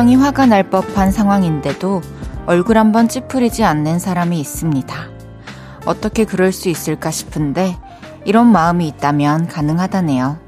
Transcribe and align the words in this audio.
분명히 0.00 0.16
화가 0.16 0.46
날 0.46 0.62
법한 0.70 1.12
상황인데도 1.12 2.00
얼굴 2.46 2.78
한번 2.78 3.06
찌푸리지 3.06 3.64
않는 3.64 3.98
사람이 3.98 4.40
있습니다. 4.40 4.96
어떻게 5.84 6.24
그럴 6.24 6.52
수 6.52 6.70
있을까 6.70 7.10
싶은데 7.10 7.76
이런 8.24 8.46
마음이 8.46 8.88
있다면 8.88 9.46
가능하다네요. 9.48 10.38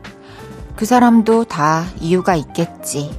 그 0.74 0.86
사람도 0.86 1.44
다 1.44 1.84
이유가 2.00 2.34
있겠지. 2.34 3.10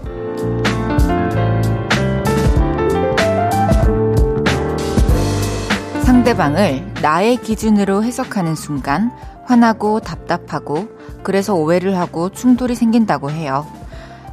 상대방을 6.01 6.93
나의 7.03 7.37
기준으로 7.37 8.03
해석하는 8.03 8.55
순간 8.55 9.11
화나고 9.45 9.99
답답하고 9.99 10.87
그래서 11.21 11.53
오해를 11.53 11.95
하고 11.99 12.29
충돌이 12.29 12.73
생긴다고 12.73 13.29
해요. 13.29 13.82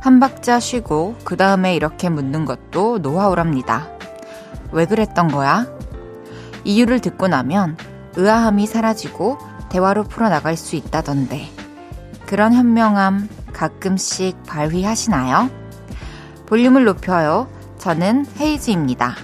한 0.01 0.19
박자 0.19 0.61
쉬고 0.61 1.17
그 1.25 1.37
다음에 1.37 1.77
이렇게 1.77 2.09
묻는 2.09 2.47
것도 2.47 2.99
노하우랍니다. 2.99 3.89
왜 4.73 4.87
그랬던 4.87 5.29
거야? 5.29 5.67
이유를 6.65 7.01
듣고 7.01 7.29
나면 7.29 7.77
의아함이 8.17 8.67
사라지고 8.67 9.39
대화로 9.69 10.05
풀어나갈 10.05 10.57
수 10.57 10.77
있다던데. 10.77 11.51
그런 12.27 12.55
현명함 12.55 13.29
가끔씩 13.53 14.43
발휘하시나요? 14.45 15.51
볼륨을 16.47 16.85
높여요. 16.85 17.49
저는 17.79 18.27
헤이즈입니다. 18.39 19.15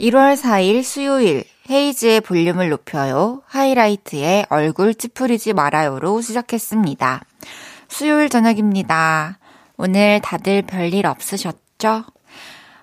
1월 0.00 0.36
4일 0.36 0.82
수요일 0.82 1.44
헤이즈의 1.70 2.20
볼륨을 2.20 2.68
높여요. 2.68 3.42
하이라이트의 3.46 4.46
얼굴 4.50 4.94
찌푸리지 4.94 5.52
말아요로 5.52 6.20
시작했습니다. 6.20 7.22
수요일 7.88 8.28
저녁입니다. 8.28 9.38
오늘 9.76 10.20
다들 10.20 10.62
별일 10.62 11.06
없으셨죠? 11.06 12.04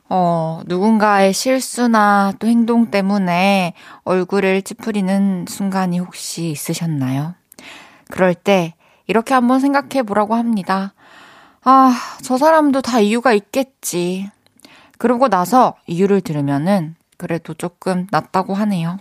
어, 0.09 0.61
누군가의 0.66 1.33
실수나 1.33 2.33
또 2.39 2.47
행동 2.47 2.91
때문에 2.91 3.73
얼굴을 4.03 4.61
찌푸리는 4.61 5.45
순간이 5.47 5.99
혹시 5.99 6.52
있으셨나요? 6.52 7.33
그럴 8.11 8.36
때 8.36 8.75
이렇게 9.08 9.33
한번 9.33 9.59
생각해 9.59 10.03
보라고 10.03 10.36
합니다. 10.36 10.94
아, 11.64 11.95
저 12.21 12.38
사람도 12.38 12.81
다 12.81 12.99
이유가 12.99 13.33
있겠지. 13.33 14.30
그러고 14.97 15.30
나서 15.30 15.75
이유를 15.88 16.21
들으면은 16.21 16.95
그래도 17.17 17.53
조금 17.53 18.08
낫다고 18.11 18.53
하네요. 18.53 18.99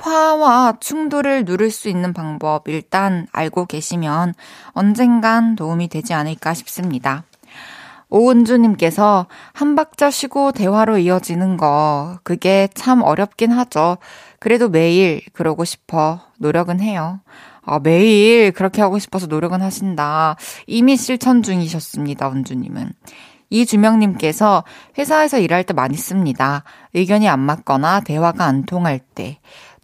화와 0.00 0.74
충돌을 0.80 1.44
누를 1.44 1.70
수 1.70 1.88
있는 1.88 2.12
방법 2.12 2.68
일단 2.68 3.26
알고 3.32 3.66
계시면 3.66 4.34
언젠간 4.72 5.56
도움이 5.56 5.88
되지 5.88 6.14
않을까 6.14 6.54
싶습니다. 6.54 7.24
오은주님께서 8.10 9.26
한 9.52 9.76
박자 9.76 10.10
쉬고 10.10 10.52
대화로 10.52 10.98
이어지는 10.98 11.56
거, 11.56 12.18
그게 12.24 12.68
참 12.74 13.02
어렵긴 13.02 13.52
하죠. 13.52 13.98
그래도 14.40 14.68
매일 14.68 15.22
그러고 15.32 15.64
싶어 15.64 16.20
노력은 16.38 16.80
해요. 16.80 17.20
아, 17.62 17.78
매일 17.78 18.50
그렇게 18.52 18.82
하고 18.82 18.98
싶어서 18.98 19.26
노력은 19.26 19.62
하신다. 19.62 20.36
이미 20.66 20.96
실천 20.96 21.42
중이셨습니다, 21.42 22.30
은주님은. 22.32 22.92
이주명님께서 23.50 24.64
회사에서 24.96 25.38
일할 25.38 25.64
때 25.64 25.74
많이 25.74 25.96
씁니다. 25.96 26.64
의견이 26.94 27.28
안 27.28 27.40
맞거나 27.40 28.00
대화가 28.00 28.44
안 28.44 28.64
통할 28.64 29.00
때. 29.00 29.38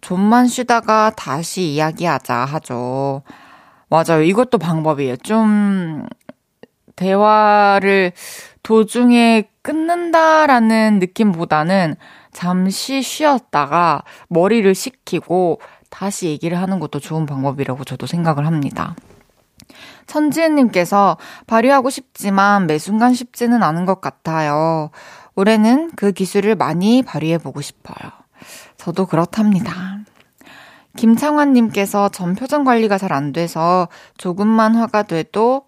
좀만 0.07 0.47
쉬다가 0.47 1.09
다시 1.09 1.63
이야기하자 1.63 2.33
하죠. 2.33 3.23
맞아요. 3.89 4.23
이것도 4.23 4.57
방법이에요. 4.57 5.17
좀, 5.17 6.07
대화를 6.95 8.13
도중에 8.63 9.49
끊는다라는 9.61 10.99
느낌보다는 10.99 11.97
잠시 12.31 13.01
쉬었다가 13.01 14.03
머리를 14.29 14.73
식히고 14.73 15.59
다시 15.89 16.27
얘기를 16.27 16.57
하는 16.57 16.79
것도 16.79 17.01
좋은 17.01 17.25
방법이라고 17.25 17.83
저도 17.83 18.07
생각을 18.07 18.45
합니다. 18.45 18.95
천지은님께서 20.05 21.17
발휘하고 21.47 21.89
싶지만 21.89 22.65
매 22.65 22.77
순간 22.77 23.13
쉽지는 23.13 23.61
않은 23.61 23.85
것 23.85 23.99
같아요. 23.99 24.89
올해는 25.35 25.91
그 25.97 26.13
기술을 26.13 26.55
많이 26.55 27.03
발휘해보고 27.03 27.59
싶어요. 27.59 28.26
저도 28.87 29.05
그렇답니다. 29.05 29.99
김창환님께서 30.95 32.07
전 32.07 32.35
표정 32.35 32.63
관리가 32.63 32.97
잘 32.97 33.11
안 33.11 33.33
돼서 33.33 33.89
조금만 34.17 34.75
화가 34.75 35.03
돼도 35.03 35.63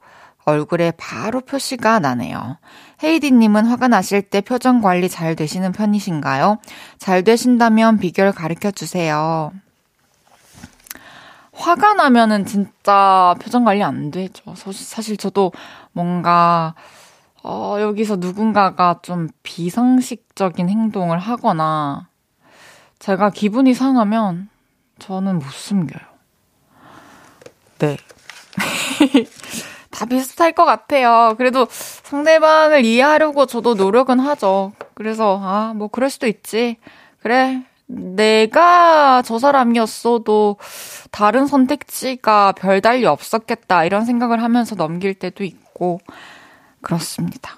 얼굴에 0.46 0.94
바로 0.96 1.41
표시가 1.41 2.00
나네요. 2.00 2.59
헤이디님은 3.03 3.66
화가 3.66 3.90
나실 3.90 4.22
때 4.22 4.40
표정 4.40 4.80
관리 4.80 5.09
잘 5.09 5.35
되시는 5.35 5.74
편이신가요? 5.74 6.59
잘 6.97 7.25
되신다면 7.25 7.97
비결 7.97 8.31
가르쳐 8.31 8.72
주세요. 8.72 9.51
화가 11.51 11.96
나면은 11.96 12.46
진짜 12.46 13.36
표정 13.41 13.66
관리 13.66 13.84
안 13.84 14.12
되죠. 14.12 14.56
사실 14.56 15.18
저도 15.18 15.51
뭔가, 15.91 16.74
어, 17.44 17.75
여기서 17.81 18.16
누군가가 18.16 19.00
좀 19.01 19.28
비상식적인 19.44 20.69
행동을 20.69 21.19
하거나, 21.19 22.09
제가 23.00 23.30
기분이 23.30 23.74
상하면 23.74 24.50
저는 25.00 25.40
못 25.40 25.46
숨겨요. 25.50 26.02
네. 27.80 27.98
다 29.92 30.06
비슷할 30.06 30.52
것 30.52 30.66
같아요. 30.66 31.34
그래도 31.38 31.68
상대방을 31.70 32.86
이해하려고 32.86 33.46
저도 33.46 33.76
노력은 33.76 34.20
하죠. 34.20 34.74
그래서, 34.94 35.40
아, 35.42 35.74
뭐, 35.76 35.88
그럴 35.88 36.10
수도 36.10 36.28
있지. 36.28 36.78
그래, 37.22 37.64
내가 37.90 39.24
저 39.24 39.40
사람이었어도 39.40 40.58
다른 41.10 41.48
선택지가 41.48 42.52
별달리 42.52 43.06
없었겠다 43.06 43.84
이런 43.84 44.06
생각을 44.06 44.44
하면서 44.44 44.76
넘길 44.76 45.16
때도 45.16 45.44
있고 45.44 46.00
그렇습니다. 46.81 47.58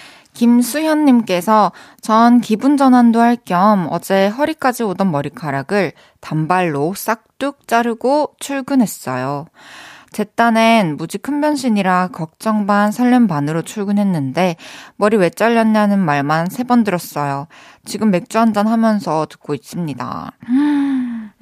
김수현님께서 0.33 1.71
전 2.01 2.41
기분 2.41 2.77
전환도 2.77 3.19
할 3.19 3.37
겸 3.45 3.87
어제 3.91 4.27
허리까지 4.27 4.83
오던 4.83 5.11
머리카락을 5.11 5.93
단발로 6.19 6.93
싹둑 6.95 7.67
자르고 7.67 8.35
출근했어요. 8.39 9.47
제 10.11 10.25
딴엔 10.25 10.97
무지 10.97 11.17
큰 11.17 11.39
변신이라 11.39 12.09
걱정 12.11 12.65
반 12.67 12.91
설렘 12.91 13.27
반으로 13.27 13.61
출근했는데 13.61 14.57
머리 14.97 15.15
왜 15.17 15.29
잘렸냐는 15.29 15.99
말만 15.99 16.47
세 16.49 16.63
번 16.63 16.83
들었어요. 16.83 17.47
지금 17.85 18.11
맥주 18.11 18.37
한잔 18.37 18.67
하면서 18.67 19.25
듣고 19.29 19.53
있습니다. 19.53 20.31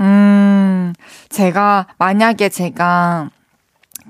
음, 0.01 0.93
제가, 1.29 1.87
만약에 1.97 2.49
제가, 2.49 3.29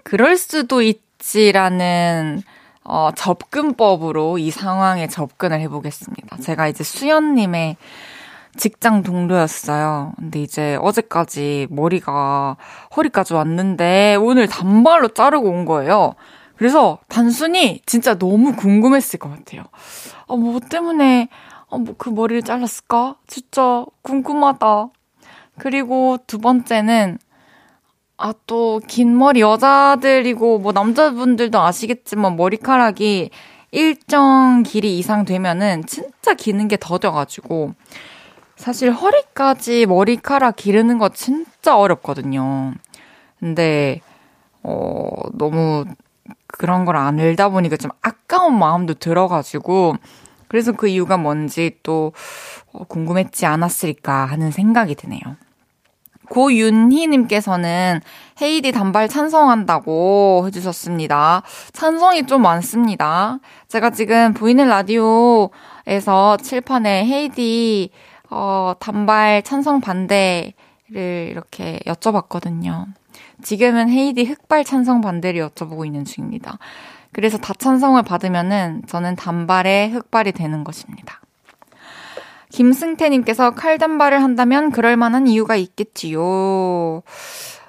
그럴 0.03 0.37
수도 0.37 0.81
있지라는, 0.81 2.43
어, 2.89 3.11
접근법으로 3.15 4.39
이 4.39 4.49
상황에 4.49 5.07
접근을 5.07 5.61
해보겠습니다. 5.61 6.37
제가 6.37 6.67
이제 6.67 6.83
수연님의 6.83 7.77
직장 8.57 9.03
동료였어요. 9.03 10.13
근데 10.17 10.41
이제 10.41 10.75
어제까지 10.81 11.67
머리가 11.69 12.57
허리까지 12.95 13.35
왔는데 13.35 14.15
오늘 14.19 14.47
단발로 14.47 15.09
자르고 15.09 15.47
온 15.47 15.65
거예요. 15.65 16.15
그래서 16.55 16.97
단순히 17.07 17.79
진짜 17.85 18.17
너무 18.17 18.55
궁금했을 18.55 19.19
것 19.19 19.29
같아요. 19.29 19.65
아, 20.27 20.35
뭐 20.35 20.59
때문에, 20.59 21.29
아, 21.69 21.77
뭐그 21.77 22.09
머리를 22.09 22.41
잘랐을까? 22.41 23.17
진짜 23.27 23.85
궁금하다. 24.01 24.89
그리고 25.59 26.17
두 26.25 26.39
번째는, 26.39 27.19
아, 28.21 28.33
또, 28.47 28.81
긴 28.85 29.17
머리 29.17 29.39
여자들이고, 29.41 30.59
뭐, 30.59 30.73
남자분들도 30.73 31.57
아시겠지만, 31.59 32.35
머리카락이 32.35 33.29
일정 33.71 34.63
길이 34.63 34.99
이상 34.99 35.23
되면은 35.23 35.85
진짜 35.85 36.33
기는 36.33 36.67
게 36.67 36.75
더뎌가지고, 36.77 37.75
사실 38.57 38.91
허리까지 38.91 39.85
머리카락 39.85 40.57
기르는 40.57 40.97
거 40.97 41.09
진짜 41.09 41.77
어렵거든요. 41.77 42.73
근데, 43.39 44.01
어, 44.63 45.09
너무 45.33 45.85
그런 46.47 46.83
걸 46.85 46.97
안 46.97 47.19
알다 47.19 47.49
보니까 47.49 47.77
좀 47.77 47.91
아까운 48.01 48.59
마음도 48.59 48.93
들어가지고, 48.95 49.95
그래서 50.49 50.73
그 50.73 50.87
이유가 50.89 51.17
뭔지 51.17 51.77
또 51.83 52.11
어, 52.73 52.83
궁금했지 52.85 53.45
않았을까 53.45 54.25
하는 54.25 54.51
생각이 54.51 54.95
드네요. 54.95 55.21
고윤희님께서는 56.29 58.01
헤이디 58.41 58.71
단발 58.71 59.09
찬성한다고 59.09 60.43
해주셨습니다. 60.47 61.43
찬성이 61.73 62.25
좀 62.25 62.41
많습니다. 62.41 63.39
제가 63.67 63.89
지금 63.89 64.33
보이는 64.33 64.67
라디오에서 64.67 66.37
칠판에 66.41 67.05
헤이디 67.05 67.91
어, 68.29 68.73
단발 68.79 69.43
찬성 69.43 69.81
반대를 69.81 70.53
이렇게 70.93 71.79
여쭤봤거든요. 71.85 72.85
지금은 73.41 73.89
헤이디 73.89 74.25
흑발 74.25 74.63
찬성 74.63 75.01
반대를 75.01 75.47
여쭤보고 75.49 75.85
있는 75.85 76.05
중입니다. 76.05 76.59
그래서 77.11 77.37
다 77.37 77.53
찬성을 77.53 78.01
받으면은 78.03 78.83
저는 78.87 79.15
단발의 79.15 79.91
흑발이 79.91 80.31
되는 80.33 80.63
것입니다. 80.63 81.21
김승태님께서 82.51 83.51
칼단발을 83.51 84.21
한다면 84.23 84.71
그럴 84.71 84.97
만한 84.97 85.27
이유가 85.27 85.55
있겠지요. 85.55 87.03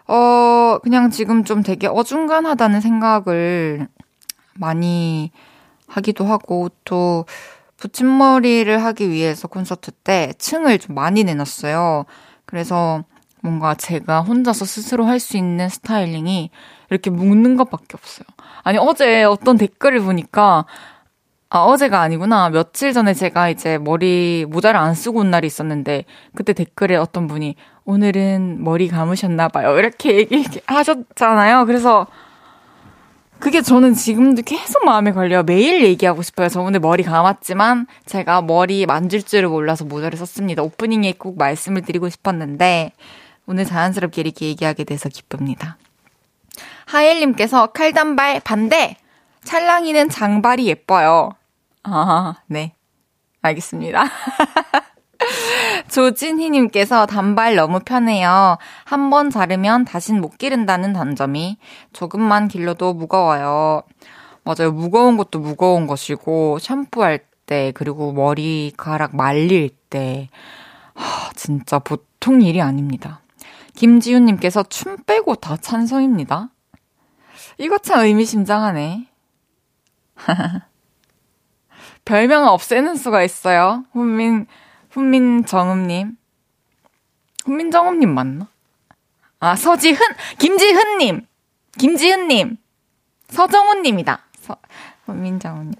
어, 0.08 0.78
그냥 0.82 1.10
지금 1.10 1.44
좀 1.44 1.62
되게 1.62 1.86
어중간하다는 1.86 2.80
생각을 2.80 3.88
많이 4.54 5.30
하기도 5.86 6.24
하고, 6.24 6.68
또, 6.84 7.24
붙임머리를 7.76 8.84
하기 8.84 9.08
위해서 9.10 9.48
콘서트 9.48 9.90
때 9.90 10.32
층을 10.38 10.78
좀 10.78 10.94
많이 10.94 11.24
내놨어요. 11.24 12.04
그래서 12.44 13.04
뭔가 13.42 13.74
제가 13.74 14.20
혼자서 14.20 14.66
스스로 14.66 15.06
할 15.06 15.18
수 15.18 15.38
있는 15.38 15.68
스타일링이 15.70 16.50
이렇게 16.90 17.08
묶는 17.08 17.56
것밖에 17.56 17.86
없어요. 17.94 18.26
아니, 18.64 18.76
어제 18.78 19.24
어떤 19.24 19.56
댓글을 19.56 20.00
보니까 20.00 20.66
아, 21.52 21.64
어제가 21.64 22.00
아니구나. 22.00 22.48
며칠 22.50 22.92
전에 22.92 23.12
제가 23.12 23.48
이제 23.48 23.76
머리 23.76 24.46
모자를 24.48 24.78
안 24.78 24.94
쓰고 24.94 25.18
온 25.18 25.32
날이 25.32 25.48
있었는데, 25.48 26.04
그때 26.36 26.52
댓글에 26.52 26.94
어떤 26.94 27.26
분이, 27.26 27.56
오늘은 27.84 28.62
머리 28.62 28.86
감으셨나봐요. 28.86 29.76
이렇게 29.76 30.28
얘기하셨잖아요. 30.30 31.66
그래서, 31.66 32.06
그게 33.40 33.62
저는 33.62 33.94
지금도 33.94 34.42
계속 34.42 34.84
마음에 34.84 35.10
걸려요. 35.10 35.42
매일 35.42 35.82
얘기하고 35.82 36.22
싶어요. 36.22 36.48
저 36.48 36.60
오늘 36.60 36.78
머리 36.78 37.02
감았지만, 37.02 37.88
제가 38.06 38.42
머리 38.42 38.86
만질 38.86 39.24
줄을 39.24 39.48
몰라서 39.48 39.84
모자를 39.84 40.16
썼습니다. 40.18 40.62
오프닝에 40.62 41.14
꼭 41.18 41.36
말씀을 41.36 41.82
드리고 41.82 42.10
싶었는데, 42.10 42.92
오늘 43.46 43.64
자연스럽게 43.64 44.20
이렇게 44.20 44.46
얘기하게 44.46 44.84
돼서 44.84 45.08
기쁩니다. 45.08 45.78
하엘님께서 46.86 47.68
칼단발 47.68 48.38
반대! 48.44 48.96
찰랑이는 49.42 50.10
장발이 50.10 50.66
예뻐요. 50.66 51.32
아, 51.82 52.34
네. 52.46 52.74
알겠습니다. 53.42 54.04
조진희님께서 55.88 57.06
단발 57.06 57.56
너무 57.56 57.80
편해요. 57.80 58.58
한 58.84 59.10
번 59.10 59.30
자르면 59.30 59.84
다신 59.84 60.20
못 60.20 60.38
기른다는 60.38 60.92
단점이 60.92 61.58
조금만 61.92 62.48
길러도 62.48 62.94
무거워요. 62.94 63.82
맞아요. 64.44 64.72
무거운 64.72 65.16
것도 65.16 65.38
무거운 65.40 65.86
것이고, 65.86 66.58
샴푸할 66.58 67.20
때, 67.46 67.72
그리고 67.74 68.12
머리카락 68.12 69.16
말릴 69.16 69.70
때, 69.90 70.28
하, 70.94 71.30
진짜 71.34 71.78
보통 71.78 72.40
일이 72.42 72.60
아닙니다. 72.62 73.20
김지훈님께서 73.74 74.62
춤 74.64 74.96
빼고 75.04 75.36
다 75.36 75.56
찬성입니다. 75.56 76.50
이거 77.58 77.78
참 77.78 78.00
의미심장하네. 78.00 79.06
별명을 82.04 82.48
없애는 82.48 82.96
수가 82.96 83.22
있어요. 83.22 83.84
훈민, 83.92 84.46
훈민정음님. 84.90 86.16
훈민정음님 87.44 88.08
맞나? 88.14 88.48
아, 89.40 89.56
서지흔, 89.56 89.98
김지흔님. 90.38 91.26
김지흔님. 91.78 92.56
서정훈님이다. 93.28 94.20
서, 94.40 94.56
훈민정음님. 95.06 95.74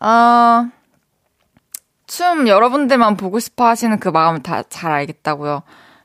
어, 0.00 0.68
춤 2.06 2.46
여러분들만 2.48 3.16
보고 3.16 3.38
싶어 3.40 3.66
하시는 3.66 3.98
그 3.98 4.08
마음을 4.08 4.42
다 4.42 4.62
잘 4.68 4.92
알겠다고요. 4.92 5.62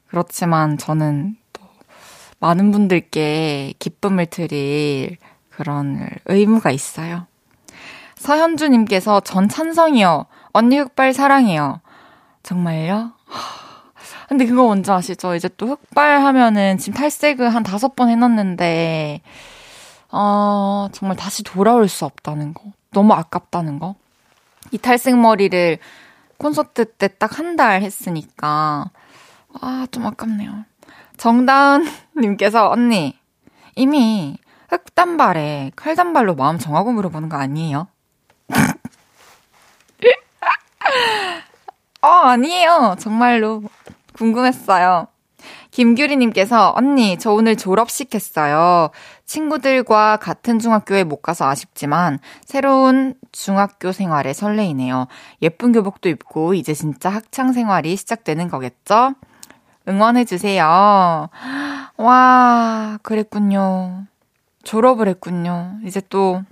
그렇지만 0.07 0.77
저는 0.77 1.35
또 1.53 1.61
많은 2.39 2.71
분들께 2.71 3.73
기쁨을 3.79 4.25
드릴 4.27 5.17
그런 5.49 6.09
의무가 6.25 6.71
있어요. 6.71 7.27
서현주님께서 8.23 9.19
전 9.19 9.49
찬성이요. 9.49 10.25
언니 10.53 10.77
흑발 10.79 11.13
사랑해요. 11.13 11.81
정말요? 12.41 13.11
근데 14.29 14.45
그거 14.45 14.63
뭔지 14.63 14.89
아시죠? 14.91 15.35
이제 15.35 15.49
또 15.57 15.67
흑발 15.67 16.21
하면은 16.23 16.77
지금 16.77 16.97
탈색을 16.97 17.53
한 17.53 17.63
다섯 17.63 17.95
번 17.97 18.07
해놨는데, 18.09 19.21
어, 20.09 20.87
정말 20.93 21.17
다시 21.17 21.43
돌아올 21.43 21.89
수 21.89 22.05
없다는 22.05 22.53
거. 22.53 22.63
너무 22.91 23.13
아깝다는 23.13 23.79
거. 23.79 23.95
이 24.71 24.77
탈색 24.77 25.17
머리를 25.17 25.77
콘서트 26.37 26.85
때 26.85 27.09
딱 27.09 27.37
한 27.39 27.57
달 27.57 27.81
했으니까, 27.81 28.89
아, 29.61 29.85
좀 29.91 30.05
아깝네요. 30.05 30.63
정다은님께서, 31.17 32.69
언니, 32.69 33.17
이미 33.75 34.37
흑단발에 34.69 35.71
칼단발로 35.75 36.35
마음 36.35 36.57
정하고 36.57 36.93
물어보는 36.93 37.27
거 37.27 37.35
아니에요? 37.37 37.87
어, 42.01 42.07
아니에요. 42.07 42.95
정말로. 42.99 43.63
궁금했어요. 44.13 45.07
김규리님께서, 45.71 46.73
언니, 46.75 47.17
저 47.17 47.31
오늘 47.31 47.55
졸업식 47.55 48.13
했어요. 48.13 48.91
친구들과 49.25 50.17
같은 50.17 50.59
중학교에 50.59 51.03
못 51.03 51.21
가서 51.21 51.49
아쉽지만, 51.49 52.19
새로운 52.45 53.15
중학교 53.31 53.91
생활에 53.91 54.33
설레이네요. 54.33 55.07
예쁜 55.41 55.71
교복도 55.71 56.09
입고, 56.09 56.53
이제 56.53 56.73
진짜 56.73 57.09
학창 57.09 57.53
생활이 57.53 57.95
시작되는 57.95 58.49
거겠죠? 58.49 59.15
응원해주세요. 59.87 61.29
와, 61.97 62.99
그랬군요. 63.01 64.03
졸업을 64.63 65.07
했군요. 65.07 65.79
이제 65.85 66.01
또, 66.09 66.43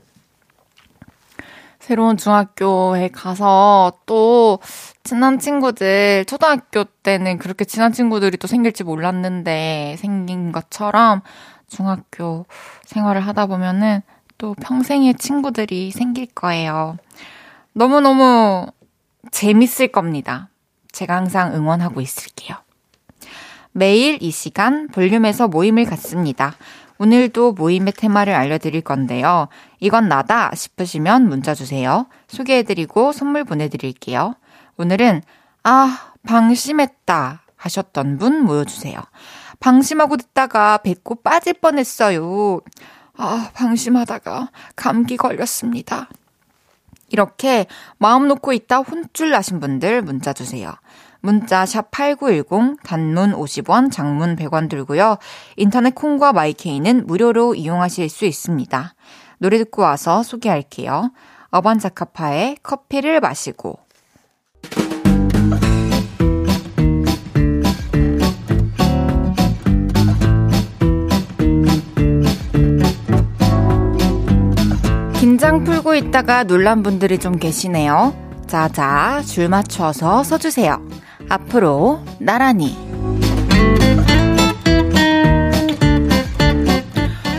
새로운 1.82 2.16
중학교에 2.16 3.10
가서 3.10 3.94
또 4.06 4.60
친한 5.04 5.40
친구들, 5.40 6.26
초등학교 6.26 6.84
때는 6.84 7.40
그렇게 7.40 7.66
친한 7.66 7.92
친구들이 7.92 8.38
또 8.38 8.48
생길지 8.48 8.84
몰랐는데 8.84 9.96
생긴 9.98 10.52
것처럼 10.52 11.22
중학교 11.68 12.46
생활을 12.86 13.22
하다 13.22 13.48
보면은 13.48 14.04
또 14.38 14.54
평생의 14.54 15.16
친구들이 15.16 15.90
생길 15.92 16.28
거예요. 16.28 16.98
너무너무 17.74 18.68
재밌을 19.32 19.88
겁니다. 19.88 20.50
제가 20.92 21.16
항상 21.16 21.56
응원하고 21.56 22.00
있을게요. 22.00 22.58
매일 23.72 24.22
이 24.22 24.30
시간 24.30 24.88
볼륨에서 24.88 25.48
모임을 25.48 25.86
갖습니다. 25.86 26.54
오늘도 27.01 27.53
모임의 27.53 27.93
테마를 27.93 28.36
알려드릴 28.36 28.81
건데요. 28.81 29.48
이건 29.79 30.08
나다 30.08 30.51
싶으시면 30.53 31.27
문자 31.27 31.55
주세요. 31.55 32.05
소개해드리고 32.27 33.12
선물 33.12 33.43
보내드릴게요. 33.43 34.36
오늘은, 34.77 35.24
아, 35.63 36.13
방심했다 36.27 37.41
하셨던 37.55 38.20
분 38.20 38.43
모여주세요. 38.43 39.01
방심하고 39.60 40.17
듣다가 40.17 40.77
배꼽 40.77 41.24
빠질 41.24 41.55
뻔했어요. 41.55 42.62
아, 43.17 43.50
방심하다가 43.55 44.51
감기 44.75 45.17
걸렸습니다. 45.17 46.08
이렇게 47.10 47.65
마음 47.98 48.27
놓고 48.27 48.53
있다 48.53 48.77
혼쭐 48.77 49.31
나신 49.31 49.60
분들 49.60 50.03
문자 50.03 50.34
주세요. 50.34 50.75
문자 51.22 51.66
샵 51.66 51.92
8910 51.92 52.84
단문 52.84 53.34
50원, 53.34 53.92
장문 53.92 54.36
100원 54.36 54.70
들고요. 54.70 55.18
인터넷 55.56 55.96
콩과 55.96 56.34
마이케이는 56.34 57.06
무료로 57.06 57.56
이용하실 57.56 58.10
수 58.10 58.25
있습니다. 58.25 58.96
노래 59.38 59.58
듣고 59.60 59.84
와서 59.84 60.24
소개할게요. 60.24 61.12
어반 61.50 61.80
자카파의 61.80 62.58
커피를 62.63 63.20
마시고. 63.20 63.80
긴장 75.20 75.63
풀고 75.63 75.96
있다가 75.96 76.44
놀란 76.44 76.82
분들이 76.82 77.18
좀 77.20 77.38
계시네요. 77.38 78.13
자자, 78.48 79.22
줄 79.25 79.50
맞춰서 79.50 80.24
서주세요. 80.24 80.82
앞으로 81.32 82.04
나란히. 82.20 82.78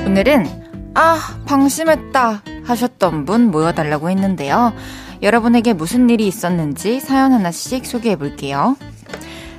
오늘은 0.06 0.46
아, 0.94 1.18
방심했다 1.44 2.42
하셨던 2.64 3.26
분 3.26 3.50
모여달라고 3.50 4.08
했는데요. 4.08 4.72
여러분에게 5.20 5.74
무슨 5.74 6.08
일이 6.08 6.26
있었는지 6.26 7.00
사연 7.00 7.34
하나씩 7.34 7.84
소개해 7.84 8.16
볼게요. 8.16 8.76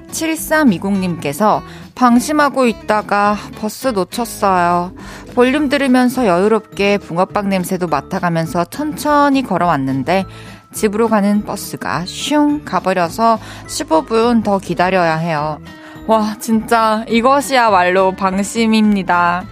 7320님께서 0.09 1.61
방심하고 1.93 2.65
있다가 2.65 3.37
버스 3.59 3.89
놓쳤어요. 3.89 4.93
볼륨 5.35 5.69
들으면서 5.69 6.25
여유롭게 6.25 6.97
붕어빵 6.97 7.49
냄새도 7.49 7.87
맡아가면서 7.87 8.65
천천히 8.65 9.43
걸어왔는데 9.43 10.25
집으로 10.73 11.07
가는 11.07 11.43
버스가 11.43 12.05
슝 12.05 12.65
가버려서 12.65 13.39
15분 13.67 14.43
더 14.43 14.59
기다려야 14.59 15.15
해요. 15.15 15.59
와, 16.07 16.35
진짜 16.39 17.05
이것이야말로 17.07 18.11
방심입니다. 18.13 19.45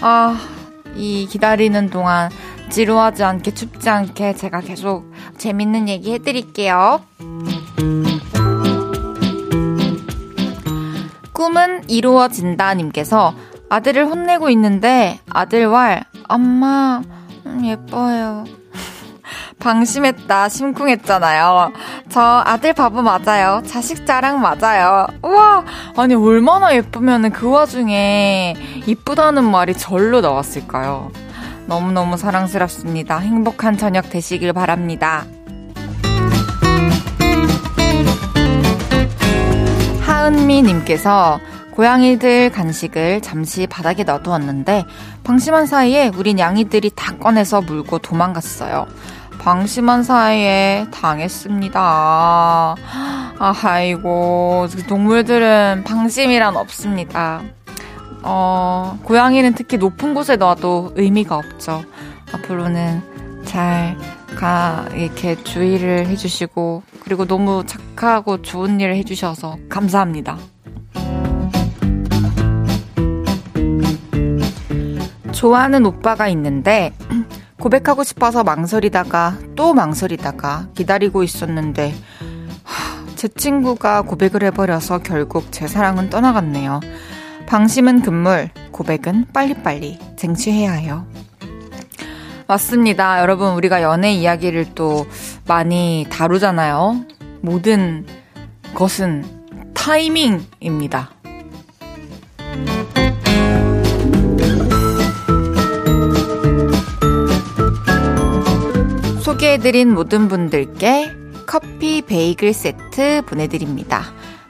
아, 0.00 0.40
이 0.94 1.26
기다리는 1.28 1.90
동안 1.90 2.30
지루하지 2.70 3.24
않게 3.24 3.54
춥지 3.54 3.88
않게 3.88 4.34
제가 4.34 4.60
계속 4.60 5.12
재밌는 5.38 5.88
얘기 5.88 6.12
해드릴게요. 6.12 7.00
꿈은 11.32 11.88
이루어진다 11.88 12.74
님께서 12.74 13.34
아들을 13.68 14.06
혼내고 14.06 14.50
있는데 14.50 15.18
아들 15.28 15.66
왈 15.66 16.04
엄마 16.28 17.02
음, 17.46 17.64
예뻐요. 17.64 18.44
방심했다 19.64 20.50
심쿵했잖아요. 20.50 21.72
저 22.10 22.42
아들 22.44 22.74
바보 22.74 23.00
맞아요. 23.00 23.62
자식 23.66 24.06
자랑 24.06 24.42
맞아요. 24.42 25.06
우와 25.22 25.64
아니 25.96 26.14
얼마나 26.14 26.74
예쁘면 26.76 27.30
그 27.30 27.48
와중에 27.48 28.54
이쁘다는 28.86 29.42
말이 29.42 29.72
절로 29.72 30.20
나왔을까요? 30.20 31.10
너무너무 31.64 32.18
사랑스럽습니다. 32.18 33.18
행복한 33.18 33.78
저녁 33.78 34.10
되시길 34.10 34.52
바랍니다. 34.52 35.24
하은미님께서 40.02 41.40
고양이들 41.70 42.52
간식을 42.52 43.22
잠시 43.22 43.66
바닥에 43.66 44.04
놔두었는데 44.04 44.84
방심한 45.24 45.66
사이에 45.66 46.10
우린 46.14 46.38
양이들이 46.38 46.90
다 46.94 47.16
꺼내서 47.16 47.62
물고 47.62 47.98
도망갔어요. 47.98 48.86
방심한 49.38 50.02
사이에 50.02 50.86
당했습니다. 50.92 52.76
아이고 53.38 54.66
동물들은 54.88 55.84
방심이란 55.84 56.56
없습니다. 56.56 57.42
어, 58.22 58.98
고양이는 59.04 59.54
특히 59.54 59.76
높은 59.76 60.14
곳에 60.14 60.36
놔도 60.36 60.92
의미가 60.96 61.36
없죠. 61.36 61.82
앞으로는 62.32 63.42
잘 63.44 63.96
가, 64.34 64.88
이렇게 64.94 65.36
주의를 65.42 66.06
해주시고, 66.08 66.82
그리고 67.00 67.26
너무 67.26 67.64
착하고 67.66 68.42
좋은 68.42 68.80
일을 68.80 68.96
해주셔서 68.96 69.58
감사합니다. 69.68 70.38
좋아하는 75.32 75.84
오빠가 75.86 76.26
있는데, 76.28 76.92
고백하고 77.58 78.04
싶어서 78.04 78.44
망설이다가 78.44 79.38
또 79.56 79.74
망설이다가 79.74 80.68
기다리고 80.74 81.22
있었는데, 81.22 81.94
제 83.16 83.28
친구가 83.28 84.02
고백을 84.02 84.42
해버려서 84.44 84.98
결국 84.98 85.50
제 85.50 85.66
사랑은 85.66 86.10
떠나갔네요. 86.10 86.80
방심은 87.46 88.02
금물, 88.02 88.50
고백은 88.70 89.26
빨리빨리 89.32 89.98
쟁취해야 90.16 90.72
해요. 90.72 91.06
맞습니다. 92.46 93.20
여러분, 93.20 93.52
우리가 93.54 93.82
연애 93.82 94.12
이야기를 94.12 94.74
또 94.74 95.06
많이 95.46 96.06
다루잖아요. 96.10 97.04
모든 97.40 98.04
것은 98.74 99.24
타이밍입니다. 99.72 101.10
소개해드린 109.34 109.92
모든 109.92 110.28
분들께 110.28 111.10
커피 111.46 112.02
베이글 112.02 112.52
세트 112.52 113.22
보내드립니다. 113.26 114.04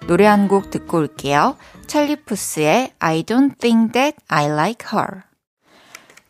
노래 0.07 0.27
한 0.27 0.47
곡 0.47 0.71
듣고 0.71 0.99
올게요. 0.99 1.57
찰리푸스의 1.87 2.93
I 2.99 3.23
don't 3.23 3.59
think 3.59 3.93
that 3.93 4.19
I 4.29 4.45
like 4.45 4.87
her. 4.93 5.23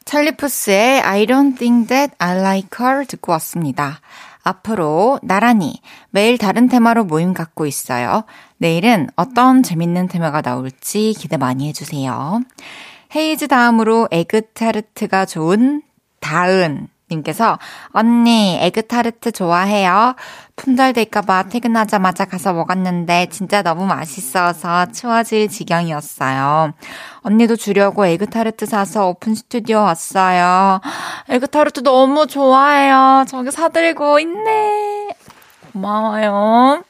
찰리푸스의 0.04 1.00
I 1.00 1.26
don't 1.26 1.58
think 1.58 1.88
that 1.88 2.14
I 2.18 2.38
like 2.38 2.68
her 2.80 3.04
듣고 3.04 3.32
왔습니다. 3.32 4.00
앞으로 4.44 5.18
나란히 5.24 5.80
매일 6.10 6.38
다른 6.38 6.68
테마로 6.68 7.04
모임 7.04 7.34
갖고 7.34 7.66
있어요. 7.66 8.22
내일은 8.58 9.08
어떤 9.16 9.64
재밌는 9.64 10.06
테마가 10.06 10.42
나올지 10.42 11.12
기대 11.18 11.36
많이 11.36 11.66
해주세요. 11.68 12.40
헤이즈 13.16 13.48
다음으로 13.48 14.06
에그 14.12 14.52
타르트가 14.52 15.26
좋은 15.26 15.82
다은 16.20 16.86
님께서 17.14 17.58
언니 17.92 18.58
에그타르트 18.60 19.32
좋아해요? 19.32 20.14
품절될까봐 20.56 21.44
퇴근하자마자 21.48 22.26
가서 22.26 22.52
먹었는데 22.52 23.26
진짜 23.30 23.62
너무 23.62 23.86
맛있어서 23.86 24.86
추워질 24.92 25.48
지경이었어요. 25.48 26.72
언니도 27.22 27.56
주려고 27.56 28.06
에그타르트 28.06 28.66
사서 28.66 29.08
오픈 29.08 29.34
스튜디오 29.34 29.78
왔어요. 29.78 30.80
에그타르트 31.28 31.80
너무 31.80 32.26
좋아해요. 32.26 33.24
저기 33.28 33.50
사들고 33.50 34.20
있네. 34.20 35.08
고마워요. 35.72 36.84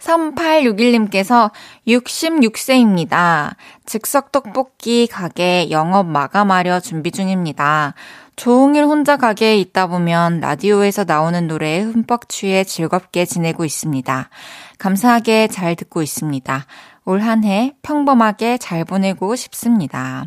3861님께서 0.00 1.50
66세입니다. 1.86 3.54
즉석 3.86 4.32
떡볶이 4.32 5.06
가게 5.06 5.70
영업 5.70 6.06
마감하려 6.06 6.80
준비 6.80 7.10
중입니다. 7.10 7.94
종일 8.40 8.86
혼자 8.86 9.18
가게에 9.18 9.58
있다 9.58 9.86
보면 9.86 10.40
라디오에서 10.40 11.04
나오는 11.04 11.46
노래에 11.46 11.82
흠뻑 11.82 12.26
취해 12.30 12.64
즐겁게 12.64 13.26
지내고 13.26 13.66
있습니다. 13.66 14.30
감사하게 14.78 15.48
잘 15.48 15.76
듣고 15.76 16.00
있습니다. 16.00 16.64
올 17.04 17.20
한 17.20 17.44
해 17.44 17.74
평범하게 17.82 18.56
잘 18.56 18.86
보내고 18.86 19.36
싶습니다. 19.36 20.24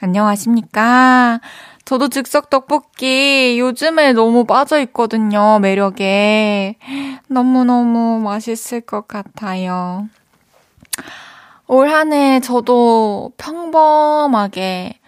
안녕하십니까? 0.00 1.42
저도 1.84 2.08
즉석 2.08 2.48
떡볶이 2.48 3.58
요즘에 3.60 4.14
너무 4.14 4.46
빠져 4.46 4.80
있거든요, 4.84 5.58
매력에. 5.58 6.76
너무너무 7.28 8.20
맛있을 8.20 8.80
것 8.80 9.06
같아요. 9.06 10.08
올 11.66 11.90
한 11.90 12.14
해 12.14 12.40
저도 12.40 13.32
평범하게 13.36 14.99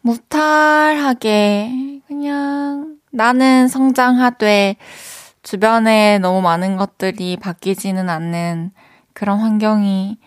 무탈하게 0.00 2.00
그냥 2.06 2.98
나는 3.10 3.68
성장하되 3.68 4.76
주변에 5.42 6.18
너무 6.18 6.42
많은 6.42 6.76
것들이 6.76 7.36
바뀌지는 7.36 8.08
않는 8.08 8.70
그런 9.12 9.40
환경이 9.40 10.18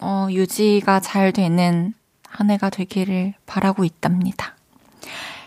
어, 0.00 0.28
유지가 0.30 1.00
잘 1.00 1.32
되는 1.32 1.94
한 2.28 2.50
해가 2.50 2.70
되기를 2.70 3.34
바라고 3.46 3.84
있답니다. 3.84 4.54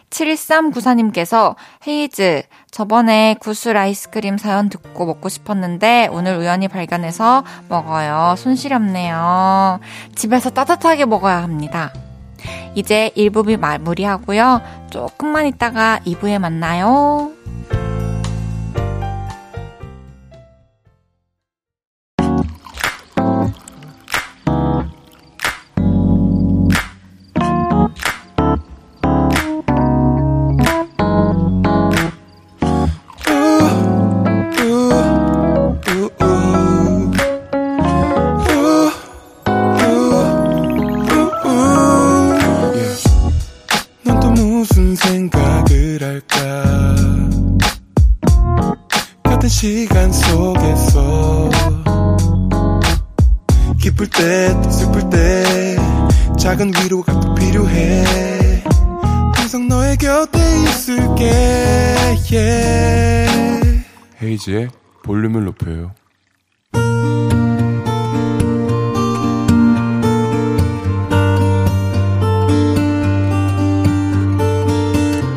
7394님께서 0.10 1.56
헤이즈, 1.88 2.42
저번에 2.72 3.36
구슬 3.40 3.78
아이스크림 3.78 4.38
사연 4.38 4.70
듣고 4.70 5.06
먹고 5.06 5.30
싶었는데 5.30 6.10
오늘 6.12 6.38
우연히 6.38 6.68
발견해서 6.68 7.44
먹어요. 7.70 8.36
손시렵네요. 8.38 9.80
집에서 10.16 10.50
따뜻하게 10.50 11.06
먹어야 11.06 11.44
합니다. 11.44 11.94
이제 12.76 13.12
1부비 13.16 13.58
마무리하고요. 13.60 14.62
조금만 14.90 15.46
있다가 15.48 16.00
2부에 16.06 16.40
만나요. 16.40 17.32
헤이지의 64.50 64.70
볼륨을 65.04 65.46
높여요 65.46 65.94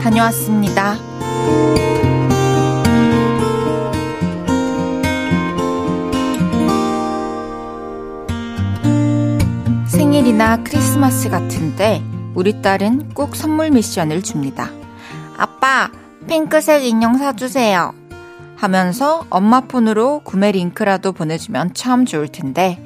다녀왔습니다. 0.03 0.97
생일이나 9.87 10.63
크리스마스 10.65 11.31
같은데 11.31 12.03
우리 12.35 12.61
딸은 12.61 13.15
꼭 13.15 13.37
선물 13.37 13.71
미션을 13.71 14.23
줍니다. 14.23 14.71
아빠, 15.37 15.91
핑크색 16.27 16.85
인형 16.85 17.17
사주세요. 17.17 18.02
하면서 18.63 19.27
엄마 19.29 19.63
폰으로 19.63 20.21
구매 20.21 20.53
링크라도 20.53 21.11
보내주면 21.11 21.75
참 21.75 22.07
좋을 22.07 22.29
텐데, 22.29 22.81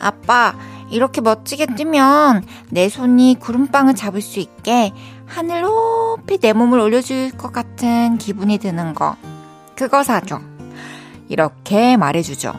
아빠, 0.00 0.54
이렇게 0.88 1.20
멋지게 1.20 1.74
뛰면 1.76 2.46
내 2.70 2.88
손이 2.88 3.36
구름빵을 3.38 3.94
잡을 3.94 4.22
수 4.22 4.40
있게 4.40 4.90
하늘 5.26 5.60
높이 5.60 6.38
내 6.38 6.54
몸을 6.54 6.78
올려줄 6.78 7.32
것 7.32 7.52
같은 7.52 8.16
기분이 8.16 8.56
드는 8.56 8.94
거. 8.94 9.16
그거 9.76 10.02
사줘. 10.02 10.40
이렇게 11.28 11.98
말해주죠. 11.98 12.54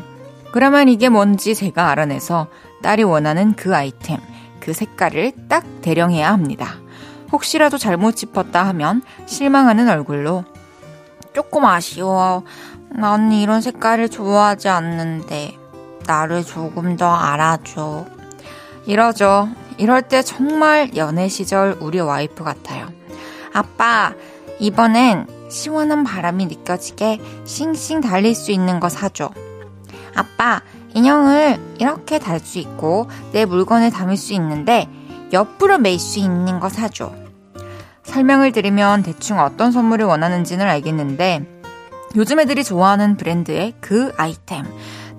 그러면 0.51 0.89
이게 0.89 1.09
뭔지 1.09 1.55
제가 1.55 1.89
알아내서 1.89 2.49
딸이 2.83 3.01
원하는 3.01 3.55
그 3.55 3.75
아이템, 3.75 4.19
그 4.59 4.73
색깔을 4.73 5.31
딱 5.47 5.65
대령해야 5.81 6.31
합니다. 6.31 6.75
혹시라도 7.31 7.79
잘못 7.79 8.15
짚었다 8.15 8.67
하면 8.67 9.01
실망하는 9.25 9.89
얼굴로 9.89 10.45
조금 11.33 11.65
아쉬워. 11.65 12.43
난 12.89 13.31
이런 13.31 13.61
색깔을 13.61 14.09
좋아하지 14.09 14.69
않는데 14.69 15.57
나를 16.05 16.43
조금 16.43 16.97
더 16.97 17.13
알아줘. 17.13 18.05
이러죠. 18.85 19.49
이럴 19.77 20.01
때 20.01 20.21
정말 20.23 20.95
연애 20.95 21.27
시절 21.27 21.77
우리 21.79 21.99
와이프 21.99 22.43
같아요. 22.43 22.87
아빠, 23.53 24.13
이번엔 24.59 25.27
시원한 25.49 26.03
바람이 26.03 26.47
느껴지게 26.47 27.19
싱싱 27.45 28.01
달릴 28.01 28.35
수 28.35 28.51
있는 28.51 28.79
거 28.79 28.89
사줘. 28.89 29.31
아빠, 30.15 30.61
인형을 30.95 31.77
이렇게 31.79 32.19
달 32.19 32.39
수 32.39 32.57
있고 32.59 33.07
내 33.31 33.45
물건을 33.45 33.91
담을 33.91 34.17
수 34.17 34.33
있는데 34.33 34.87
옆으로 35.31 35.77
맬수 35.77 36.19
있는 36.19 36.59
거 36.59 36.69
사줘. 36.69 37.13
설명을 38.09 38.51
드리면 38.51 39.03
대충 39.03 39.39
어떤 39.39 39.71
선물을 39.71 40.03
원하는지는 40.03 40.65
알겠는데 40.65 41.45
요즘 42.15 42.39
애들이 42.39 42.63
좋아하는 42.63 43.17
브랜드의 43.17 43.75
그 43.81 44.11
아이템, 44.17 44.65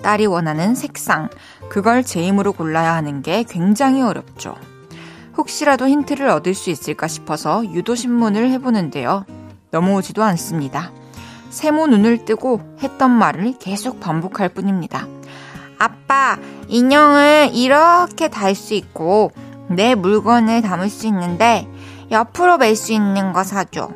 딸이 0.03 0.27
원하는 0.27 0.75
색상, 0.75 1.29
그걸 1.69 2.03
제 2.03 2.21
힘으로 2.21 2.53
골라야 2.53 2.93
하는 2.95 3.23
게 3.23 3.45
굉장히 3.49 4.03
어렵죠. 4.03 4.57
혹시라도 5.37 5.87
힌트를 5.87 6.29
얻을 6.29 6.53
수 6.53 6.71
있을까 6.71 7.07
싶어서 7.07 7.65
유도신문을 7.65 8.51
해보는데요. 8.51 9.25
넘어오지도 9.71 10.25
않습니다. 10.25 10.91
세모 11.51 11.87
눈을 11.87 12.25
뜨고 12.25 12.61
했던 12.83 13.13
말을 13.13 13.55
계속 13.61 14.01
반복할 14.01 14.49
뿐입니다. 14.49 15.07
아빠, 15.79 16.39
인형을 16.67 17.51
이렇게 17.55 18.29
달 18.29 18.57
수 18.57 18.75
있고 18.75 19.31
내 19.69 19.95
물건을 19.95 20.63
담을 20.63 20.89
수 20.89 21.07
있는데 21.07 21.69
옆으로 22.11 22.59
맬수 22.59 22.93
있는 22.93 23.33
거 23.33 23.45
사줘. 23.45 23.91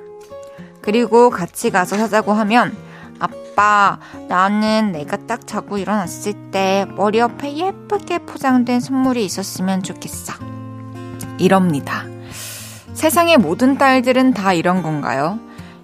그리고 0.81 1.31
같이 1.31 1.70
가서 1.70 1.96
사자고 1.96 2.33
하면 2.33 2.77
아빠, 3.18 3.98
나는 4.29 4.92
내가 4.92 5.16
딱 5.16 5.46
자고 5.46 5.79
일어났을 5.79 6.50
때 6.50 6.87
머리 6.96 7.18
옆에 7.18 7.57
예쁘게 7.57 8.18
포장된 8.20 8.81
선물이 8.81 9.24
있었으면 9.24 9.83
좋겠어. 9.83 10.35
이럽니다. 11.38 12.05
세상의 12.92 13.38
모든 13.38 13.77
딸들은 13.77 14.35
다 14.35 14.53
이런 14.53 14.83
건가요? 14.83 15.38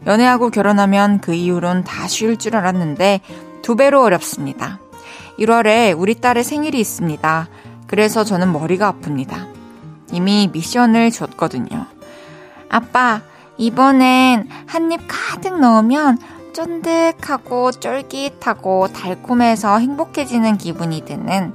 연애하고 0.07 0.51
결혼하면 0.51 1.21
그 1.21 1.35
이후론 1.35 1.85
다 1.85 2.07
쉬울 2.07 2.37
줄 2.37 2.57
알았는데 2.57 3.21
두 3.63 3.77
배로 3.77 4.03
어렵습니다. 4.03 4.79
1월에 5.39 5.95
우리 5.99 6.15
딸의 6.15 6.45
생일이 6.45 6.79
있습니다. 6.81 7.49
그래서 7.87 8.25
저는 8.25 8.53
머리가 8.53 8.93
아픕니다. 8.93 9.49
이미 10.13 10.49
미션을 10.53 11.11
줬거든요. 11.11 11.87
아빠, 12.71 13.21
이번엔 13.59 14.49
한 14.67 14.91
입 14.93 15.01
가득 15.07 15.59
넣으면 15.61 16.19
쫀득하고 16.55 17.73
쫄깃하고 17.73 18.89
달콤해서 18.93 19.79
행복해지는 19.79 20.57
기분이 20.57 21.05
드는 21.05 21.53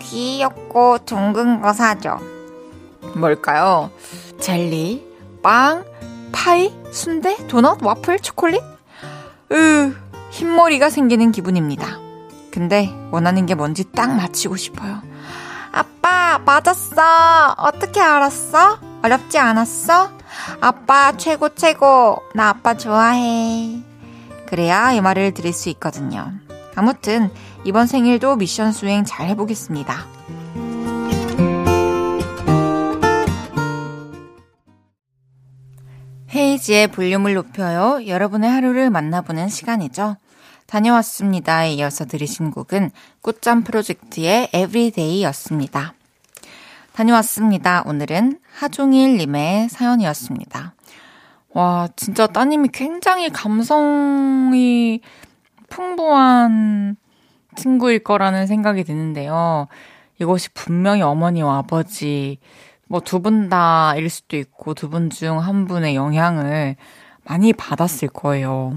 귀엽고 0.00 0.98
둥근 1.04 1.60
거 1.60 1.72
사줘. 1.72 2.18
뭘까요? 3.14 3.90
젤리, 4.40 5.06
빵, 5.42 5.84
파이, 6.32 6.72
순대, 6.92 7.36
도넛, 7.48 7.82
와플, 7.82 8.20
초콜릿? 8.20 8.62
으, 9.52 9.94
흰머리가 10.30 10.90
생기는 10.90 11.30
기분입니다. 11.32 11.98
근데 12.50 12.90
원하는 13.10 13.46
게 13.46 13.54
뭔지 13.54 13.84
딱 13.92 14.14
맞히고 14.14 14.56
싶어요. 14.56 15.02
아빠, 15.72 16.38
맞았어. 16.44 17.54
어떻게 17.58 18.00
알았어? 18.00 18.78
어렵지 19.02 19.38
않았어? 19.38 20.10
아빠, 20.60 21.16
최고, 21.16 21.48
최고. 21.54 22.18
나 22.34 22.50
아빠 22.50 22.74
좋아해. 22.74 23.80
그래야 24.46 24.92
이 24.92 25.00
말을 25.00 25.34
드릴 25.34 25.52
수 25.52 25.68
있거든요. 25.70 26.32
아무튼, 26.74 27.30
이번 27.64 27.86
생일도 27.86 28.36
미션 28.36 28.72
수행 28.72 29.04
잘 29.04 29.28
해보겠습니다. 29.28 30.06
헤이지의 36.34 36.88
볼륨을 36.88 37.34
높여요. 37.34 38.06
여러분의 38.06 38.50
하루를 38.50 38.90
만나보는 38.90 39.48
시간이죠. 39.48 40.16
다녀왔습니다에 40.66 41.74
이어서 41.74 42.06
들으신 42.06 42.50
곡은 42.50 42.90
꽃잠 43.20 43.64
프로젝트의 43.64 44.48
Everyday였습니다. 44.54 45.94
다녀왔습니다. 46.94 47.82
오늘은 47.86 48.38
하종일님의 48.58 49.68
사연이었습니다. 49.70 50.74
와, 51.54 51.88
진짜 51.96 52.26
따님이 52.26 52.68
굉장히 52.72 53.30
감성이 53.30 55.00
풍부한 55.68 56.96
친구일 57.56 57.98
거라는 58.00 58.46
생각이 58.46 58.84
드는데요. 58.84 59.68
이것이 60.18 60.50
분명히 60.54 61.02
어머니와 61.02 61.58
아버지, 61.58 62.38
뭐 62.88 63.00
두 63.00 63.20
분 63.20 63.48
다일 63.48 64.08
수도 64.10 64.36
있고 64.36 64.74
두 64.74 64.88
분 64.90 65.08
중 65.10 65.38
한 65.38 65.66
분의 65.66 65.94
영향을 65.94 66.76
많이 67.24 67.52
받았을 67.52 68.08
거예요. 68.08 68.74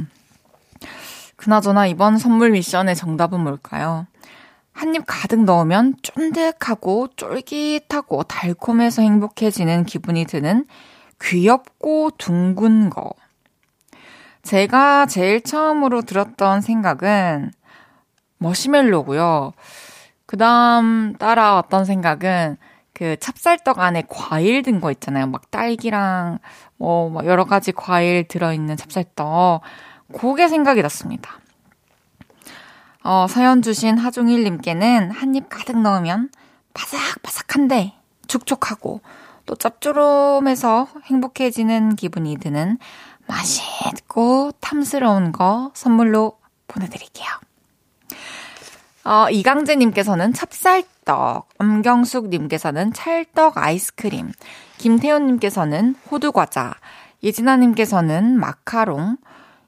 그나저나 1.35 1.87
이번 1.87 2.17
선물 2.17 2.51
미션의 2.51 2.95
정답은 2.95 3.41
뭘까요? 3.41 4.07
한 4.75 4.93
입 4.93 5.03
가득 5.07 5.43
넣으면 5.45 5.95
쫀득하고 6.03 7.07
쫄깃하고 7.15 8.23
달콤해서 8.23 9.01
행복해지는 9.01 9.85
기분이 9.85 10.25
드는 10.25 10.65
귀엽고 11.21 12.11
둥근 12.17 12.89
거. 12.89 13.11
제가 14.43 15.05
제일 15.07 15.41
처음으로 15.41 16.01
들었던 16.01 16.61
생각은 16.61 17.51
머시멜로고요. 18.37 19.53
그 20.25 20.37
다음 20.37 21.15
따라왔던 21.17 21.85
생각은 21.85 22.57
그 22.93 23.15
찹쌀떡 23.17 23.79
안에 23.79 24.03
과일 24.09 24.61
든 24.61 24.81
거 24.81 24.91
있잖아요. 24.91 25.27
막 25.27 25.49
딸기랑 25.51 26.39
뭐 26.77 27.11
여러 27.25 27.45
가지 27.45 27.71
과일 27.71 28.27
들어 28.27 28.53
있는 28.53 28.75
찹쌀떡. 28.77 29.61
그게 30.19 30.47
생각이 30.49 30.81
났습니다. 30.81 31.39
어, 33.07 33.27
사연 33.27 33.61
주신 33.61 33.97
하종일님께는 33.99 35.11
한 35.11 35.35
입 35.35 35.47
가득 35.49 35.79
넣으면 35.79 36.29
바삭바삭한데 36.73 37.93
촉촉하고 38.27 39.01
또 39.45 39.55
짭조름해서 39.55 40.87
행복해지는 41.03 41.95
기분이 41.95 42.37
드는 42.37 42.79
맛있고 43.27 44.51
탐스러운 44.59 45.31
거 45.31 45.71
선물로 45.75 46.37
보내드릴게요. 46.67 47.27
어, 49.03 49.29
이강재님께서는 49.29 50.33
찹쌀떡, 50.33 51.47
엄경숙님께서는 51.59 52.93
찰떡 52.93 53.57
아이스크림, 53.57 54.31
김태현님께서는 54.79 55.95
호두과자, 56.09 56.73
예진아님께서는 57.21 58.39
마카롱, 58.39 59.17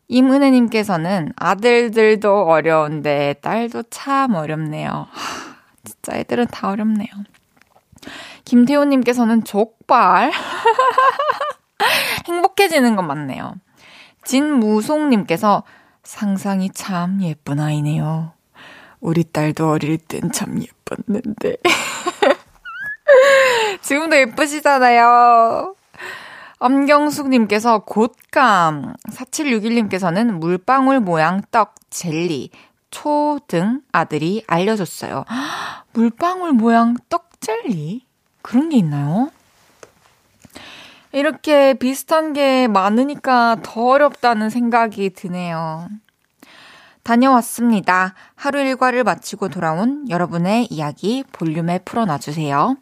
임은혜님께서는 0.09 1.33
아들들도 1.35 2.45
어려운데 2.45 3.35
딸도 3.41 3.83
참 3.89 4.35
어렵네요. 4.35 4.89
하, 4.89 5.55
진짜 5.83 6.17
애들은 6.17 6.47
다 6.47 6.69
어렵네요. 6.69 7.09
김태호님께서는 8.45 9.43
족발. 9.43 10.31
행복해지는 12.27 12.95
건 12.95 13.07
맞네요. 13.07 13.55
진무송님께서 14.23 15.63
상상이 16.03 16.69
참 16.71 17.21
예쁜 17.21 17.59
아이네요. 17.59 18.31
우리 18.99 19.23
딸도 19.23 19.69
어릴 19.69 19.97
땐 19.97 20.31
참 20.31 20.61
예뻤는데. 20.61 21.57
지금도 23.81 24.17
예쁘시잖아요. 24.17 25.75
엄경숙님께서 26.59 27.79
곶감, 27.85 28.95
4761님께서는 29.11 30.31
물방울 30.39 30.99
모양 30.99 31.41
떡, 31.51 31.75
젤리, 31.89 32.49
초 32.89 33.39
등 33.47 33.81
아들이 33.91 34.43
알려줬어요. 34.47 35.25
물방울 35.93 36.53
모양 36.53 36.95
떡 37.09 37.39
젤리? 37.39 38.05
그런 38.41 38.69
게 38.69 38.77
있나요? 38.77 39.29
이렇게 41.11 41.73
비슷한 41.75 42.33
게 42.33 42.67
많으니까 42.67 43.57
더 43.63 43.89
어렵다는 43.89 44.49
생각이 44.49 45.11
드네요. 45.11 45.87
다녀왔습니다. 47.03 48.13
하루 48.35 48.59
일과를 48.59 49.03
마치고 49.03 49.47
돌아온 49.49 50.09
여러분의 50.09 50.65
이야기 50.65 51.23
볼륨에 51.31 51.79
풀어놔주세요. 51.79 52.75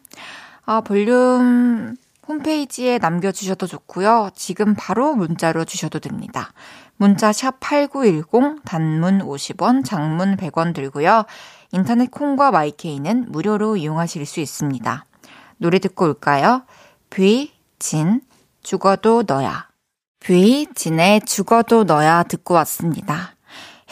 아, 0.64 0.80
볼륨 0.80 1.94
홈페이지에 2.28 2.98
남겨주셔도 2.98 3.66
좋고요. 3.66 4.30
지금 4.34 4.74
바로 4.76 5.14
문자로 5.14 5.64
주셔도 5.64 5.98
됩니다. 5.98 6.52
문자 6.96 7.32
샵 7.32 7.60
8910, 7.60 8.64
단문 8.64 9.20
50원, 9.20 9.84
장문 9.84 10.36
100원 10.36 10.74
들고요. 10.74 11.24
인터넷 11.72 12.10
콩과 12.10 12.50
마이케이는 12.50 13.26
무료로 13.30 13.76
이용하실 13.76 14.26
수 14.26 14.40
있습니다. 14.40 15.04
노래 15.58 15.78
듣고 15.78 16.04
올까요? 16.06 16.64
뷔, 17.10 17.52
진, 17.78 18.20
죽어도 18.62 19.24
너야. 19.26 19.68
뷔, 20.20 20.66
진의 20.74 21.20
죽어도 21.22 21.84
너야 21.84 22.22
듣고 22.24 22.54
왔습니다. 22.54 23.36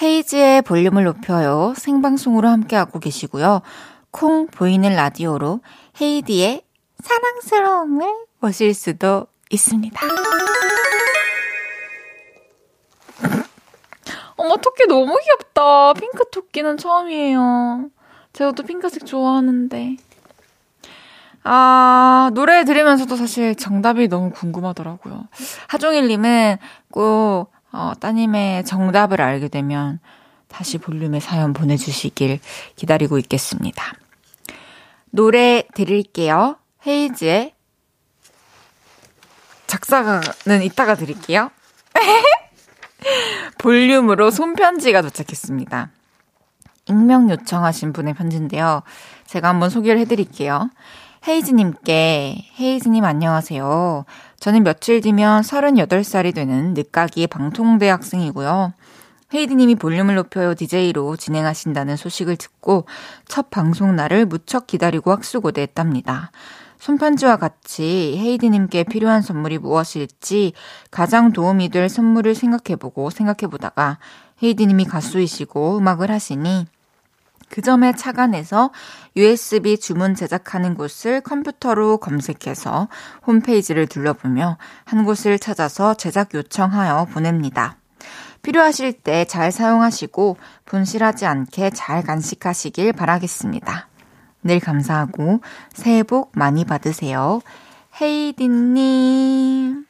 헤이즈의 0.03 0.63
볼륨을 0.63 1.05
높여요. 1.05 1.75
생방송으로 1.77 2.49
함께하고 2.49 2.99
계시고요. 2.99 3.63
콩 4.11 4.49
보이는 4.49 4.95
라디오로 4.95 5.61
헤이디의 6.01 6.63
사랑스러움을 7.01 8.24
보실 8.45 8.75
수도 8.75 9.27
있습니다. 9.49 9.99
어머, 14.37 14.57
토끼 14.59 14.87
너무 14.87 15.17
귀엽다. 15.19 15.95
핑크 15.95 16.29
토끼는 16.31 16.77
처음이에요. 16.77 17.89
제가 18.35 18.53
또 18.53 18.63
핑크색 18.63 19.07
좋아하는데. 19.07 19.97
아, 21.45 22.31
노래 22.35 22.65
들으면서도 22.65 23.17
사실 23.17 23.55
정답이 23.55 24.09
너무 24.09 24.31
궁금하더라고요. 24.31 25.27
하종일님은 25.69 26.59
꼭, 26.91 27.51
어, 27.73 27.93
따님의 27.99 28.67
정답을 28.67 29.23
알게 29.23 29.49
되면 29.49 30.01
다시 30.49 30.77
볼륨의 30.77 31.23
사연 31.23 31.55
보내주시길 31.55 32.41
기다리고 32.77 33.17
있겠습니다. 33.17 33.95
노래 35.09 35.67
드릴게요. 35.73 36.59
헤이즈의 36.87 37.55
작사가는 39.67 40.63
이따가 40.63 40.95
드릴게요. 40.95 41.51
볼륨으로 43.59 44.31
손편지가 44.31 45.03
도착했습니다. 45.03 45.91
익명 46.87 47.31
요청하신 47.31 47.93
분의 47.93 48.15
편지인데요. 48.15 48.83
제가 49.27 49.49
한번 49.49 49.71
소개를 49.71 50.01
해드릴게요. 50.01 50.71
헤이즈님께, 51.27 52.37
헤이즈님 52.61 53.05
안녕하세요. 53.05 54.05
저는 54.41 54.63
며칠 54.63 55.01
뒤면 55.01 55.41
38살이 55.41 56.35
되는 56.35 56.75
늦가기 56.75 57.27
방통대 57.29 57.89
학생이고요. 57.89 58.75
헤이드님이 59.33 59.77
볼륨을 59.77 60.17
높여요 60.17 60.55
DJ로 60.55 61.17
진행하신다는 61.17 61.97
소식을 61.97 62.37
듣고 62.37 62.87
첫 63.27 63.51
방송 63.51 63.97
날을 63.97 64.27
무척 64.27 64.67
기다리고 64.67 65.11
학수고대했답니다. 65.13 66.31
손편지와 66.85 67.37
같이 67.37 68.15
헤이디님께 68.19 68.85
필요한 68.85 69.23
선물이 69.23 69.57
무엇일지 69.57 70.53
가장 70.91 71.33
도움이 71.33 71.71
될 71.71 71.89
선물을 71.89 72.35
생각해보고 72.35 73.09
생각해보다가 73.09 73.99
헤이디님이 74.43 74.85
가수이시고 74.85 75.79
음악을 75.79 76.11
하시니 76.11 76.67
그 77.49 77.63
점에 77.63 77.95
착안해서 77.95 78.71
USB 79.17 79.79
주문 79.79 80.15
제작하는 80.15 80.75
곳을 80.75 81.23
컴퓨터로 81.23 81.97
검색해서 81.97 82.89
홈페이지를 83.27 83.87
둘러보며 83.87 84.59
한 84.85 85.05
곳을 85.07 85.39
찾아서 85.39 85.95
제작 85.95 86.35
요청하여 86.35 87.07
보냅니다. 87.07 87.79
필요하실 88.43 88.93
때 88.93 89.25
잘 89.25 89.53
사용하시고 89.53 90.37
분실하지 90.67 91.25
않게 91.25 91.71
잘 91.71 92.03
간직하시길 92.03 92.93
바라겠습니다. 92.93 93.94
늘 94.45 94.61
감사하고 94.61 95.41
새해 95.73 96.03
복 96.03 96.31
많이 96.35 96.65
받으세요. 96.65 97.41
헤이디님, 98.01 99.87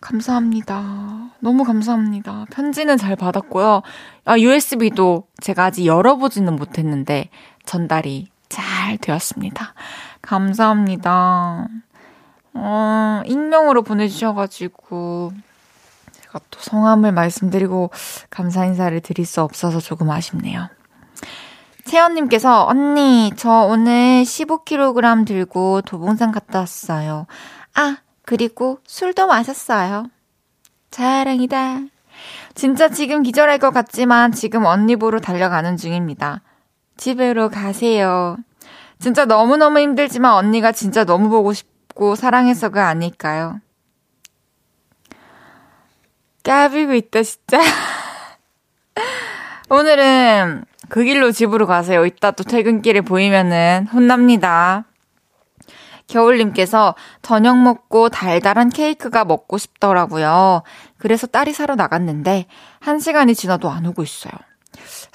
감사합니다. 0.00 1.30
너무 1.40 1.64
감사합니다. 1.64 2.46
편지는 2.50 2.96
잘 2.96 3.16
받았고요. 3.16 3.82
아, 4.24 4.38
USB도 4.38 5.26
제가 5.40 5.66
아직 5.66 5.86
열어보지는 5.86 6.54
못했는데 6.56 7.30
전달이 7.64 8.28
잘 8.48 8.96
되었습니다. 8.98 9.74
감사합니다. 10.22 11.68
어, 12.54 13.22
익명으로 13.26 13.82
보내주셔가지고 13.82 15.32
제가 16.12 16.40
또 16.50 16.60
성함을 16.60 17.12
말씀드리고 17.12 17.90
감사 18.30 18.64
인사를 18.64 18.98
드릴 19.00 19.26
수 19.26 19.42
없어서 19.42 19.80
조금 19.80 20.10
아쉽네요. 20.10 20.68
채연님께서, 21.86 22.66
언니, 22.66 23.32
저 23.36 23.62
오늘 23.62 24.24
15kg 24.24 25.26
들고 25.26 25.82
도봉산 25.82 26.32
갔다 26.32 26.60
왔어요. 26.60 27.26
아, 27.74 27.98
그리고 28.24 28.80
술도 28.84 29.28
마셨어요. 29.28 30.06
자랑이다. 30.90 31.80
진짜 32.54 32.88
지금 32.88 33.22
기절할 33.22 33.58
것 33.58 33.70
같지만 33.70 34.32
지금 34.32 34.64
언니 34.64 34.96
보러 34.96 35.20
달려가는 35.20 35.76
중입니다. 35.76 36.40
집으로 36.96 37.50
가세요. 37.50 38.36
진짜 38.98 39.26
너무너무 39.26 39.78
힘들지만 39.78 40.32
언니가 40.32 40.72
진짜 40.72 41.04
너무 41.04 41.28
보고 41.28 41.52
싶고 41.52 42.16
사랑해서가 42.16 42.88
아닐까요? 42.88 43.60
까비고 46.42 46.94
있다, 46.94 47.22
진짜. 47.22 47.58
오늘은 49.68 50.64
그 50.88 51.04
길로 51.04 51.32
집으로 51.32 51.66
가세요. 51.66 52.06
이따 52.06 52.30
또 52.30 52.44
퇴근길에 52.44 53.00
보이면은 53.00 53.86
혼납니다. 53.92 54.84
겨울님께서 56.06 56.94
저녁 57.22 57.58
먹고 57.58 58.08
달달한 58.08 58.70
케이크가 58.70 59.24
먹고 59.24 59.58
싶더라고요. 59.58 60.62
그래서 60.98 61.26
딸이 61.26 61.52
사러 61.52 61.74
나갔는데 61.74 62.46
한 62.80 63.00
시간이 63.00 63.34
지나도 63.34 63.68
안 63.68 63.86
오고 63.86 64.02
있어요. 64.04 64.32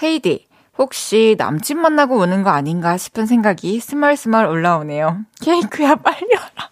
헤이디, 0.03 0.47
혹시 0.77 1.35
남친 1.37 1.79
만나고 1.79 2.17
오는 2.17 2.43
거 2.43 2.49
아닌가 2.49 2.97
싶은 2.97 3.25
생각이 3.25 3.79
스멀스멀 3.79 4.45
올라오네요. 4.45 5.21
케이크야 5.41 5.95
빨리 5.95 6.27
와라. 6.35 6.69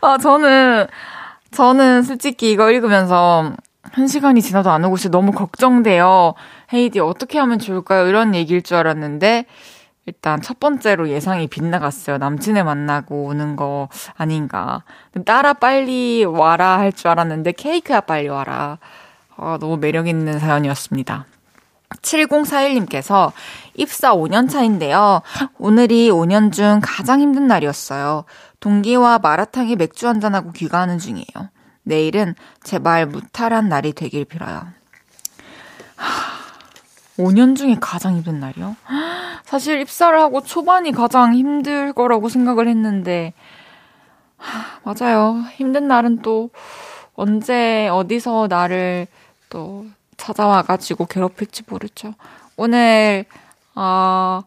아, 0.00 0.18
저는, 0.18 0.86
저는 1.52 2.02
솔직히 2.02 2.50
이거 2.50 2.70
읽으면서 2.70 3.52
한 3.82 4.06
시간이 4.06 4.42
지나도 4.42 4.70
안 4.70 4.84
오고 4.84 4.96
있어 4.96 5.08
너무 5.08 5.32
걱정돼요. 5.32 6.34
헤이디 6.72 7.00
어떻게 7.00 7.38
하면 7.38 7.58
좋을까요? 7.58 8.06
이런 8.06 8.34
얘기일 8.34 8.62
줄 8.62 8.76
알았는데 8.76 9.46
일단 10.06 10.40
첫 10.40 10.58
번째로 10.60 11.08
예상이 11.08 11.46
빗나갔어요. 11.46 12.18
남친을 12.18 12.64
만나고 12.64 13.24
오는 13.24 13.56
거 13.56 13.88
아닌가. 14.16 14.82
따라 15.24 15.52
빨리 15.52 16.24
와라 16.24 16.78
할 16.78 16.92
줄 16.92 17.08
알았는데 17.08 17.52
케이크야 17.52 18.00
빨리 18.00 18.28
와라. 18.28 18.78
아, 19.36 19.58
너무 19.60 19.76
매력 19.76 20.08
있는 20.08 20.38
사연이었습니다. 20.38 21.26
7041님께서 22.00 23.32
입사 23.74 24.14
5년 24.14 24.48
차인데요. 24.48 25.22
오늘이 25.58 26.10
5년 26.10 26.52
중 26.52 26.80
가장 26.82 27.20
힘든 27.20 27.46
날이었어요. 27.46 28.24
동기와 28.60 29.18
마라탕에 29.18 29.76
맥주 29.76 30.08
한잔하고 30.08 30.52
귀가하는 30.52 30.98
중이에요. 30.98 31.50
내일은 31.84 32.34
제발 32.62 33.06
무탈한 33.06 33.68
날이 33.68 33.92
되길 33.92 34.24
빌어요. 34.24 34.66
하, 35.96 37.22
5년 37.22 37.56
중에 37.56 37.76
가장 37.80 38.16
힘든 38.16 38.40
날이요? 38.40 38.76
사실 39.44 39.80
입사를 39.80 40.18
하고 40.18 40.40
초반이 40.42 40.92
가장 40.92 41.34
힘들 41.34 41.92
거라고 41.92 42.28
생각을 42.28 42.68
했는데, 42.68 43.34
하, 44.36 44.80
맞아요. 44.84 45.44
힘든 45.54 45.88
날은 45.88 46.22
또 46.22 46.50
언제 47.14 47.88
어디서 47.88 48.46
나를 48.48 49.06
또 49.50 49.86
찾아와가지고 50.16 51.06
괴롭힐지 51.06 51.64
모르죠. 51.68 52.14
오늘, 52.56 53.26
아, 53.74 54.42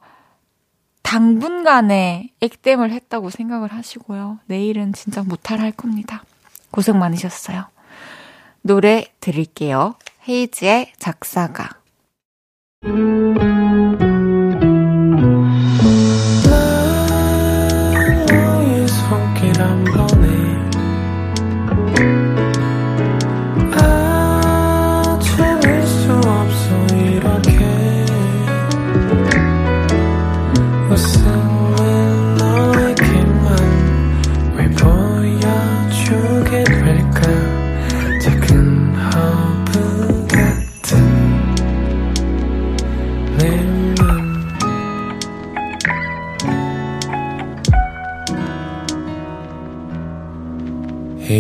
당분간의 1.04 2.32
액땜을 2.42 2.92
했다고 2.92 3.30
생각을 3.30 3.72
하시고요. 3.72 4.40
내일은 4.48 4.94
진짜 4.94 5.22
무탈 5.22 5.60
할 5.60 5.72
겁니다. 5.72 6.24
고생 6.76 7.00
많으셨어요. 7.00 7.68
노래 8.62 9.06
드릴게요. 9.22 9.96
헤이즈의 10.28 10.92
작사가. 11.00 11.70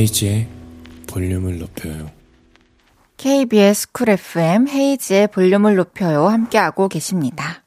헤이즈의 0.05 0.47
볼륨을 1.07 1.57
높여요. 1.57 2.11
KBS 3.17 3.91
쿨 3.91 4.09
FM 4.09 4.67
헤이즈의 4.67 5.29
볼륨을 5.29 5.75
높여요. 5.75 6.27
함께하고 6.27 6.87
계십니다. 6.89 7.63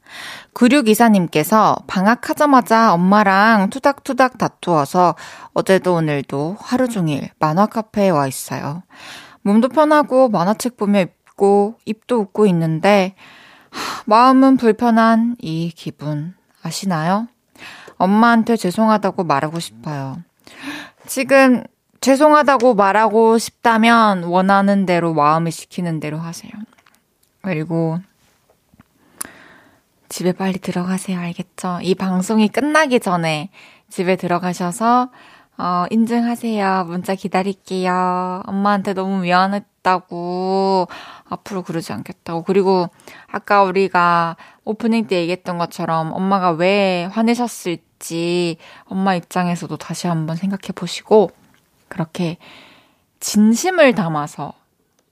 9624님께서 0.55 1.83
방학하자마자 1.89 2.95
엄마랑 2.95 3.71
투닥투닥 3.71 4.39
다투어서 4.39 5.17
어제도 5.53 5.95
오늘도 5.95 6.57
하루 6.61 6.89
종일 6.89 7.29
만화 7.41 7.67
카페에 7.67 8.11
와 8.11 8.29
있어요. 8.29 8.85
몸도 9.43 9.69
편하고 9.69 10.29
만화책 10.29 10.77
보며 10.77 11.01
입고 11.01 11.79
입도 11.87 12.21
웃고 12.21 12.47
있는데 12.47 13.17
마음은 14.07 14.59
불편한 14.59 15.35
이 15.41 15.73
기분 15.75 16.35
아시나요? 16.63 17.27
엄마한테 17.97 18.57
죄송하다고 18.57 19.25
말하고 19.25 19.59
싶어요. 19.59 20.19
지금 21.07 21.65
죄송하다고 22.01 22.75
말하고 22.75 23.39
싶다면 23.39 24.25
원하는 24.25 24.87
대로 24.87 25.15
마음이 25.15 25.51
시키는 25.51 26.01
대로 26.01 26.19
하세요. 26.19 26.53
그리고 27.43 27.99
집에 30.09 30.33
빨리 30.33 30.59
들어가세요. 30.59 31.19
알겠죠? 31.19 31.81
이 31.83 31.95
방송이 31.95 32.49
끝나기 32.49 33.01
전에 33.01 33.51
집에 33.91 34.17
들어가셔서 34.17 35.11
어, 35.59 35.87
인증하세요. 35.91 36.85
문자 36.85 37.17
기다릴게요. 37.17 38.43
엄마한테 38.47 38.95
너무 38.95 39.23
미안했다고. 39.23 40.87
앞으로 41.29 41.63
그러지 41.63 41.93
않겠다고. 41.93 42.45
그리고 42.45 42.89
아까 43.27 43.65
우리가 43.65 44.37
오프닝 44.65 45.09
때 45.09 45.17
얘기했던 45.17 45.59
것처럼 45.59 46.13
엄마가 46.13 46.53
왜 46.53 47.07
화내셨을지 47.07 48.57
엄마 48.85 49.17
입장에서도 49.17 49.77
다시 49.79 50.07
한번 50.07 50.37
생각해 50.37 50.73
보시고 50.77 51.31
그렇게 51.89 52.39
진심을 53.21 53.95
담아서 53.95 54.53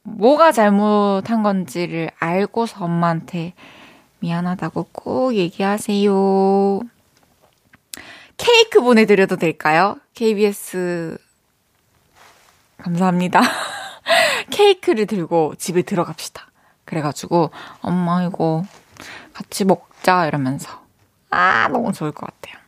뭐가 0.02 0.52
잘못한 0.52 1.42
건지를 1.42 2.10
알고서 2.18 2.84
엄마한테 2.84 3.54
미안하다고 4.20 4.88
꼭 4.92 5.34
얘기하세요. 5.34 6.80
케이크 8.36 8.80
보내드려도 8.80 9.36
될까요? 9.36 9.96
KBS. 10.14 11.18
감사합니다. 12.78 13.40
케이크를 14.50 15.06
들고 15.06 15.54
집에 15.56 15.82
들어갑시다. 15.82 16.46
그래가지고, 16.84 17.50
엄마, 17.80 18.22
이거 18.22 18.64
같이 19.32 19.64
먹자. 19.64 20.26
이러면서. 20.26 20.84
아, 21.30 21.68
너무 21.68 21.92
좋을 21.92 22.12
것 22.12 22.26
같아요. 22.26 22.62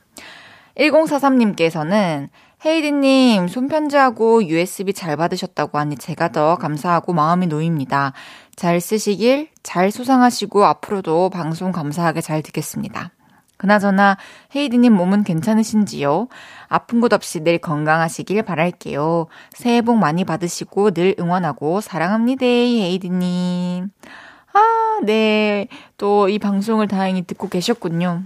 1043님께서는 0.77 2.29
헤이디님, 2.65 3.47
손편지하고 3.47 4.45
USB 4.47 4.93
잘 4.93 5.17
받으셨다고 5.17 5.79
하니 5.79 5.97
제가 5.97 6.33
더 6.33 6.57
감사하고 6.57 7.13
마음이 7.13 7.47
놓입니다. 7.47 8.13
잘 8.57 8.81
쓰시길, 8.81 9.49
잘 9.63 9.93
소상하시고 9.93 10.65
앞으로도 10.65 11.31
방송 11.31 11.71
감사하게 11.71 12.21
잘 12.21 12.43
듣겠습니다. 12.43 13.13
그나저나 13.59 14.17
헤이디님 14.57 14.93
몸은 14.93 15.23
괜찮으신지요? 15.25 16.29
아픈 16.69 17.01
곳 17.01 17.13
없이 17.13 17.41
늘 17.41 17.59
건강하시길 17.59 18.43
바랄게요. 18.43 19.27
새해 19.53 19.81
복 19.81 19.97
많이 19.99 20.25
받으시고 20.25 20.91
늘 20.93 21.15
응원하고 21.19 21.81
사랑합니다, 21.81 22.45
헤이디님. 22.45 23.91
아, 24.53 24.99
네. 25.05 25.69
또 25.97 26.29
이 26.29 26.41
방송을 26.41 26.89
다행히 26.89 27.23
듣고 27.25 27.49
계셨군요. 27.49 28.23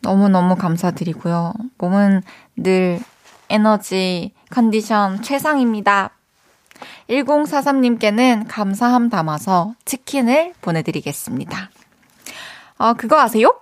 너무너무 0.00 0.54
감사드리고요. 0.56 1.54
몸은 1.78 2.22
늘 2.56 3.00
에너지 3.48 4.32
컨디션 4.50 5.22
최상입니다. 5.22 6.10
1043님께는 7.08 8.46
감사함 8.48 9.10
담아서 9.10 9.74
치킨을 9.84 10.54
보내드리겠습니다. 10.60 11.70
어, 12.78 12.94
그거 12.94 13.20
아세요? 13.20 13.60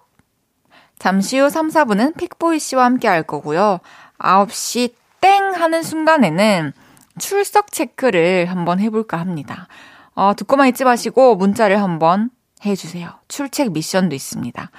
잠시 0.99 1.39
후 1.39 1.51
3, 1.51 1.69
4분은 1.69 2.17
픽보이 2.17 2.59
씨와 2.59 2.85
함께 2.85 3.09
할 3.09 3.23
거고요. 3.23 3.81
9시 4.19 4.95
땡 5.21 5.53
하는 5.53 5.83
순간에는 5.83 6.73
출석 7.19 7.73
체크를 7.73 8.47
한번 8.47 8.81
해볼까 8.81 9.19
합니다. 9.19 9.69
어, 10.15 10.33
듣고만 10.37 10.69
있지 10.69 10.85
마시고 10.85 11.37
문자를 11.37 11.83
한번 11.83 12.31
해주세요. 12.65 13.11
출첵 13.29 13.73
미션도 13.73 14.15
있습니다. 14.15 14.71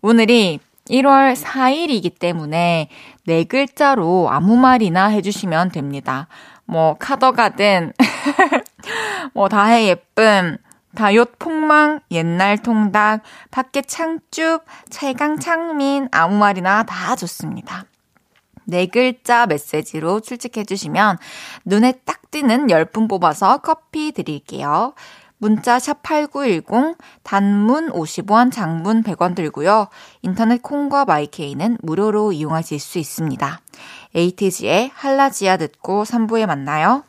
오늘이 0.00 0.60
1월 0.88 1.36
4일이기 1.36 2.18
때문에 2.18 2.88
네 3.26 3.44
글자로 3.44 4.28
아무 4.30 4.56
말이나 4.56 5.06
해주시면 5.06 5.70
됩니다. 5.70 6.28
뭐, 6.64 6.96
카더가든, 6.98 7.92
뭐, 9.34 9.48
다해 9.48 9.88
예쁨, 9.88 10.56
다욤 10.94 11.38
폭망, 11.38 12.00
옛날 12.10 12.58
통닭, 12.58 13.22
밖에 13.50 13.82
창쭉, 13.82 14.64
최강 14.90 15.38
창민, 15.38 16.08
아무 16.12 16.36
말이나 16.36 16.82
다 16.84 17.16
좋습니다. 17.16 17.84
네 18.64 18.86
글자 18.86 19.46
메시지로 19.46 20.20
출첵해주시면 20.20 21.18
눈에 21.64 21.92
딱 22.04 22.30
띄는 22.30 22.68
10분 22.68 23.08
뽑아서 23.08 23.58
커피 23.58 24.12
드릴게요. 24.12 24.94
문자 25.42 25.80
샵 25.80 26.04
8910 26.04 26.96
단문 27.24 27.90
50원, 27.90 28.52
장문 28.52 29.02
100원 29.02 29.34
들고요. 29.34 29.88
인터넷 30.22 30.62
콩과 30.62 31.04
마이케이는 31.04 31.78
무료로 31.82 32.30
이용하실 32.30 32.78
수 32.78 33.00
있습니다. 33.00 33.60
에이티지의 34.14 34.92
할라지아 34.94 35.56
듣고 35.56 36.04
3부에 36.04 36.46
만나요. 36.46 37.02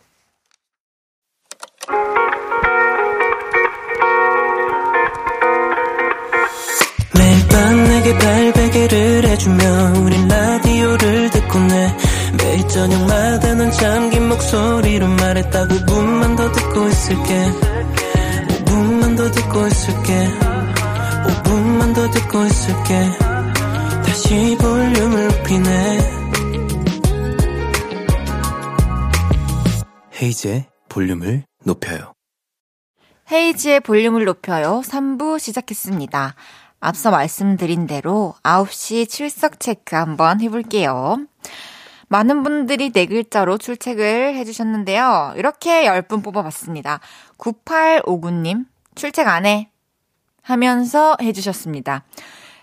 매일 7.15 7.47
밤 7.49 7.83
내게 7.83 8.17
발베개를 8.17 9.27
해주며 9.27 9.63
우린 10.01 10.27
라디오를 10.27 11.29
듣고 11.29 11.59
내 11.59 11.95
매일 12.39 12.67
저녁마다 12.67 13.53
넌 13.53 13.69
잠긴 13.69 14.27
목소리로 14.29 15.07
말했다 15.07 15.67
5분만 15.67 16.35
더 16.35 16.51
듣고 16.51 16.87
있을게 16.87 17.51
5분만 17.61 17.72
더 19.23 19.31
듣고 19.31 19.67
있을게. 19.67 20.27
5분만 21.23 21.95
더 21.95 22.11
듣고 22.11 22.43
있을게. 22.43 22.93
다시 24.05 24.57
볼륨을 24.59 25.27
높이네. 25.29 25.99
헤이즈의 30.21 30.65
볼륨을 30.89 31.45
높여요. 31.63 32.11
헤이즈의 33.31 33.79
볼륨을 33.79 34.25
높여요. 34.25 34.81
3부 34.83 35.39
시작했습니다. 35.39 36.35
앞서 36.81 37.09
말씀드린 37.09 37.87
대로 37.87 38.35
9시 38.43 39.07
출석 39.09 39.61
체크 39.61 39.95
한번 39.95 40.41
해볼게요. 40.41 41.25
많은 42.09 42.43
분들이 42.43 42.91
네 42.91 43.05
글자로 43.05 43.57
출첵을 43.57 44.35
해주셨는데요. 44.35 45.35
이렇게 45.37 45.85
10분 45.85 46.21
뽑아봤습니다. 46.23 46.99
9859님, 47.37 48.65
출첵 48.95 49.27
안 49.27 49.45
해. 49.45 49.69
하면서 50.41 51.15
해주셨습니다. 51.21 52.03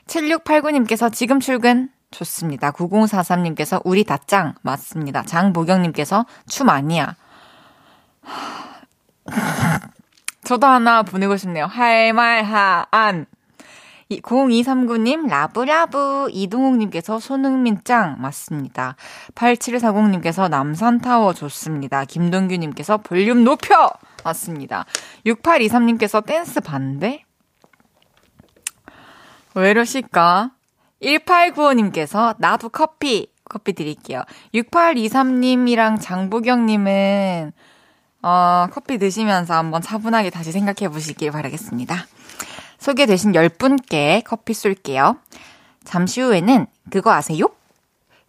7689님께서 0.07 1.13
지금 1.13 1.41
출근. 1.41 1.91
좋습니다. 2.11 2.73
9043님께서 2.73 3.81
우리 3.85 4.05
다짱. 4.05 4.55
맞습니다. 4.63 5.23
장보경님께서 5.23 6.27
춤 6.49 6.69
아니야. 6.69 7.17
저도 10.45 10.67
하나 10.67 11.03
보내고 11.03 11.37
싶네요. 11.37 11.67
할 11.67 12.13
말, 12.13 12.43
하, 12.43 12.87
않. 12.91 13.27
0239님, 14.11 15.29
love 15.29 15.73
love. 15.73 16.29
이동욱님께서 16.33 17.21
손흥민 17.21 17.79
짱. 17.85 18.17
맞습니다. 18.19 18.97
8740님께서 19.37 20.51
남산타워 20.51 21.33
좋습니다. 21.35 22.05
김동규님께서 22.05 22.97
볼륨 22.99 23.45
높여. 23.45 23.93
맞습니다. 24.25 24.85
6823님께서 25.27 26.25
댄스 26.25 26.61
반대? 26.61 27.25
왜 29.55 29.71
이러실까? 29.71 30.51
1895님께서 31.03 32.35
나도 32.39 32.69
커피. 32.69 33.33
커피 33.45 33.73
드릴게요. 33.73 34.23
6823님이랑 34.55 36.01
장보경님은, 36.01 37.53
어, 38.23 38.67
커피 38.73 38.99
드시면서 38.99 39.55
한번 39.55 39.83
차분하게 39.83 40.31
다시 40.31 40.53
생각해 40.53 40.89
보시길 40.89 41.33
바라겠습니다. 41.33 42.07
소개되신 42.79 43.33
10분께 43.33 44.23
커피 44.25 44.55
쏠게요. 44.55 45.17
잠시 45.85 46.21
후에는 46.21 46.67
그거 46.91 47.13
아세요? 47.13 47.47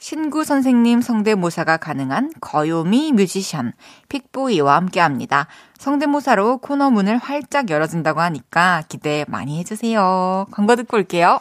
신구 0.02 0.46
선생님 0.46 1.00
성대모사가 1.02 1.78
가능한 1.78 2.32
거요미 2.42 3.12
뮤지션 3.12 3.72
픽보이와 4.10 4.76
함께 4.76 5.00
합니다. 5.00 5.46
성대모사로 5.78 6.58
코너 6.58 6.90
문을 6.90 7.20
활짝 7.20 7.70
열어준다고 7.70 8.20
하니까 8.20 8.82
기대 8.90 9.26
많이 9.28 9.60
해주세요. 9.60 10.48
광고 10.50 10.76
듣고 10.76 10.98
올게요. 10.98 11.38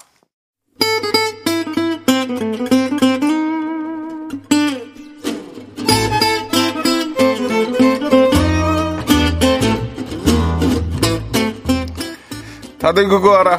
다들 12.78 13.08
그거 13.08 13.36
알아. 13.36 13.56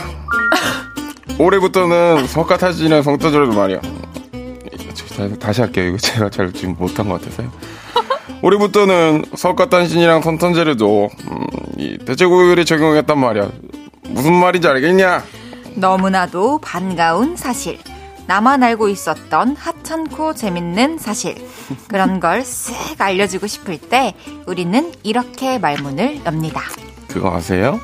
올해부터는 1.40 2.28
석가탄신이랑 2.28 3.02
성탄절도 3.02 3.54
말이야. 3.54 3.82
다시 5.40 5.62
할게요. 5.62 5.86
이거 5.88 5.98
제가 5.98 6.30
잘 6.30 6.52
지금 6.54 6.76
못한 6.78 7.08
것 7.08 7.22
같아서요. 7.22 7.52
올해부터는 8.42 9.26
석가탄신이랑 9.36 10.22
성탄절에도 10.22 11.10
음, 11.32 11.48
이 11.78 11.98
대체고율이 12.06 12.66
적용했단 12.66 13.20
말이야. 13.20 13.50
무슨 14.10 14.34
말인지 14.34 14.68
알겠냐? 14.68 15.24
너무나도 15.76 16.60
반가운 16.60 17.36
사실. 17.36 17.78
나만 18.28 18.64
알고 18.64 18.88
있었던 18.90 19.56
하찮고 19.58 20.34
재밌는 20.36 20.98
사실. 20.98 21.36
그런 21.88 22.20
걸 22.20 22.42
쓱 22.42 23.00
알려주고 23.00 23.48
싶을 23.48 23.78
때 23.78 24.14
우리는 24.48 24.92
이렇게 25.04 25.60
말문을 25.60 26.22
엽니다. 26.26 26.62
그거 27.08 27.36
아세요? 27.36 27.80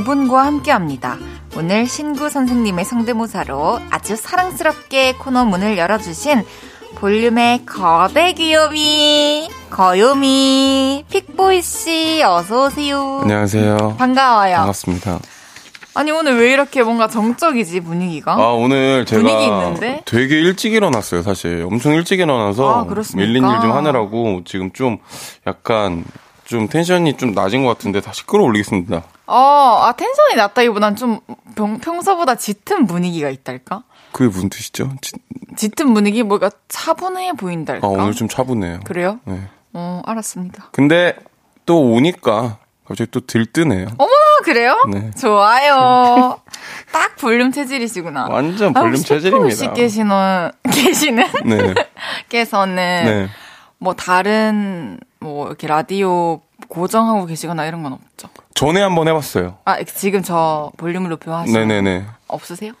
이분과 0.00 0.44
함께 0.44 0.72
합니다. 0.72 1.16
오늘 1.56 1.86
신구 1.86 2.28
선생님의 2.28 2.84
성대모사로 2.84 3.80
아주 3.88 4.14
사랑스럽게 4.14 5.14
코너 5.14 5.46
문을 5.46 5.78
열어주신 5.78 6.44
볼륨의 6.96 7.64
거대 7.64 8.34
귀요미, 8.34 9.48
거요미, 9.70 11.04
픽보이 11.10 11.62
씨, 11.62 12.22
어서오세요. 12.22 13.20
안녕하세요. 13.22 13.96
반가워요. 13.98 14.56
반갑습니다. 14.56 15.18
아니, 15.94 16.10
오늘 16.10 16.38
왜 16.40 16.52
이렇게 16.52 16.82
뭔가 16.82 17.08
정적이지, 17.08 17.80
분위기가? 17.80 18.34
아, 18.34 18.48
오늘 18.52 19.06
제가 19.06 19.22
분위기 19.22 19.44
있는데? 19.44 20.02
되게 20.04 20.38
일찍 20.40 20.74
일어났어요, 20.74 21.22
사실. 21.22 21.64
엄청 21.66 21.94
일찍 21.94 22.20
일어나서 22.20 22.86
아? 22.86 23.16
밀린 23.16 23.48
일 23.48 23.60
좀 23.62 23.72
하느라고 23.72 24.42
지금 24.44 24.70
좀 24.72 24.98
약간 25.46 26.04
좀 26.46 26.68
텐션이 26.68 27.16
좀 27.16 27.32
낮은 27.32 27.64
것 27.64 27.76
같은데 27.76 28.00
다시 28.00 28.24
끌어올리겠습니다. 28.24 29.02
어, 29.26 29.80
아, 29.82 29.92
텐션이 29.96 30.36
낮다기보단 30.36 30.94
좀 30.94 31.18
평, 31.56 31.78
평소보다 31.78 32.36
짙은 32.36 32.86
분위기가 32.86 33.28
있달까? 33.30 33.82
그게 34.12 34.28
무슨 34.30 34.48
뜻이죠? 34.48 34.92
지- 35.00 35.12
짚은 35.56 35.92
분위기 35.92 36.22
뭐가 36.22 36.50
차분해 36.68 37.32
보인달까? 37.32 37.84
아, 37.86 37.90
오늘 37.90 38.12
좀 38.12 38.28
차분해요. 38.28 38.80
그래요? 38.84 39.18
네. 39.24 39.40
어, 39.72 40.02
알았습니다. 40.06 40.68
근데 40.70 41.16
또 41.66 41.80
오니까 41.82 42.58
갑자기 42.86 43.10
또 43.10 43.18
들뜨네요. 43.26 43.86
어머나, 43.98 44.14
그래요? 44.44 44.80
네. 44.92 45.10
좋아요. 45.20 46.38
딱 46.92 47.16
볼륨 47.16 47.50
체질이시구나. 47.50 48.28
완전 48.30 48.72
볼륨 48.72 48.94
아, 48.94 48.96
체질입니다. 49.02 49.54
씨 49.56 49.68
계시는, 49.74 50.52
계시는? 50.72 51.24
네. 51.44 51.74
께서는 52.28 52.76
네. 52.76 53.28
뭐 53.78 53.94
다른 53.94 55.00
뭐 55.20 55.46
이렇게 55.48 55.66
라디오 55.66 56.40
고정하고 56.68 57.26
계시거나 57.26 57.66
이런 57.66 57.82
건 57.82 57.94
없죠. 57.94 58.28
전에 58.54 58.80
한번 58.80 59.08
해봤어요. 59.08 59.58
아, 59.64 59.82
지금 59.82 60.22
저 60.22 60.72
볼륨을 60.76 61.10
높여 61.10 61.34
하시는 61.36 61.68
네네네. 61.68 62.06
없으세요? 62.28 62.72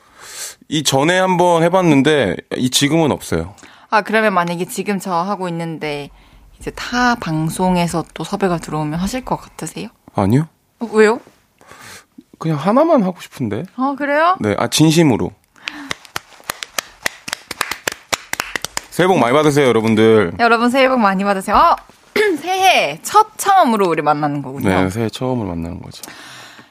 이 0.68 0.82
전에 0.82 1.18
한번 1.18 1.62
해봤는데 1.62 2.36
이 2.56 2.70
지금은 2.70 3.10
없어요. 3.12 3.54
아, 3.90 4.02
그러면 4.02 4.34
만약에 4.34 4.64
지금 4.66 4.98
저 4.98 5.12
하고 5.12 5.48
있는데 5.48 6.10
이제 6.58 6.70
타 6.70 7.14
방송에서 7.16 8.04
또 8.14 8.24
섭외가 8.24 8.58
들어오면 8.58 8.98
하실 8.98 9.24
것 9.24 9.36
같으세요? 9.36 9.88
아니요? 10.14 10.48
어, 10.80 10.88
왜요? 10.92 11.20
그냥 12.38 12.58
하나만 12.58 13.02
하고 13.02 13.20
싶은데. 13.20 13.64
아, 13.76 13.94
그래요? 13.96 14.36
네, 14.40 14.54
아 14.58 14.66
진심으로. 14.68 15.30
새해 18.90 19.06
복 19.06 19.18
많이 19.18 19.32
받으세요, 19.34 19.66
여러분들. 19.66 20.32
여러분 20.38 20.70
새해 20.70 20.88
복 20.88 20.98
많이 20.98 21.22
받으세요. 21.22 21.54
어, 21.54 21.76
새해 22.40 22.98
첫 23.02 23.28
처음으로 23.36 23.88
우리 23.88 24.02
만나는 24.02 24.42
거군요. 24.42 24.68
네, 24.68 24.90
새해 24.90 25.08
처음으로 25.08 25.48
만나는 25.50 25.80
거죠. 25.80 26.02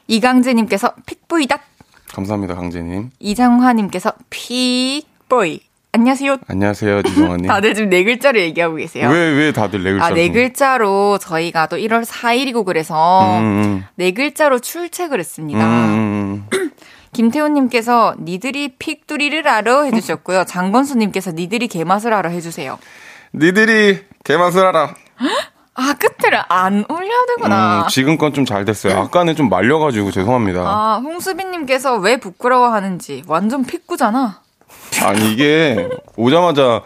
이강재님께서 0.08 0.93
픽보이다. 1.05 1.60
감사합니다, 2.13 2.55
강재님. 2.55 3.12
이장화님께서 3.19 4.13
픽보이. 4.29 5.62
안녕하세요. 5.91 6.38
안녕하세요, 6.47 7.01
지성아님. 7.08 7.47
다들 7.47 7.73
지금 7.73 7.89
네 7.89 8.03
글자로 8.03 8.39
얘기하고 8.41 8.75
계세요. 8.75 9.10
왜, 9.10 9.29
왜 9.31 9.51
다들 9.53 9.81
네 9.84 9.91
글자? 9.93 10.05
아, 10.05 10.10
네 10.10 10.29
글자로 10.29 11.17
저희가 11.19 11.67
또 11.67 11.77
1월 11.77 12.03
4일이고 12.05 12.65
그래서 12.65 13.39
음, 13.39 13.86
네 13.95 14.12
글자로 14.12 14.60
출첵을 14.60 15.13
음, 15.13 15.19
했습니다. 15.19 15.65
음, 15.65 16.45
음. 16.53 16.71
김태훈님께서 17.13 18.15
니들이 18.19 18.75
픽두리를 18.77 19.47
알아 19.47 19.84
해주셨고요. 19.84 20.43
장건수님께서 20.43 21.32
니들이 21.32 21.70
개맛을 21.70 22.13
알아 22.13 22.30
해주세요. 22.30 22.78
니들이 23.34 23.99
개맛을 24.26 24.65
알아. 24.65 24.95
아 25.78 25.93
끝을 25.93 26.39
안 26.47 26.86
올려야 26.89 27.26
되구나. 27.36 27.82
음, 27.84 27.88
지금 27.89 28.18
건 28.18 28.34
좀 28.34 28.45
잘 28.45 28.63
됐어요. 28.66 28.97
아까는 28.99 29.36
좀 29.36 29.49
말려가지고 29.49 30.11
죄송합니다. 30.11 30.61
아 30.61 31.01
홍수빈님께서 31.03 31.97
왜 31.97 32.18
부끄러워하는지 32.18 33.24
완전 33.28 33.66
픽구잖아. 33.66 34.41
아니, 35.03 35.32
이게 35.34 35.89
오자마자 36.16 36.82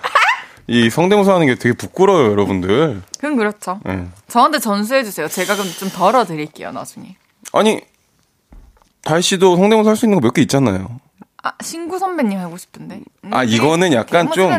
이 0.68 0.90
성대모사 0.90 1.34
하는 1.36 1.46
게 1.48 1.56
되게 1.56 1.74
부끄러워요, 1.76 2.32
여러분들. 2.32 3.02
그럼 3.20 3.36
그렇죠. 3.36 3.80
예. 3.88 4.08
저한테 4.28 4.60
전수해주세요. 4.60 5.28
제가 5.28 5.56
그럼 5.56 5.68
좀 5.72 5.90
덜어드릴게요 5.90 6.72
나중에. 6.72 7.16
아니, 7.54 7.82
다희 9.04 9.22
씨도 9.22 9.56
성대모사 9.58 9.90
할 9.92 9.96
수 9.96 10.06
있는 10.06 10.20
거 10.20 10.26
몇 10.28 10.34
개 10.34 10.42
있잖아요. 10.42 11.00
아 11.44 11.52
신구 11.62 12.00
선배님 12.00 12.40
하고 12.40 12.58
싶은데. 12.58 13.02
음, 13.26 13.34
아, 13.34 13.44
이거는 13.44 13.94
약간 13.94 14.32
좀- 14.32 14.52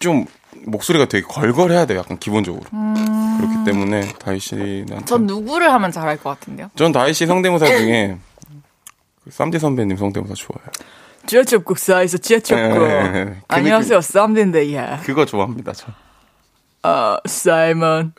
좀 0.00 0.26
목소리가 0.64 1.06
되게 1.06 1.26
걸걸해야 1.26 1.86
돼요, 1.86 1.98
약간 2.00 2.18
기본적으로. 2.18 2.62
그렇기 2.70 3.64
때문에 3.64 4.08
다희 4.18 4.38
씨한테. 4.38 4.94
음. 4.94 5.04
전 5.04 5.26
누구를 5.26 5.72
하면 5.72 5.90
잘할 5.90 6.16
것 6.18 6.30
같은데요? 6.30 6.70
전 6.76 6.92
다희 6.92 7.12
씨 7.14 7.26
성대모사 7.26 7.66
중에 7.66 8.18
그 9.24 9.30
쌈디 9.30 9.58
선배님 9.58 9.96
성대모사 9.96 10.34
좋아요. 10.34 10.64
지하철 11.26 11.60
국사에서 11.64 12.18
지하철 12.18 12.58
예, 12.58 12.62
예, 12.64 13.18
예. 13.20 13.24
그 13.24 13.36
안녕하세요 13.48 14.00
쌈딘데요. 14.00 14.98
그거 15.04 15.24
좋아합니다, 15.24 15.72
저. 15.72 15.86
어 16.84 17.16
사이먼 17.26 18.12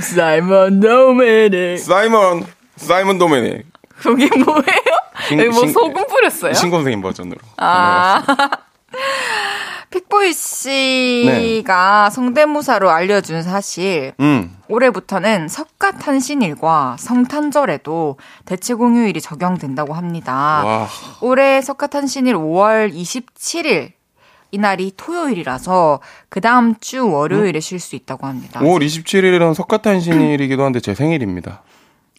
사이먼 0.00 0.80
노메닉 0.80 1.78
사이먼, 1.78 2.46
사이먼 2.76 3.18
도메닉. 3.18 3.66
그게 3.98 4.28
뭐예요? 4.44 4.62
신- 5.28 5.50
뭐 5.50 5.60
신- 5.60 5.72
소금 5.72 6.06
뿌렸어요? 6.06 6.54
신검생님 6.54 7.02
버전으로. 7.02 7.38
아 7.58 8.22
픽보이 9.98 10.32
씨가 10.32 12.10
성대모사로 12.10 12.90
알려준 12.90 13.42
사실 13.42 14.12
음, 14.20 14.56
올해부터는 14.68 15.48
석가탄신일과 15.48 16.96
성탄절에도 16.98 18.16
대체공휴일이 18.44 19.20
적용된다고 19.20 19.94
합니다. 19.94 20.62
와. 20.64 20.88
올해 21.20 21.60
석가탄신일 21.60 22.34
5월 22.36 22.94
27일 22.94 23.92
이날이 24.50 24.92
토요일이라서 24.96 26.00
그 26.28 26.40
다음 26.40 26.74
주 26.80 27.10
월요일에 27.10 27.58
쉴수 27.60 27.96
있다고 27.96 28.26
합니다. 28.26 28.60
5월 28.60 28.84
27일은 28.86 29.54
석가탄신일이기도 29.54 30.64
한데 30.64 30.80
제 30.80 30.94
생일입니다. 30.94 31.62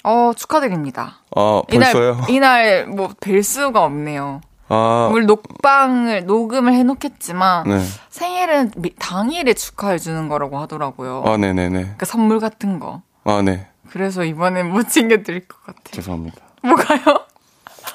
어 0.04 0.32
축하드립니다. 0.36 1.20
아, 1.36 1.62
벌써요? 1.70 2.22
이날 2.30 2.84
이날 2.84 2.88
뭐 2.88 3.10
뵐 3.20 3.42
수가 3.44 3.84
없네요. 3.84 4.42
아, 4.70 5.10
오늘 5.12 5.26
녹방을 5.26 6.26
녹음을 6.26 6.74
해놓겠지만 6.74 7.68
네. 7.68 7.84
생일은 8.10 8.72
미- 8.78 8.94
당일에 8.98 9.54
축하해 9.54 9.98
주는 9.98 10.28
거라고 10.30 10.60
하더라고요. 10.60 11.24
아, 11.26 11.38
네네네. 11.38 11.80
그러니까 11.82 12.06
선물 12.06 12.40
같은 12.40 12.80
거. 12.80 13.02
아, 13.24 13.42
네. 13.44 13.68
그래서 13.90 14.24
이번엔 14.24 14.72
못 14.72 14.88
챙겨드릴 14.88 15.48
것 15.48 15.58
같아요. 15.66 15.84
죄송합니다. 15.92 16.38
뭐가요? 16.62 17.00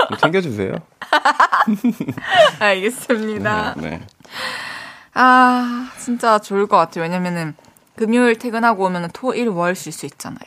좀 0.09 0.19
챙겨주세요. 0.21 0.73
알겠습니다. 2.59 3.75
네. 3.79 4.01
아 5.15 5.91
진짜 6.01 6.39
좋을 6.41 6.67
것 6.67 6.77
같아요. 6.77 7.05
왜냐면은 7.05 7.55
금요일 7.97 8.37
퇴근하고 8.39 8.87
오면은 8.87 9.11
토, 9.13 9.33
일, 9.35 9.49
월 9.49 9.77
쉴 9.77 9.93
수 9.93 10.07
있잖아요. 10.07 10.41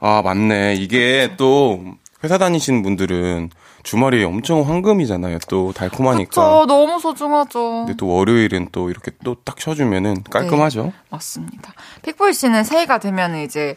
아, 0.00 0.22
맞네. 0.24 0.74
이게 0.74 1.34
또 1.36 1.84
회사 2.24 2.38
다니시는 2.38 2.82
분들은 2.82 3.50
주말이 3.82 4.22
엄청 4.24 4.62
황금이잖아요. 4.68 5.38
또 5.48 5.72
달콤하니까. 5.72 6.30
저 6.32 6.64
너무 6.66 6.98
소중하죠. 7.00 7.84
근데 7.86 7.94
또 7.96 8.08
월요일은 8.08 8.68
또 8.72 8.90
이렇게 8.90 9.12
또 9.24 9.36
딱 9.44 9.60
쉬어주면은 9.60 10.22
깔끔하죠. 10.30 10.92
맞습니다. 11.10 11.72
픽보이 12.02 12.32
씨는 12.34 12.64
새해가 12.64 12.98
되면 12.98 13.36
이제 13.36 13.76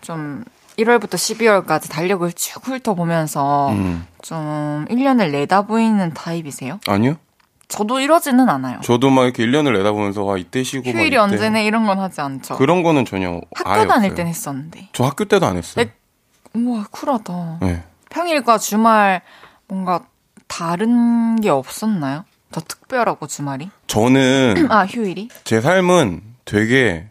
좀 0.00 0.44
1월부터 0.78 1.14
12월까지 1.14 1.90
달력을 1.90 2.32
쭉 2.32 2.66
훑어보면서 2.66 3.70
음. 3.72 4.06
좀 4.22 4.86
1년을 4.88 5.30
내다보이는 5.30 6.14
타입이세요? 6.14 6.80
아니요? 6.86 7.16
저도 7.68 8.00
이러지는 8.00 8.48
않아요. 8.48 8.80
저도 8.82 9.10
막 9.10 9.24
이렇게 9.24 9.44
1년을 9.46 9.76
내다보면서 9.76 10.30
아, 10.32 10.36
이때 10.38 10.62
쉬고 10.62 10.90
막 10.92 10.98
휴일이. 10.98 11.16
언제네 11.16 11.64
이런 11.66 11.86
건 11.86 11.98
하지 11.98 12.20
않죠. 12.20 12.56
그런 12.56 12.82
거는 12.82 13.04
전혀 13.04 13.40
학교 13.54 13.86
다닐 13.86 13.90
없어요. 14.10 14.14
땐 14.14 14.26
했었는데. 14.26 14.88
저 14.92 15.04
학교 15.04 15.24
때도 15.24 15.46
안 15.46 15.56
했어요. 15.56 15.84
네. 15.84 15.92
우와 16.54 16.86
쿨하다. 16.90 17.58
네. 17.62 17.82
평일과 18.16 18.58
주말 18.58 19.22
뭔가 19.68 20.04
다른 20.46 21.40
게 21.40 21.48
없었나요? 21.48 22.24
더 22.52 22.60
특별하고 22.60 23.26
주말이? 23.26 23.70
저는 23.86 24.68
아 24.70 24.84
휴일이? 24.84 25.28
제 25.44 25.60
삶은 25.62 26.20
되게 26.44 27.08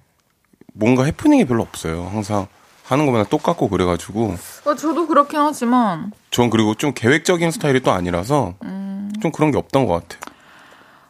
뭔가 0.73 1.03
해프닝이 1.03 1.45
별로 1.45 1.63
없어요. 1.63 2.07
항상 2.11 2.45
하는 2.83 3.05
거마다 3.07 3.27
똑같고 3.29 3.67
그래가지고 3.69 4.35
어, 4.65 4.75
저도 4.75 5.07
그렇긴 5.07 5.39
하지만 5.39 6.11
전 6.29 6.49
그리고 6.51 6.75
좀 6.75 6.93
계획적인 6.93 7.49
스타일이 7.51 7.79
또 7.81 7.91
아니라서 7.91 8.53
음. 8.63 9.11
좀 9.21 9.31
그런 9.31 9.49
게 9.51 9.57
없던 9.57 9.85
것 9.87 9.93
같아요. 10.07 10.21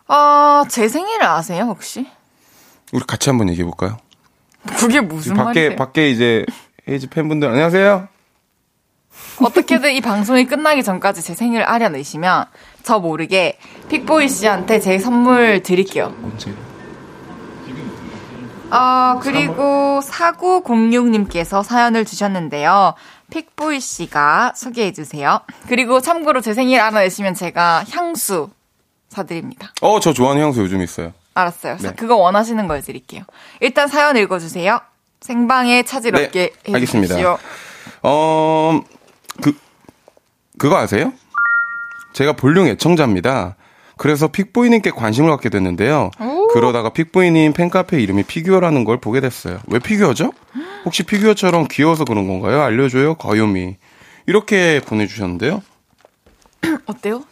아 0.08 0.64
제 0.70 0.88
생일을 0.88 1.24
아세요 1.26 1.64
혹시? 1.66 2.08
우리 2.94 3.04
같이 3.06 3.30
한번 3.30 3.50
얘기해 3.50 3.66
볼까요? 3.66 3.98
그게 4.78 5.02
무슨 5.02 5.34
밖에 5.36 5.46
말이세요? 5.62 5.76
밖에 5.76 6.10
이제 6.12 6.46
헤이즈 6.88 7.10
팬분들 7.10 7.50
안녕하세요. 7.50 8.08
어떻게든 9.44 9.92
이 9.94 10.02
방송이 10.02 10.46
끝나기 10.46 10.84
전까지 10.84 11.22
제 11.24 11.34
생일을 11.34 11.64
알아내시면 11.64 12.46
저 12.84 13.00
모르게 13.00 13.58
픽보이 13.90 14.30
씨한테 14.30 14.80
제 14.80 15.00
선물 15.00 15.64
드릴게요. 15.64 16.14
언제? 16.24 16.54
아, 18.70 19.20
그리고 19.22 20.00
4906님께서 20.02 21.64
사연을 21.64 22.06
주셨는데요. 22.06 22.94
픽보이 23.30 23.80
씨가 23.80 24.54
소개해 24.56 24.94
주세요. 24.94 25.42
그리고 25.68 26.00
참고로 26.00 26.42
제 26.42 26.54
생일 26.54 26.80
알아내시면 26.80 27.34
제가 27.34 27.84
향수 27.92 28.50
사드립니다. 29.10 29.74
어, 29.82 30.00
저 30.00 30.14
좋아하는 30.14 30.42
향수 30.44 30.62
요즘 30.62 30.82
있어요. 30.82 31.14
알았어요. 31.34 31.78
네. 31.82 31.94
그거 31.96 32.16
원하시는 32.16 32.68
거 32.68 32.76
해드릴게요. 32.76 33.24
일단 33.60 33.88
사연 33.88 34.16
읽어주세요. 34.18 34.80
생방에 35.22 35.84
차질 35.84 36.14
네, 36.14 36.26
없게 36.26 36.54
알겠습니다. 36.68 37.16
해주십시오. 37.16 37.38
어, 38.04 38.82
그, 39.42 39.54
그거 40.58 40.78
아세요? 40.78 41.14
제가 42.14 42.34
볼륨 42.34 42.68
애청자입니다. 42.68 43.56
그래서 43.98 44.28
픽보이님께 44.30 44.92
관심을 44.92 45.30
갖게 45.30 45.50
됐는데요. 45.50 46.10
그러다가 46.54 46.90
픽보이님 46.90 47.54
팬카페 47.54 48.02
이름이 48.02 48.24
피규어라는 48.24 48.84
걸 48.84 49.00
보게 49.00 49.22
됐어요. 49.22 49.60
왜 49.68 49.80
피규어죠? 49.80 50.34
혹시 50.86 51.04
피규어처럼 51.04 51.68
귀여워서 51.70 52.04
그런 52.04 52.28
건가요? 52.28 52.62
알려줘요, 52.62 53.16
귀요미. 53.16 53.78
이렇게 54.26 54.82
보내주셨는데요. 54.86 55.62
어때요? 56.86 57.24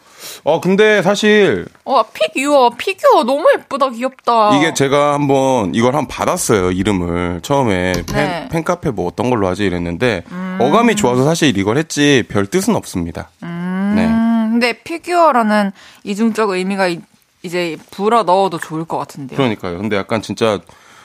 어, 0.44 0.60
근데 0.60 1.02
사실 1.02 1.66
어, 1.84 2.02
피규어, 2.02 2.70
피규어 2.70 3.24
너무 3.24 3.44
예쁘다, 3.56 3.90
귀엽다. 3.90 4.56
이게 4.56 4.74
제가 4.74 5.14
한번 5.14 5.74
이걸 5.74 5.94
한번 5.94 6.08
받았어요 6.08 6.70
이름을 6.70 7.40
처음에 7.42 7.92
팬, 7.92 8.04
네. 8.06 8.42
음. 8.44 8.48
팬카페 8.50 8.90
뭐 8.90 9.06
어떤 9.06 9.30
걸로 9.30 9.46
하지 9.46 9.64
이랬는데 9.64 10.24
어감이 10.58 10.96
좋아서 10.96 11.24
사실 11.24 11.56
이걸 11.56 11.78
했지 11.78 12.24
별 12.28 12.46
뜻은 12.46 12.74
없습니다. 12.76 13.30
네. 13.40 13.46
음, 13.48 14.48
근데 14.52 14.72
피규어라는 14.72 15.72
이중적 16.04 16.50
의미가 16.50 16.88
이, 16.88 17.00
제 17.48 17.76
불어 17.90 18.22
넣어도 18.22 18.58
좋을 18.58 18.84
것 18.84 18.98
같은데요. 18.98 19.36
그러니까요. 19.36 19.78
근데 19.78 19.96
약간 19.96 20.20
진짜 20.22 20.58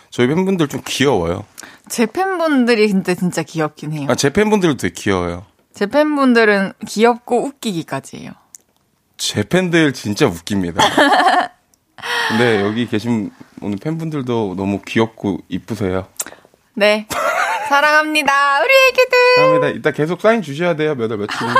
저희 0.09 0.27
팬분들 0.27 0.67
좀 0.67 0.81
귀여워요. 0.85 1.45
제 1.87 2.05
팬분들이 2.05 2.89
근데 2.89 3.15
진짜 3.15 3.43
귀엽긴 3.43 3.93
해요. 3.93 4.07
아, 4.09 4.15
제 4.15 4.31
팬분들도 4.31 4.77
되게 4.77 4.93
귀여워요. 4.93 5.45
제 5.73 5.85
팬분들은 5.87 6.73
귀엽고 6.87 7.43
웃기기까지 7.45 8.17
해요. 8.17 8.31
제 9.25 9.41
팬들 9.41 9.91
진짜 9.93 10.27
웃깁니다. 10.27 10.83
근데 12.29 12.61
여기 12.61 12.87
계신 12.87 13.31
오늘 13.59 13.79
팬분들도 13.79 14.53
너무 14.55 14.81
귀엽고 14.85 15.39
이쁘세요. 15.49 16.07
네. 16.75 17.07
사랑합니다. 17.67 18.61
우리 18.61 18.69
애기들. 18.89 19.17
감사합니다. 19.37 19.79
이따 19.79 19.91
계속 19.91 20.21
사인 20.21 20.43
주셔야 20.43 20.75
돼요. 20.75 20.93
몇월 20.93 21.17
며칠인지. 21.17 21.59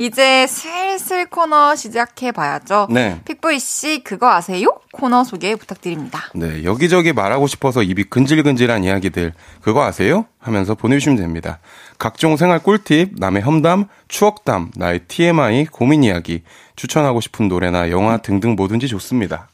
이제 0.00 0.46
슬슬 0.46 1.26
코너 1.26 1.74
시작해 1.76 2.32
봐야죠. 2.32 2.88
네. 2.90 3.20
픽보이 3.24 3.58
씨 3.58 4.02
그거 4.02 4.30
아세요? 4.30 4.80
코너 4.92 5.24
소개 5.24 5.54
부탁드립니다. 5.56 6.30
네, 6.34 6.64
여기저기 6.64 7.12
말하고 7.12 7.46
싶어서 7.46 7.82
입이 7.82 8.04
근질근질한 8.04 8.84
이야기들, 8.84 9.32
그거 9.62 9.84
아세요? 9.84 10.26
하면서 10.38 10.74
보내주시면 10.74 11.18
됩니다. 11.18 11.58
각종 11.98 12.36
생활 12.36 12.60
꿀팁, 12.60 13.14
남의 13.18 13.42
험담, 13.42 13.86
추억담, 14.08 14.70
나의 14.76 15.00
TMI, 15.08 15.66
고민 15.66 16.04
이야기, 16.04 16.42
추천하고 16.76 17.20
싶은 17.20 17.48
노래나 17.48 17.90
영화 17.90 18.18
등등 18.18 18.56
뭐든지 18.56 18.88
좋습니다. 18.88 19.48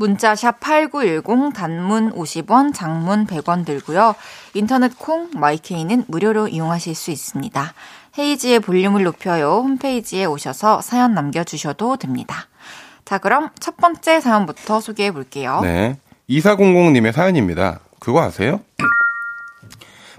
문자 0.00 0.36
샵 0.36 0.60
8910 0.60 1.52
단문 1.52 2.12
50원, 2.12 2.72
장문 2.72 3.26
100원 3.26 3.66
들고요. 3.66 4.14
인터넷 4.54 4.96
콩, 4.96 5.28
마이케이는 5.34 6.04
무료로 6.06 6.46
이용하실 6.46 6.94
수 6.94 7.10
있습니다. 7.10 7.74
헤이지의 8.16 8.60
볼륨을 8.60 9.02
높여요. 9.02 9.60
홈페이지에 9.64 10.24
오셔서 10.24 10.80
사연 10.80 11.14
남겨주셔도 11.14 11.96
됩니다. 11.96 12.46
자, 13.04 13.18
그럼 13.18 13.50
첫 13.58 13.76
번째 13.76 14.20
사연부터 14.20 14.80
소개해 14.80 15.12
볼게요. 15.12 15.60
네. 15.62 15.98
2400님의 16.28 17.12
사연입니다. 17.12 17.80
그거 18.00 18.22
아세요? 18.22 18.60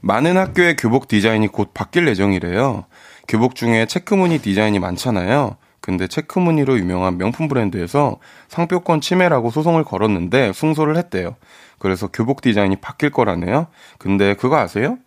많은 0.01 0.37
학교의 0.37 0.75
교복 0.75 1.07
디자인이 1.07 1.47
곧 1.47 1.71
바뀔 1.73 2.07
예정이래요. 2.07 2.85
교복 3.27 3.55
중에 3.55 3.85
체크무늬 3.85 4.39
디자인이 4.39 4.79
많잖아요. 4.79 5.57
근데 5.81 6.07
체크무늬로 6.07 6.77
유명한 6.77 7.17
명품 7.17 7.47
브랜드에서 7.47 8.17
상표권 8.47 9.01
침해라고 9.01 9.49
소송을 9.51 9.83
걸었는데 9.83 10.53
승소를 10.53 10.97
했대요. 10.97 11.35
그래서 11.77 12.07
교복 12.07 12.41
디자인이 12.41 12.75
바뀔 12.77 13.11
거라네요. 13.11 13.67
근데 13.97 14.33
그거 14.33 14.57
아세요? 14.57 14.97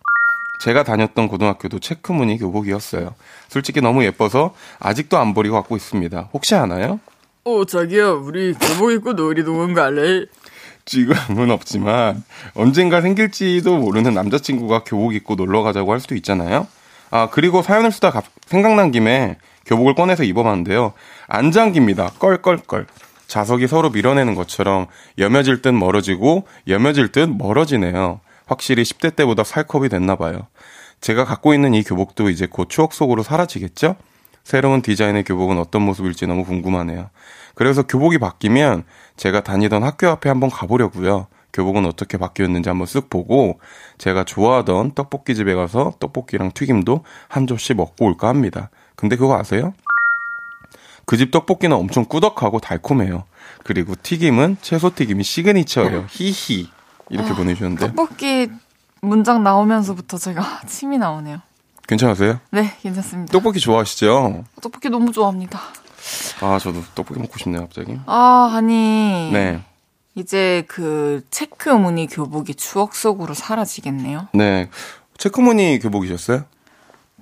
제가 0.62 0.84
다녔던 0.84 1.26
고등학교도 1.26 1.80
체크 1.80 2.12
무늬 2.12 2.38
교복이었어요. 2.38 3.14
솔직히 3.48 3.80
너무 3.80 4.04
예뻐서 4.04 4.54
아직도 4.78 5.18
안 5.18 5.34
버리고 5.34 5.56
갖고 5.56 5.74
있습니다. 5.76 6.28
혹시 6.32 6.54
아나요? 6.54 7.00
어, 7.44 7.64
자기야, 7.64 8.10
우리 8.10 8.54
교복 8.54 8.92
입고 8.92 9.14
놀이동원 9.14 9.74
갈래? 9.74 10.26
지금은 10.84 11.50
없지만 11.50 12.22
언젠가 12.54 13.00
생길지도 13.00 13.76
모르는 13.78 14.14
남자친구가 14.14 14.84
교복 14.84 15.14
입고 15.16 15.34
놀러 15.34 15.62
가자고 15.62 15.90
할 15.92 15.98
수도 15.98 16.14
있잖아요. 16.14 16.68
아 17.10 17.28
그리고 17.32 17.60
사연을 17.62 17.90
쓰다 17.90 18.10
갑- 18.12 18.24
생각난 18.46 18.92
김에 18.92 19.38
교복을 19.66 19.96
꺼내서 19.96 20.22
입어봤는데요. 20.22 20.92
안 21.26 21.50
잠깁니다. 21.50 22.10
껄껄껄. 22.20 22.86
자석이 23.26 23.66
서로 23.66 23.90
밀어내는 23.90 24.34
것처럼 24.36 24.86
여며질 25.18 25.60
듯 25.62 25.70
멀어지고 25.72 26.46
여며질 26.68 27.10
듯 27.10 27.28
멀어지네요. 27.28 28.20
확실히 28.53 28.82
10대 28.82 29.16
때보다 29.16 29.44
살컵이 29.44 29.88
됐나 29.88 30.16
봐요. 30.16 30.46
제가 31.00 31.24
갖고 31.24 31.55
있는 31.55 31.74
이 31.74 31.82
교복도 31.82 32.28
이제 32.30 32.46
곧 32.46 32.68
추억 32.68 32.92
속으로 32.92 33.22
사라지겠죠? 33.22 33.96
새로운 34.44 34.82
디자인의 34.82 35.24
교복은 35.24 35.59
어떤 35.59 35.82
모습일지 35.82 36.26
너무 36.26 36.44
궁금하네요. 36.44 37.11
그래서 37.55 37.82
교복이 37.82 38.18
바뀌면 38.18 38.84
제가 39.16 39.42
다니던 39.42 39.82
학교 39.82 40.09
앞에 40.09 40.28
한번 40.28 40.50
가보려고요. 40.50 41.26
교복은 41.53 41.86
어떻게 41.86 42.18
바뀌었는지 42.18 42.68
한번 42.68 42.86
쓱 42.86 43.11
보고 43.11 43.59
제가 43.98 44.24
좋아하던 44.24 44.92
떡볶이 44.94 45.34
집에 45.34 45.55
가서 45.55 45.94
떡볶이랑 46.00 46.53
튀김도 46.53 47.05
한 47.28 47.46
접시 47.46 47.74
먹고 47.74 48.07
올까 48.07 48.28
합니다. 48.28 48.70
근데 48.96 49.16
그거 49.16 49.36
아세요? 49.38 49.74
그 51.05 51.16
집 51.16 51.30
떡볶이는 51.30 51.76
엄청 51.76 52.05
꾸덕하고 52.05 52.61
달콤해요. 52.61 53.24
그리고 53.64 53.94
튀김은 54.00 54.59
채소 54.62 54.94
튀김이 54.94 55.24
시그니처예요. 55.24 56.07
히히. 56.09 56.68
이렇게 57.12 57.34
보내주셨는데 57.34 57.88
떡볶이 57.88 58.50
문장 59.00 59.42
나오면서부터 59.42 60.16
제가 60.18 60.62
침이 60.66 60.98
나오네요. 60.98 61.40
괜찮으세요? 61.86 62.38
네, 62.50 62.72
괜찮습니다. 62.80 63.32
떡볶이 63.32 63.60
좋아하시죠? 63.60 64.44
떡볶이 64.62 64.88
너무 64.88 65.12
좋아합니다. 65.12 65.60
아, 66.40 66.58
저도 66.58 66.82
떡볶이 66.94 67.20
먹고 67.20 67.36
싶네요, 67.38 67.62
갑자기. 67.62 67.98
아, 68.06 68.52
아니. 68.54 69.30
네. 69.32 69.62
이제 70.14 70.64
그 70.68 71.24
체크 71.30 71.68
무늬 71.70 72.06
교복이 72.06 72.54
추억 72.54 72.94
속으로 72.94 73.34
사라지겠네요. 73.34 74.28
네. 74.34 74.68
체크 75.18 75.40
무늬 75.40 75.78
교복이셨어요? 75.78 76.44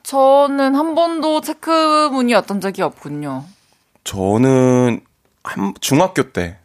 저는 0.02 0.74
한 0.74 0.94
번도 0.94 1.40
체크 1.40 2.08
무늬였던 2.12 2.60
적이 2.60 2.82
없군요. 2.82 3.44
저는 4.04 5.00
한 5.44 5.74
중학교 5.80 6.32
때 6.32 6.58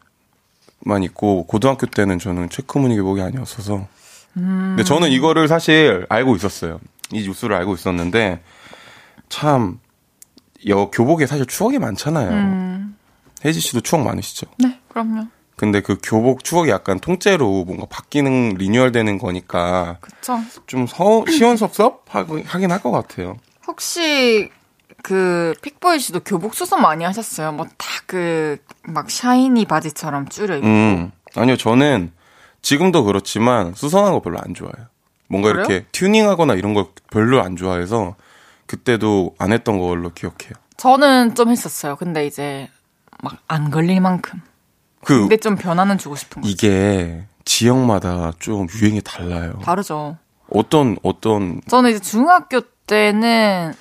만 0.86 1.04
있고 1.04 1.46
고등학교 1.48 1.88
때는 1.88 2.20
저는 2.20 2.50
체크무늬 2.50 2.96
교복이 2.96 3.22
아니었어서. 3.22 3.88
근데 4.34 4.84
저는 4.84 5.10
이거를 5.12 5.48
사실 5.48 6.06
알고 6.10 6.36
있었어요. 6.36 6.80
이 7.12 7.24
뉴스를 7.24 7.56
알고 7.56 7.74
있었는데 7.74 8.42
참 9.30 9.80
여, 10.68 10.90
교복에 10.92 11.26
사실 11.26 11.46
추억이 11.46 11.80
많잖아요. 11.80 12.30
음. 12.32 12.98
혜지 13.44 13.60
씨도 13.60 13.82
추억 13.82 14.02
많으시죠? 14.04 14.48
네, 14.60 14.80
그럼요. 14.90 15.28
근데 15.56 15.82
그 15.82 15.98
교복 16.04 16.44
추억이 16.44 16.70
약간 16.70 17.00
통째로 17.00 17.64
뭔가 17.64 17.86
바뀌는 17.90 18.56
리뉴얼 18.58 18.92
되는 18.92 19.18
거니까 19.18 19.98
그쵸. 20.02 20.40
좀 20.68 20.86
서, 20.86 21.24
시원섭섭 21.28 22.04
하긴 22.10 22.72
할 22.72 22.80
것 22.82 22.92
같아요. 22.92 23.38
혹시 23.68 24.50
그 25.06 25.54
픽보이 25.62 26.00
씨도 26.00 26.22
교복 26.22 26.56
수선 26.56 26.82
많이 26.82 27.04
하셨어요? 27.04 27.52
뭐 27.52 27.68
다 27.78 27.86
그 28.08 28.58
막 28.88 29.10
샤이니 29.12 29.66
바지처럼 29.66 30.30
줄여 30.30 30.56
입고. 30.58 30.68
음. 30.68 31.12
아니요, 31.36 31.58
저는 31.58 32.12
지금도 32.64 33.04
그렇지만 33.04 33.74
수선한 33.76 34.12
거 34.14 34.20
별로 34.22 34.40
안 34.40 34.54
좋아해요. 34.56 34.88
뭔가 35.28 35.50
그래요? 35.52 35.66
이렇게 35.68 35.86
튜닝하거나 35.92 36.54
이런 36.56 36.74
걸 36.74 36.86
별로 37.12 37.42
안 37.44 37.56
좋아해서 37.56 38.16
그때도 38.68 39.36
안 39.38 39.52
했던 39.52 39.78
걸로 39.80 40.10
기억해요. 40.12 40.54
저는 40.78 41.36
좀 41.36 41.50
했었어요. 41.50 41.96
근데 41.98 42.26
이제 42.26 42.68
막 43.22 43.38
안 43.48 43.70
걸릴 43.72 44.02
만큼. 44.02 44.42
그 45.04 45.20
근데 45.22 45.38
좀 45.38 45.56
변화는 45.56 45.98
주고 46.00 46.16
싶은 46.16 46.42
거. 46.42 46.48
이게 46.48 47.24
지역마다 47.44 48.34
좀 48.40 48.68
유행이 48.74 49.02
달라요. 49.02 49.60
다르죠. 49.64 50.18
어떤 50.50 50.98
어떤 51.04 51.62
저는 51.68 51.92
이제 51.92 52.00
중학교 52.00 52.62
때는 52.88 53.74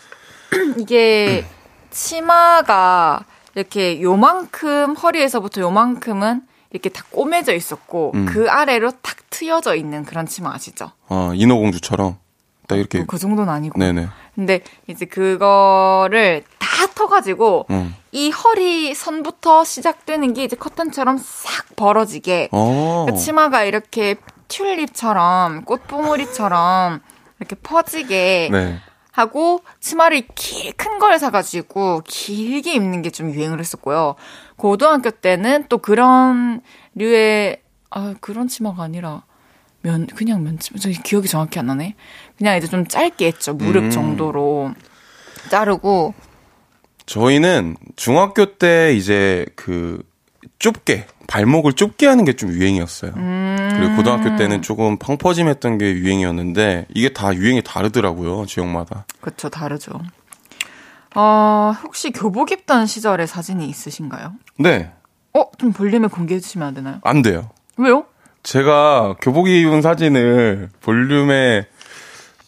이게 0.79 1.45
치마가 1.91 3.25
이렇게 3.55 4.01
요만큼 4.03 4.95
허리에서부터 4.95 5.61
요만큼은 5.61 6.43
이렇게 6.71 6.89
다 6.89 7.05
꼬매져 7.11 7.55
있었고 7.55 8.13
음. 8.15 8.27
그 8.27 8.51
아래로 8.51 8.91
탁 9.03 9.17
트여져 9.31 9.77
있는 9.77 10.05
그런 10.05 10.27
치마 10.27 10.53
아시죠? 10.55 10.91
아, 11.09 11.33
인어공주처럼 11.35 12.17
딱 12.67 12.77
이렇게 12.77 12.99
뭐그 12.99 13.19
정도는 13.19 13.53
아니고. 13.53 13.79
네네. 13.79 14.09
근데 14.35 14.61
이제 14.89 15.05
그거를 15.05 16.43
다 16.59 16.87
터가지고 16.93 17.67
음. 17.71 17.95
이 18.11 18.31
허리 18.31 18.95
선부터 18.95 19.65
시작되는 19.65 20.35
게 20.35 20.45
이제 20.45 20.57
커튼처럼 20.57 21.19
싹 21.19 21.77
벌어지게 21.77 22.49
어. 22.51 23.07
그 23.09 23.17
치마가 23.17 23.63
이렇게 23.63 24.17
튤립처럼 24.49 25.65
꽃봉오리처럼 25.65 27.01
이렇게 27.39 27.57
퍼지게 27.57 28.49
네. 28.51 28.81
하고 29.15 29.63
치마를 29.79 30.23
큰걸 30.77 31.21
사가지고 31.21 32.03
길게 32.05 32.75
입는 32.75 33.03
게 33.03 33.11
좀 33.11 33.31
유행을 33.33 33.61
했었고요. 33.61 34.17
고등학교 34.57 35.11
때는 35.13 35.67
또 35.69 35.79
그런 35.79 36.61
류의 36.97 37.63
아 37.91 38.15
그런 38.21 38.49
치마가 38.49 38.83
아니라 38.83 39.23
면 39.83 40.09
그냥 40.09 40.43
면치마 40.43 40.79
저 40.81 40.91
기억이 40.91 41.29
정확히 41.29 41.61
안 41.61 41.67
나네. 41.67 41.95
그냥 42.37 42.57
이제 42.57 42.67
좀 42.67 42.87
짧게 42.89 43.27
했죠 43.29 43.55
무릎 43.55 43.85
음. 43.85 43.91
정도로 43.93 44.73
자르고 45.49 46.15
저희는 47.07 47.77
중학교 47.95 48.57
때 48.57 48.95
이제 48.97 49.47
그 49.55 50.03
좁게 50.59 51.07
발목을 51.27 51.73
좁게 51.75 52.07
하는 52.07 52.25
게 52.25 52.35
좀 52.35 52.51
유행이었어요. 52.51 53.13
음. 53.17 53.69
그리고 53.79 53.97
고등학교 53.97 54.37
때는 54.37 54.61
조금 54.63 54.97
펑퍼짐했던 54.99 55.79
게 55.79 55.93
유행이었는데 55.93 56.87
이게 56.95 57.09
다 57.11 57.35
유행이 57.35 57.63
다르더라고요 57.63 58.47
지역마다. 58.47 59.07
그쵸 59.21 59.49
다르죠. 59.49 59.93
어 61.15 61.73
혹시 61.85 62.11
교복 62.11 62.51
입던 62.51 62.87
시절의 62.87 63.27
사진이 63.29 63.69
있으신가요? 63.69 64.33
네, 64.59 64.91
어 65.33 65.45
좀 65.59 65.73
볼륨에 65.73 66.09
공개해 66.09 66.41
주시면 66.41 66.69
안 66.69 66.75
되나요? 66.75 66.99
안 67.05 67.23
돼요. 67.23 67.51
왜요? 67.77 68.05
제가 68.43 69.17
교복 69.21 69.49
입은 69.49 69.81
사진을 69.83 70.71
볼륨에 70.81 71.67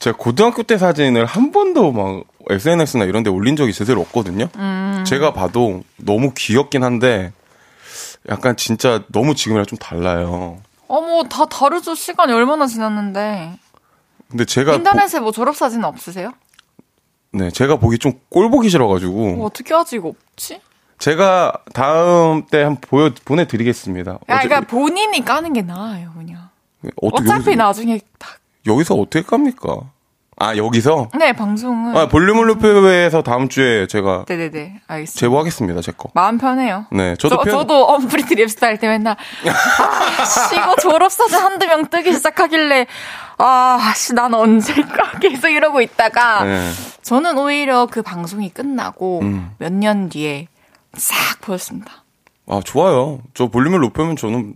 제가 0.00 0.16
고등학교 0.16 0.62
때 0.64 0.76
사진을 0.78 1.24
한 1.26 1.52
번도 1.52 1.92
막 1.92 2.24
SNS나 2.50 3.04
이런 3.04 3.22
데 3.22 3.30
올린 3.30 3.56
적이 3.56 3.72
제대로 3.72 4.00
없거든요. 4.02 4.48
음. 4.56 5.04
제가 5.06 5.32
봐도 5.32 5.82
너무 5.96 6.32
귀엽긴 6.36 6.82
한데 6.84 7.32
약간 8.28 8.56
진짜 8.56 9.02
너무 9.08 9.34
지금이랑 9.34 9.66
좀 9.66 9.78
달라요. 9.78 10.58
어머 10.88 11.24
다 11.24 11.46
다르죠 11.46 11.94
시간이 11.94 12.32
얼마나 12.32 12.66
지났는데 12.66 13.58
근데 14.28 14.44
제가 14.44 14.74
인터넷에 14.74 15.20
뭐 15.20 15.32
졸업 15.32 15.56
사진 15.56 15.84
없으세요? 15.84 16.30
보, 17.32 17.38
네, 17.38 17.50
제가 17.50 17.76
보기 17.76 17.98
좀 17.98 18.20
꼴 18.30 18.50
보기 18.50 18.68
싫어 18.68 18.86
가지고 18.88 19.34
뭐 19.34 19.46
어떻게 19.46 19.74
하지 19.74 19.96
이거 19.96 20.08
없지? 20.30 20.60
제가 20.98 21.52
다음 21.74 22.46
때한 22.46 22.76
보여 22.80 23.10
보내 23.24 23.46
드리겠습니다. 23.46 24.12
야, 24.12 24.18
그러니까 24.40 24.60
본인이 24.62 25.24
까는 25.24 25.52
게 25.52 25.62
나아요 25.62 26.12
그냥. 26.16 26.48
어차피 27.02 27.30
여기서, 27.32 27.54
나중에 27.54 28.00
다. 28.18 28.30
여기서 28.66 28.94
어떻게 28.94 29.22
깝니까? 29.22 29.90
아, 30.38 30.54
여기서 30.54 31.08
네 31.18 31.32
방송은. 31.32 31.96
아, 31.96 32.08
볼륨을 32.08 32.46
높여서 32.48 33.22
다음 33.22 33.48
주에 33.48 33.86
제가 33.86 34.26
네네네 34.28 34.80
알겠습니다. 34.86 35.18
제보하겠습니다, 35.20 35.80
제 35.80 35.92
거. 35.96 36.10
마음 36.12 36.36
편해요. 36.36 36.84
네, 36.92 37.16
저도 37.16 37.36
저, 37.36 37.42
편- 37.42 37.52
저도 37.52 37.88
언프리티 37.88 38.34
랩스타 38.34 38.60
할 38.62 38.78
때 38.78 38.86
맨날 38.88 39.16
아, 39.16 40.24
씨, 40.24 40.54
이거 40.56 40.76
졸업사진 40.76 41.38
한두 41.38 41.66
명 41.66 41.86
뜨기 41.88 42.12
시작하길래 42.12 42.86
아, 43.38 43.92
씨, 43.96 44.12
난 44.14 44.34
언제까 44.34 45.12
계속 45.20 45.48
이러고 45.48 45.80
있다가 45.80 46.44
네. 46.44 46.70
저는 47.00 47.38
오히려 47.38 47.86
그 47.86 48.02
방송이 48.02 48.50
끝나고 48.50 49.20
음. 49.22 49.50
몇년 49.58 50.10
뒤에 50.10 50.48
싹 50.94 51.40
보였습니다. 51.40 52.04
아, 52.46 52.60
좋아요. 52.62 53.20
저 53.32 53.46
볼륨을 53.48 53.80
높이면 53.80 54.16
저는 54.16 54.52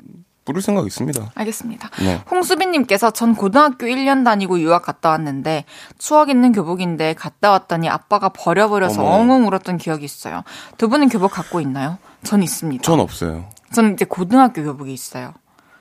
부를 0.52 0.62
생각 0.62 0.86
있습니다. 0.86 1.32
알겠습니다. 1.34 1.90
네. 2.00 2.20
홍수빈님께서 2.30 3.10
전 3.10 3.34
고등학교 3.34 3.86
1년 3.86 4.24
다니고 4.24 4.60
유학 4.60 4.82
갔다 4.84 5.10
왔는데 5.10 5.64
추억 5.98 6.28
있는 6.28 6.52
교복인데 6.52 7.14
갔다 7.14 7.50
왔더니 7.50 7.88
아빠가 7.88 8.28
버려버려서 8.30 9.02
어머. 9.02 9.10
엉엉 9.10 9.46
울었던 9.46 9.78
기억이 9.78 10.04
있어요. 10.04 10.42
두 10.78 10.88
분은 10.88 11.08
교복 11.08 11.32
갖고 11.32 11.60
있나요? 11.60 11.98
전 12.22 12.42
있습니다. 12.42 12.82
전 12.82 13.00
없어요. 13.00 13.46
저는 13.72 13.94
이제 13.94 14.04
고등학교 14.04 14.62
교복이 14.62 14.92
있어요. 14.92 15.32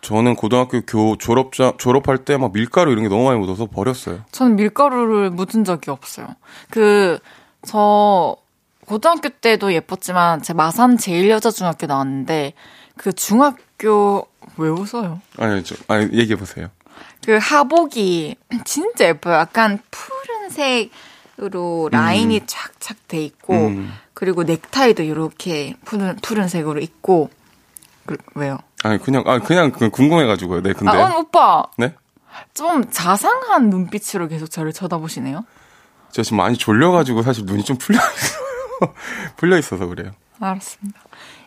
저는 0.02 0.36
고등학교 0.36 0.80
교 0.82 1.18
졸업자 1.18 1.74
졸업할 1.78 2.20
때 2.20 2.38
막 2.38 2.54
밀가루 2.54 2.92
이런 2.92 3.04
게 3.04 3.10
너무 3.10 3.26
많이 3.26 3.38
묻어서 3.40 3.66
버렸어요. 3.66 4.20
저는 4.32 4.56
밀가루를 4.56 5.30
묻은 5.32 5.66
적이 5.66 5.92
없어요. 5.92 6.28
그, 6.70 7.20
저, 7.66 8.38
고등학교 8.88 9.28
때도 9.30 9.74
예뻤지만, 9.74 10.42
제 10.42 10.54
마산 10.54 10.98
제일여자중학교 10.98 11.86
나왔는데, 11.88 12.54
그 13.00 13.14
중학교, 13.14 14.28
왜 14.58 14.68
웃어요? 14.68 15.22
아니, 15.38 15.64
저, 15.64 15.74
아니 15.88 16.12
얘기해 16.12 16.36
보세요. 16.36 16.68
그 17.26 17.38
하복이 17.42 18.36
진짜 18.66 19.06
예뻐요. 19.06 19.36
약간 19.36 19.80
푸른색으로 19.90 21.88
라인이 21.94 22.42
쫙쫙 22.46 23.08
돼 23.08 23.24
있고, 23.24 23.54
음. 23.54 23.94
그리고 24.14 24.44
넥타이도 24.44 25.04
이렇게 25.04 25.76
푸른, 25.86 26.18
푸른색으로 26.18 26.82
있고, 26.82 27.30
그, 28.06 28.18
왜요? 28.36 28.58
아니 28.84 29.00
그냥 29.00 29.24
아 29.28 29.40
그냥 29.40 29.72
그 29.72 29.90
궁금해가지고요. 29.90 30.62
네, 30.62 30.74
근데 30.74 30.92
아, 30.92 31.16
어, 31.16 31.20
오빠! 31.20 31.64
네, 31.78 31.96
좀 32.54 32.84
자상한 32.92 33.70
눈빛으로 33.70 34.28
계속 34.28 34.48
저를 34.52 34.74
쳐다보시네요? 34.74 35.46
제가 36.12 36.24
지금 36.26 36.38
많이 36.40 36.58
졸려가지고 36.58 37.24
사실 37.24 37.46
눈이 37.46 37.64
좀 37.64 37.78
풀려. 37.78 37.98
풀려 39.38 39.58
있어서 39.58 39.86
그래요. 39.86 40.12
알았습니다. 40.42 41.00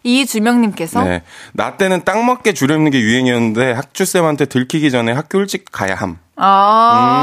이주명님께서 0.02 1.04
네, 1.04 1.22
나 1.52 1.76
때는 1.76 2.04
딱 2.04 2.18
맞게 2.22 2.54
줄여 2.54 2.74
입는 2.74 2.90
게 2.90 3.00
유행이었는데 3.00 3.72
학주 3.72 4.04
쌤한테 4.04 4.46
들키기 4.46 4.90
전에 4.90 5.12
학교 5.12 5.38
일찍 5.40 5.64
가야 5.70 5.94
함. 5.94 6.18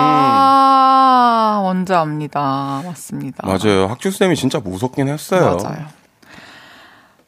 아, 0.01 1.59
먼저 1.63 1.97
압니다. 1.97 2.81
맞습니다. 2.85 3.45
맞아요. 3.45 3.87
학주 3.87 4.11
쌤이 4.11 4.35
진짜 4.35 4.59
무섭긴 4.59 5.07
했어요. 5.09 5.57
맞아요. 5.61 5.85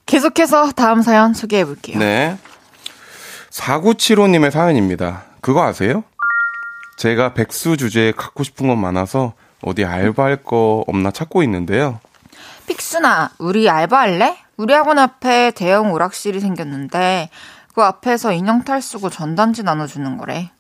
계속해서 0.06 0.72
다음 0.72 1.02
사연 1.02 1.34
소개해 1.34 1.66
볼게요. 1.66 1.98
네. 2.00 2.38
4975님의 3.52 4.52
사연입니다. 4.52 5.24
그거 5.42 5.64
아세요? 5.64 6.04
제가 6.98 7.34
백수 7.34 7.78
주제에 7.78 8.12
갖고 8.12 8.44
싶은 8.44 8.68
건 8.68 8.78
많아서 8.80 9.34
어디 9.62 9.84
알바할 9.86 10.44
거 10.44 10.84
없나 10.88 11.12
찾고 11.12 11.44
있는데요. 11.44 12.00
픽순아, 12.68 13.32
우리 13.40 13.70
알바할래? 13.70 14.38
우리 14.62 14.76
학원 14.76 15.00
앞에 15.00 15.52
대형 15.56 15.92
오락실이 15.92 16.40
생겼는데 16.40 17.32
그 17.74 17.82
앞에서 17.82 18.32
인형 18.32 18.64
탈 18.64 18.80
쓰고 18.80 19.10
전단지 19.10 19.64
나눠주는 19.64 20.18
거래. 20.18 20.52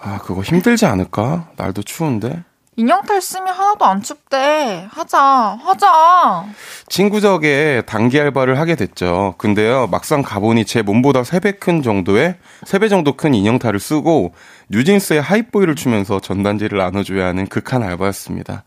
아, 0.00 0.18
그거 0.18 0.42
힘들지 0.42 0.86
않을까? 0.86 1.48
날도 1.56 1.82
추운데. 1.82 2.44
인형 2.76 3.02
탈 3.02 3.20
쓰면 3.20 3.52
하나도 3.52 3.84
안 3.84 4.00
춥대. 4.00 4.86
하자, 4.90 5.58
하자. 5.60 6.44
친구 6.88 7.20
덕에 7.20 7.82
단기 7.86 8.20
알바를 8.20 8.60
하게 8.60 8.76
됐죠. 8.76 9.34
근데요, 9.38 9.88
막상 9.88 10.22
가보니 10.22 10.64
제 10.64 10.82
몸보다 10.82 11.22
3배 11.22 11.58
큰 11.58 11.82
정도의, 11.82 12.36
3배 12.64 12.88
정도 12.88 13.16
큰 13.16 13.34
인형 13.34 13.58
탈을 13.58 13.80
쓰고, 13.80 14.34
뉴진스의 14.68 15.20
하이보이를 15.20 15.74
추면서 15.74 16.20
전단지를 16.20 16.78
나눠줘야 16.78 17.26
하는 17.26 17.48
극한 17.48 17.82
알바였습니다. 17.82 18.62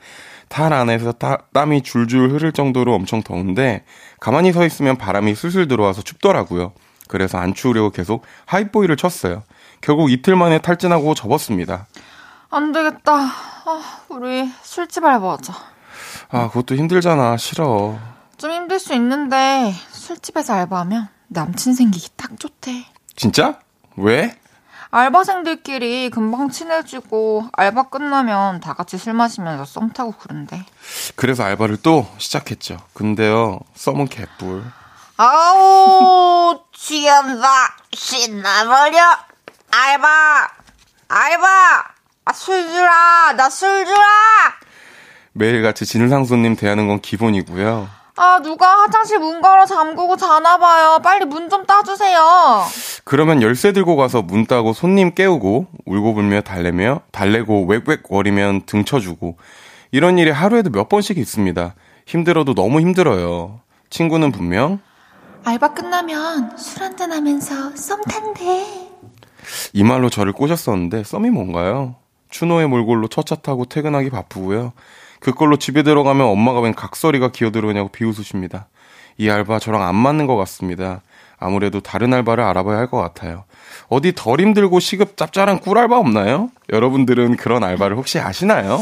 탈 0.50 0.74
안에서 0.74 1.14
따, 1.14 1.38
땀이 1.54 1.84
줄줄 1.84 2.32
흐를 2.32 2.52
정도로 2.52 2.94
엄청 2.94 3.22
더운데, 3.22 3.86
가만히 4.20 4.52
서 4.52 4.66
있으면 4.66 4.98
바람이 4.98 5.36
술술 5.36 5.68
들어와서 5.68 6.02
춥더라고요. 6.02 6.74
그래서 7.08 7.38
안 7.38 7.54
추우려고 7.54 7.92
계속 7.92 8.24
하이보이를 8.46 8.98
쳤어요. 8.98 9.44
결국 9.82 10.12
이틀 10.12 10.36
만에 10.36 10.60
탈진하고 10.60 11.14
접었습니다. 11.14 11.88
안 12.50 12.72
되겠다. 12.72 13.14
아, 13.14 14.02
우리 14.10 14.50
술집 14.64 15.06
알바하자. 15.06 15.54
아, 16.32 16.48
그것도 16.50 16.76
힘들잖아. 16.76 17.38
싫어. 17.38 17.98
좀 18.38 18.52
힘들 18.52 18.80
수 18.80 18.94
있는데 18.96 19.74
술집에서 19.92 20.54
알바하면 20.54 21.08
남친 21.28 21.74
생기기 21.76 22.10
딱 22.16 22.40
좋대. 22.40 22.86
진짜? 23.16 23.60
왜? 23.98 24.36
알바생들끼리 24.92 26.10
금방 26.10 26.50
친해지고 26.50 27.48
알바 27.54 27.90
끝나면 27.90 28.60
다 28.60 28.74
같이 28.74 28.98
술 28.98 29.14
마시면서 29.14 29.66
썸 29.66 29.92
타고 29.92 30.14
그런데. 30.20 30.64
그래서 31.16 31.44
알바를 31.44 31.78
또 31.84 32.08
시작했죠. 32.18 32.78
근데요, 32.94 33.60
썸은 33.76 34.08
개뿔. 34.08 34.64
아우 35.18 36.60
취한다 36.74 37.48
신나버려 37.94 39.00
알바 39.72 40.48
알바 41.10 41.48
아, 42.26 42.34
술 42.34 42.68
주라 42.70 43.34
나 43.34 43.50
술 43.50 43.86
주라 43.86 44.00
매일같이 45.34 45.86
진상 45.86 46.24
손님 46.26 46.56
대하는 46.56 46.88
건 46.88 47.02
기본이고요. 47.02 47.90
아 48.22 48.40
누가 48.42 48.82
화장실 48.82 49.18
문 49.20 49.40
걸어 49.42 49.66
잠그고 49.66 50.18
자나 50.18 50.58
봐요 50.58 51.00
빨리 51.02 51.24
문 51.26 51.50
좀 51.50 51.66
따주세요 51.66 52.64
그러면 53.06 53.42
열쇠 53.42 53.72
들고 53.72 53.96
가서 53.96 54.22
문 54.22 54.46
따고 54.46 54.74
손님 54.74 55.16
깨우고 55.16 55.68
울고 55.86 56.14
불며 56.16 56.42
달래며 56.42 57.00
달래고 57.12 57.66
웩웩거리면 57.66 58.64
등 58.66 58.84
쳐주고 58.84 59.38
이런 59.92 60.18
일이 60.20 60.30
하루에도 60.32 60.70
몇 60.70 60.88
번씩 60.90 61.18
있습니다. 61.18 61.74
힘들어도 62.06 62.54
너무 62.54 62.80
힘들어요. 62.82 63.62
친구는 63.90 64.32
분명 64.32 64.80
알바 65.46 65.74
끝나면 65.74 66.56
술 66.58 66.84
한잔 66.84 67.12
하면서 67.14 67.76
썸 67.76 68.02
탄대 68.04 68.68
이 69.74 69.84
말로 69.84 70.10
저를 70.12 70.34
꼬셨었는데 70.34 71.04
썸이 71.06 71.30
뭔가요? 71.32 71.96
추노의 72.30 72.68
몰골로 72.68 73.08
첫차 73.08 73.36
타고 73.36 73.66
퇴근하기 73.66 74.10
바쁘고요. 74.12 74.74
그걸로 75.20 75.58
집에 75.58 75.84
들어가면 75.84 76.26
엄마가 76.28 76.60
웬 76.62 76.74
각설이가 76.74 77.32
기어들어오냐고 77.32 77.90
비웃으십니다. 77.90 78.68
이 79.18 79.30
알바 79.30 79.60
저랑 79.60 79.82
안 79.84 79.96
맞는 79.96 80.28
것 80.28 80.36
같습니다. 80.38 81.02
아무래도 81.40 81.80
다른 81.82 82.14
알바를 82.14 82.44
알아봐야 82.44 82.78
할 82.78 82.88
것 82.88 82.98
같아요. 82.98 83.44
어디 83.88 84.14
덜 84.16 84.40
힘들고 84.42 84.80
시급 84.80 85.18
짭짤한 85.18 85.60
꿀알바 85.60 85.98
없나요? 85.98 86.50
여러분들은 86.72 87.38
그런 87.38 87.64
알바를 87.64 87.98
혹시 87.98 88.20
아시나요? 88.20 88.80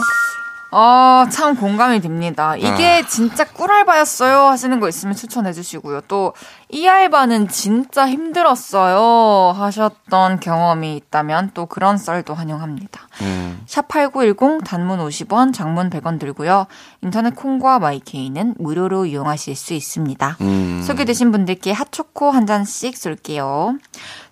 아, 0.72 1.28
참 1.32 1.56
공감이 1.56 2.02
됩니다. 2.02 2.56
이게 2.58 3.02
아. 3.04 3.08
진짜 3.08 3.46
꿀알바였어요 3.46 4.48
하시는 4.48 4.80
거 4.80 4.90
있으면 4.90 5.16
추천해 5.16 5.54
주시고요. 5.54 6.02
또, 6.08 6.34
이 6.70 6.88
알바는 6.88 7.48
진짜 7.48 8.08
힘들었어요 8.08 9.54
하셨던 9.58 10.42
경험이 10.42 10.98
있다면 10.98 11.52
또 11.54 11.66
그런 11.66 11.98
썰도 11.98 12.34
환영합니다. 12.34 13.08
음, 13.22 13.64
샵8910 13.66 14.66
단문 14.66 15.00
50원, 15.00 15.54
장문 15.54 15.90
100원 15.90 16.20
들고요. 16.20 16.68
인터넷 17.02 17.36
콩과 17.36 17.80
마이케이는 17.80 18.56
무료로 18.58 19.06
이용하실 19.06 19.56
수 19.56 19.74
있습니다. 19.74 20.38
음. 20.42 20.84
소개되신 20.86 21.32
분들께 21.32 21.72
핫초코 21.72 22.32
한 22.32 22.46
잔씩 22.46 22.98
쏠게요. 22.98 23.78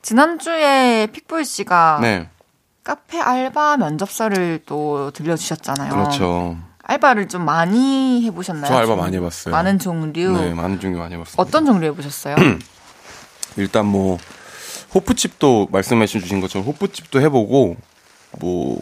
지난주에 0.01 1.07
픽보이 1.11 1.45
씨가 1.45 1.99
네, 2.01 2.29
카페 2.86 3.19
알바 3.19 3.77
면접서를 3.77 4.61
또 4.67 5.09
들려주셨잖아요. 5.09 5.91
그렇죠. 5.91 6.55
알바를 6.83 7.27
좀 7.27 7.43
많이 7.43 8.23
해보셨나요? 8.23 8.67
저 8.67 8.77
알바 8.77 8.93
좀 8.93 8.99
많이 8.99 9.17
해봤어요. 9.17 9.51
많은 9.51 9.79
종류. 9.79 10.39
네, 10.39 10.53
많은 10.53 10.79
종류 10.79 10.99
많이 10.99 11.15
해봤어요. 11.15 11.36
어떤 11.38 11.65
종류 11.65 11.88
해보셨어요? 11.88 12.36
일단 13.57 13.88
뭐 13.88 14.19
호프집도 14.93 15.69
말씀해 15.71 16.05
주신 16.05 16.39
것처럼 16.41 16.67
호프집도 16.67 17.19
해보고 17.21 17.75
뭐 18.39 18.79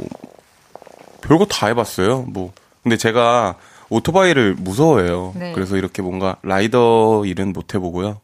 별거 1.22 1.46
다 1.46 1.68
해봤어요. 1.68 2.24
뭐 2.24 2.52
근데 2.84 2.98
제가 2.98 3.56
오토바이를 3.88 4.56
무서워해요. 4.56 5.32
네. 5.38 5.54
그래서 5.54 5.78
이렇게 5.78 6.02
뭔가 6.02 6.36
라이더 6.44 7.24
일은 7.26 7.54
못 7.54 7.74
해보고요. 7.74 8.20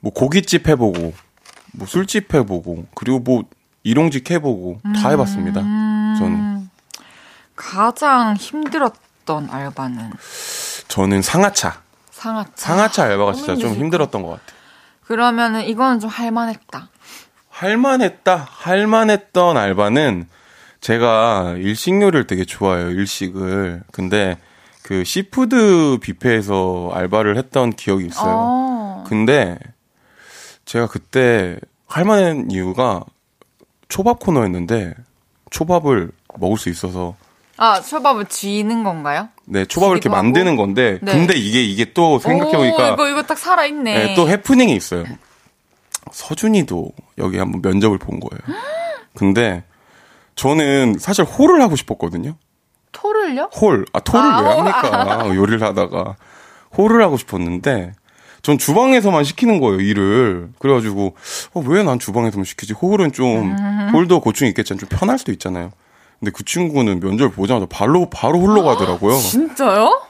뭐 0.00 0.12
고깃집 0.12 0.68
해보고 0.68 1.14
뭐 1.72 1.86
술집 1.86 2.34
해보고 2.34 2.84
그리고 2.94 3.18
뭐 3.18 3.44
일용직 3.82 4.30
해보고 4.30 4.80
다 5.00 5.10
해봤습니다. 5.10 5.60
저는 5.60 6.34
음, 6.34 6.70
가장 7.56 8.36
힘들었던 8.36 9.48
알바는 9.50 10.10
저는 10.88 11.22
상하차 11.22 11.80
상하차. 12.10 12.52
상하차 12.56 13.04
알바가 13.04 13.32
진짜 13.34 13.54
좀 13.56 13.74
힘들었던 13.74 14.22
것 14.22 14.28
같아요. 14.30 14.58
그러면은 15.04 15.64
이거는 15.64 16.00
좀 16.00 16.10
할만했다. 16.10 16.88
할만했다. 17.48 18.46
할만했던 18.50 19.56
알바는 19.56 20.28
제가 20.80 21.54
일식 21.58 22.00
요리를 22.00 22.26
되게 22.26 22.44
좋아해요. 22.44 22.90
일식을. 22.90 23.82
근데 23.92 24.36
그 24.82 25.04
시푸드 25.04 25.98
뷔페에서 26.02 26.90
알바를 26.94 27.36
했던 27.36 27.70
기억이 27.70 28.06
있어요. 28.06 28.34
어. 28.36 29.04
근데 29.06 29.58
제가 30.64 30.86
그때 30.86 31.58
할만한 31.86 32.50
이유가 32.50 33.02
초밥 33.88 34.18
코너였는데 34.20 34.94
초밥을 35.50 36.10
먹을 36.38 36.58
수 36.58 36.68
있어서 36.68 37.16
아, 37.56 37.80
초밥을 37.80 38.26
쥐는 38.26 38.84
건가요? 38.84 39.28
네 39.44 39.64
초밥을 39.64 39.96
이렇게? 39.96 40.08
만드는 40.08 40.56
건데 40.56 40.98
네. 41.02 41.12
근데 41.12 41.34
이게 41.36 41.62
이게 41.62 41.92
또 41.92 42.18
생각해 42.18 42.56
보니까 42.56 42.90
오, 42.90 42.94
이거 42.94 43.08
이거 43.08 43.22
딱 43.22 43.36
살아 43.38 43.64
있네. 43.66 43.94
네, 44.08 44.14
또 44.14 44.28
해프닝이 44.28 44.74
있어요. 44.76 45.04
서준이도 46.12 46.92
여기 47.18 47.38
한번 47.38 47.60
면접을 47.62 47.98
본 47.98 48.20
거예요. 48.20 48.58
근데 49.14 49.64
저는 50.36 50.96
사실 51.00 51.24
홀을 51.24 51.60
하고 51.60 51.74
싶었거든요. 51.74 52.36
토를요? 52.92 53.50
홀. 53.60 53.84
아, 53.92 54.00
토를 54.00 54.20
아, 54.20 54.40
왜 54.40 54.48
홀. 54.54 54.68
합니까? 54.72 55.26
요리를 55.34 55.62
하다가. 55.62 56.16
홀을 56.76 57.02
하고 57.02 57.16
싶었는데, 57.16 57.92
전 58.48 58.56
주방에서만 58.56 59.24
시키는 59.24 59.60
거예요, 59.60 59.78
일을. 59.78 60.48
그래가지고, 60.58 61.14
어, 61.52 61.60
왜 61.66 61.82
난 61.82 61.98
주방에서만 61.98 62.46
시키지? 62.46 62.72
홀은 62.72 63.12
좀, 63.12 63.50
음. 63.52 63.90
홀도 63.92 64.20
고충이 64.22 64.48
있겠지만 64.52 64.78
좀 64.78 64.88
편할 64.88 65.18
수도 65.18 65.32
있잖아요. 65.32 65.70
근데 66.18 66.30
그 66.34 66.46
친구는 66.46 67.00
면접을 67.00 67.30
보자마자 67.30 67.66
바로, 67.68 68.08
바로 68.08 68.40
홀로 68.40 68.64
가더라고요. 68.64 69.18
진짜요? 69.20 70.00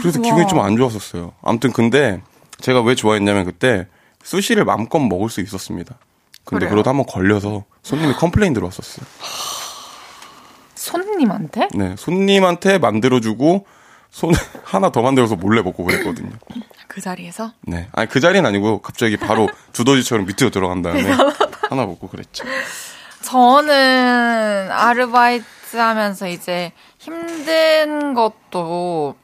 그래서. 0.00 0.20
기분이 0.20 0.48
좀 0.48 0.58
안 0.58 0.76
좋았었어요. 0.76 1.32
아무튼 1.42 1.72
근데 1.72 2.20
제가 2.60 2.80
왜 2.82 2.96
좋아했냐면 2.96 3.44
그때 3.44 3.86
스시를 4.24 4.64
마음껏 4.64 4.98
먹을 4.98 5.30
수 5.30 5.40
있었습니다. 5.40 5.94
근데 6.42 6.64
그래요? 6.66 6.70
그러다 6.70 6.90
한번 6.90 7.06
걸려서 7.06 7.62
손님이 7.84 8.14
complain 8.14 8.52
들어왔었어요. 8.52 9.06
손님한테? 10.74 11.68
네, 11.74 11.94
손님한테 11.96 12.78
만들어주고 12.78 13.64
손 14.10 14.32
하나 14.64 14.90
더 14.90 15.02
만들어서 15.02 15.36
몰래 15.36 15.62
먹고 15.62 15.84
그랬거든요. 15.84 16.30
그 17.00 17.04
자리에서? 17.04 17.52
네, 17.62 17.88
아니 17.92 18.08
그 18.10 18.20
자리는 18.20 18.44
아니고 18.44 18.82
갑자기 18.82 19.16
바로 19.16 19.48
두더지처럼 19.72 20.26
밑으로 20.26 20.50
들어간 20.50 20.82
다음에 20.82 21.02
하나 21.70 21.86
먹고 21.86 22.08
그랬죠. 22.08 22.44
저는 23.22 24.70
아르바이트 24.70 25.78
하면서 25.78 26.28
이제 26.28 26.72
힘든 26.98 28.12
것도 28.12 29.16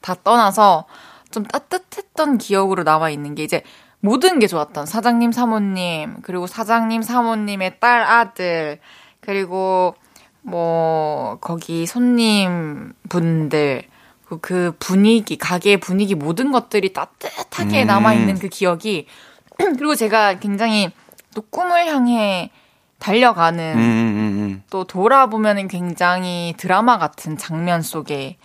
다 0.00 0.14
떠나서 0.22 0.84
좀 1.32 1.42
따뜻했던 1.44 2.38
기억으로 2.38 2.84
남아 2.84 3.10
있는 3.10 3.34
게 3.34 3.42
이제 3.42 3.62
모든 3.98 4.38
게 4.38 4.46
좋았던 4.46 4.86
사장님, 4.86 5.32
사모님, 5.32 6.18
그리고 6.22 6.46
사장님, 6.46 7.02
사모님의 7.02 7.80
딸, 7.80 8.02
아들, 8.02 8.78
그리고 9.20 9.96
뭐, 10.42 11.38
거기 11.40 11.84
손님 11.86 12.92
분들, 13.08 13.82
그- 14.28 14.38
그 14.40 14.74
분위기, 14.78 15.36
가게 15.38 15.78
분위기 15.78 16.14
모든 16.14 16.50
것들이 16.52 16.92
따뜻하게 16.92 17.82
음. 17.82 17.86
남아있는 17.86 18.38
그 18.38 18.48
기억이, 18.48 19.06
그리고 19.56 19.94
제가 19.94 20.38
굉장히 20.40 20.90
또 21.34 21.42
꿈을 21.42 21.86
향해 21.86 22.50
달려가는 22.98 23.74
음, 23.74 23.78
음, 23.78 23.82
음, 23.82 24.38
음. 24.38 24.62
또 24.70 24.84
돌아보면 24.84 25.68
굉장히 25.68 26.54
드라마 26.56 26.98
같은 26.98 27.36
장면 27.36 27.82
속에 27.82 28.36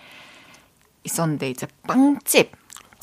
있었는데 1.03 1.49
이제 1.49 1.67
빵집 1.88 2.51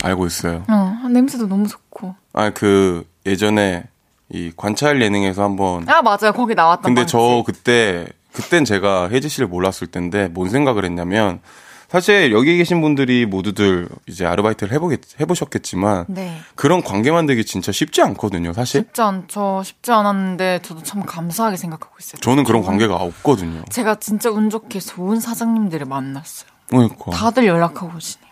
알고 0.05 0.27
있어요. 0.27 0.65
어, 0.69 1.09
냄새도 1.09 1.47
너무 1.49 1.67
좋고 1.67 2.15
아 2.35 2.51
그 2.51 3.05
예전에 3.27 3.85
이 4.31 4.53
관찰 4.57 5.01
예능에서 5.03 5.43
한번 5.43 5.89
아 5.89 6.03
맞아요 6.03 6.33
거기 6.35 6.55
나왔던 6.55 6.83
근데 6.83 7.01
빵집. 7.03 7.13
저 7.13 7.43
그때 7.45 8.07
그땐 8.33 8.65
제가 8.65 9.09
혜지 9.09 9.29
씨를 9.29 9.49
몰랐을 9.49 9.89
텐데 9.91 10.29
뭔 10.29 10.49
생각을 10.51 10.85
했냐면 10.85 11.41
사실 11.89 12.33
여기 12.33 12.57
계신 12.59 12.81
분들이 12.83 13.25
모두들 13.25 13.89
이제 14.07 14.27
아르바이트를 14.27 14.73
해보겠, 14.75 15.01
해보셨겠지만 15.21 16.05
네. 16.09 16.39
그런 16.55 16.83
관계 16.83 17.11
만들기 17.11 17.45
진짜 17.47 17.73
쉽지 17.73 18.03
않거든요, 18.03 18.53
사실. 18.53 18.83
쉽지 18.83 19.01
않죠. 19.01 19.63
쉽지 19.65 19.91
않았는데 19.91 20.61
저도 20.63 20.83
참 20.83 21.03
감사하게 21.03 21.57
생각하고 21.57 21.95
있어요. 21.99 22.21
저는 22.21 22.45
그런 22.45 22.63
관계가 22.63 22.95
없거든요. 22.95 23.65
제가 23.71 23.95
진짜 23.97 24.31
운 24.31 24.51
좋게 24.51 24.81
좋은 24.81 25.19
사장님들을 25.19 25.87
만났어요. 25.87 26.51
그러니까 26.69 27.11
다들 27.11 27.47
연락하고 27.47 27.97
오시네요. 27.97 28.29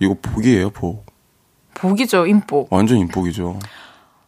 이거 0.00 0.16
복이에요, 0.20 0.70
복. 0.70 1.06
복이죠, 1.74 2.26
인복. 2.26 2.70
완전 2.70 2.98
인복이죠. 2.98 3.58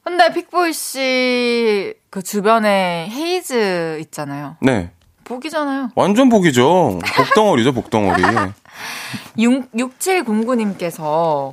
근데 0.03 0.33
픽보이 0.33 0.73
씨 0.73 1.95
그 2.15 2.23
주변에 2.23 3.09
헤이즈 3.11 3.99
있잖아요. 4.03 4.57
네. 4.61 4.93
복이잖아요. 5.25 5.91
완전 5.95 6.29
복이죠. 6.29 7.01
복덩어리죠, 7.17 7.73
복덩어리. 7.73 8.23
6, 9.39 9.73
6709님께서 9.73 11.53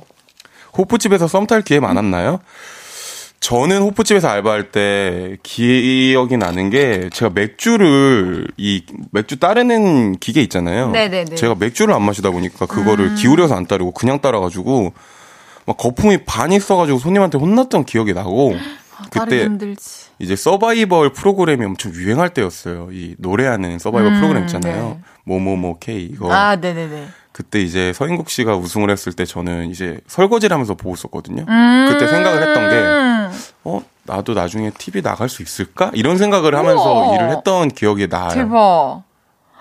호프집에서 0.76 1.28
썸탈 1.28 1.62
기회 1.62 1.80
많았나요? 1.80 2.40
저는 3.40 3.82
호프집에서 3.82 4.28
알바할 4.28 4.70
때 4.70 5.36
기억이 5.42 6.36
나는 6.36 6.70
게 6.70 7.10
제가 7.12 7.32
맥주를 7.34 8.46
이 8.56 8.84
맥주 9.10 9.40
따르는 9.40 10.18
기계 10.18 10.40
있잖아요. 10.42 10.90
네네네. 10.90 11.34
제가 11.34 11.56
맥주를 11.56 11.92
안 11.92 12.02
마시다 12.02 12.30
보니까 12.30 12.66
그거를 12.66 13.06
음. 13.06 13.14
기울여서 13.16 13.56
안 13.56 13.66
따르고 13.66 13.90
그냥 13.92 14.20
따라가지고 14.20 14.92
막 15.66 15.76
거품이 15.76 16.18
반 16.24 16.52
있어가지고 16.52 17.00
손님한테 17.00 17.36
혼났던 17.38 17.84
기억이 17.84 18.14
나고 18.14 18.54
그때 19.10 19.44
힘들지. 19.44 20.06
이제 20.18 20.36
서바이벌 20.36 21.12
프로그램이 21.12 21.64
엄청 21.64 21.92
유행할 21.92 22.30
때였어요. 22.30 22.88
이 22.92 23.14
노래하는 23.18 23.78
서바이벌 23.78 24.12
음, 24.12 24.20
프로그램 24.20 24.42
있잖아요. 24.44 24.88
네. 24.96 25.00
뭐뭐뭐 25.24 25.78
K 25.78 26.04
이거. 26.04 26.32
아, 26.32 26.56
네네네. 26.56 27.08
그때 27.32 27.60
이제 27.60 27.92
서인국 27.94 28.28
씨가 28.28 28.56
우승을 28.56 28.90
했을 28.90 29.12
때 29.14 29.24
저는 29.24 29.70
이제 29.70 30.00
설거지를 30.06 30.52
하면서 30.54 30.74
보고 30.74 30.94
있었거든요. 30.94 31.44
음. 31.48 31.86
그때 31.90 32.06
생각을 32.06 32.42
했던 32.46 32.68
게, 32.68 33.38
어, 33.64 33.80
나도 34.04 34.34
나중에 34.34 34.70
TV 34.76 35.00
나갈 35.00 35.28
수 35.30 35.42
있을까? 35.42 35.90
이런 35.94 36.18
생각을 36.18 36.54
하면서. 36.54 37.14
일을 37.14 37.30
했던 37.30 37.68
기억이 37.68 38.08
나요. 38.08 38.28
대박. 38.30 39.02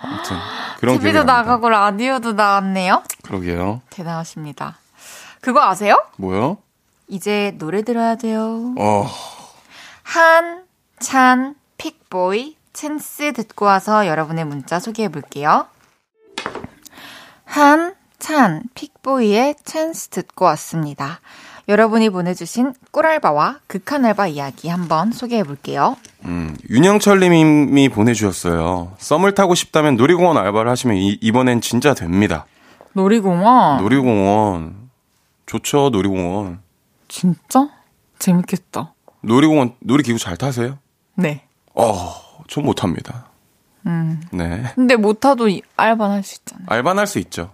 아무튼 0.01 0.35
그런 0.79 0.95
기억이 0.99 1.13
TV도. 1.13 1.23
나가고 1.23 1.69
라디오도 1.69 2.33
나왔네요. 2.33 3.03
그러게요. 3.23 3.81
대단하십니다. 3.89 4.79
그거 5.39 5.61
아세요? 5.63 6.03
뭐요? 6.17 6.57
이제 7.11 7.53
노래 7.57 7.83
들어야 7.83 8.15
돼요. 8.15 8.73
어, 8.79 9.05
한, 10.01 10.63
찬, 10.97 11.55
픽보이, 11.77 12.55
찬스 12.71 13.33
듣고 13.33 13.65
와서 13.65 14.07
여러분의 14.07 14.45
문자 14.45 14.79
소개해 14.79 15.09
볼게요. 15.09 15.67
한, 17.43 17.95
찬, 18.17 18.63
픽보이의 18.75 19.55
찬스 19.65 20.07
듣고 20.07 20.45
왔습니다. 20.45 21.19
여러분이 21.67 22.09
보내주신 22.09 22.73
꿀알바와 22.91 23.59
극한알바 23.67 24.27
이야기 24.27 24.69
한번 24.69 25.11
소개해 25.11 25.43
볼게요. 25.43 25.97
음, 26.23 26.55
윤영철 26.69 27.19
님이 27.19 27.89
보내주셨어요. 27.89 28.93
썸을 28.97 29.35
타고 29.35 29.53
싶다면 29.53 29.97
놀이공원 29.97 30.37
알바를 30.37 30.71
하시면 30.71 30.95
이, 30.95 31.17
이번엔 31.19 31.59
진짜 31.59 31.93
됩니다. 31.93 32.45
놀이공원. 32.93 33.81
놀이공원. 33.81 34.89
좋죠, 35.45 35.89
놀이공원. 35.89 36.61
진짜? 37.11 37.67
재밌겠다. 38.19 38.93
놀이공원, 39.21 39.75
놀이기구 39.79 40.17
잘 40.17 40.37
타세요? 40.37 40.77
네. 41.15 41.43
어, 41.75 42.15
전 42.47 42.63
못합니다. 42.63 43.25
음. 43.85 44.21
네. 44.31 44.63
근데 44.75 44.95
못 44.95 45.19
타도 45.19 45.49
이- 45.49 45.61
알바는 45.75 46.15
할 46.15 46.23
수 46.23 46.35
있잖아요. 46.39 46.65
알바는 46.69 46.99
할 46.99 47.07
수 47.07 47.19
있죠. 47.19 47.51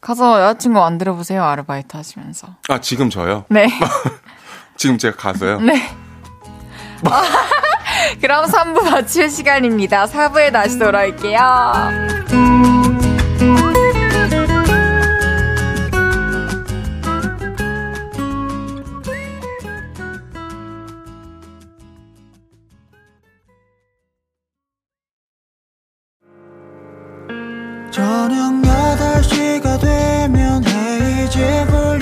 가서 0.00 0.40
여자친구 0.42 0.80
안 0.84 0.96
들어 0.98 1.14
보세요, 1.14 1.42
아르바이트 1.44 1.96
하시면서. 1.96 2.48
아, 2.68 2.80
지금 2.80 3.10
저요? 3.10 3.44
네. 3.48 3.66
지금 4.76 4.96
제가 4.98 5.16
가서요? 5.16 5.60
네. 5.60 5.74
그럼 8.20 8.44
3부 8.46 8.82
마칠 8.90 9.28
시간입니다. 9.30 10.06
4부에 10.06 10.52
다시 10.52 10.78
돌아올게요. 10.78 11.40
저녁 27.94 28.60
8시가 28.60 29.80
되면 29.80 30.64
헤이즈 30.66 31.66
볼 31.70 31.93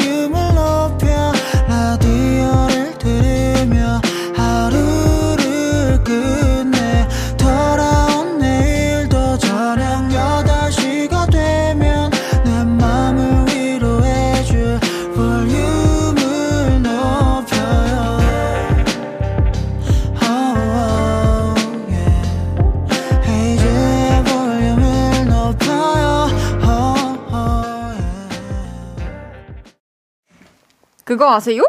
그거 31.22 31.34
아세요? 31.36 31.62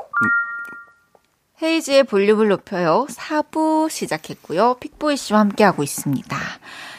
헤이지의 1.61 2.05
볼륨을 2.05 2.47
높여요. 2.47 3.05
4부 3.07 3.87
시작했고요. 3.87 4.77
픽보이 4.79 5.15
씨와 5.15 5.41
함께하고 5.41 5.83
있습니다. 5.83 6.35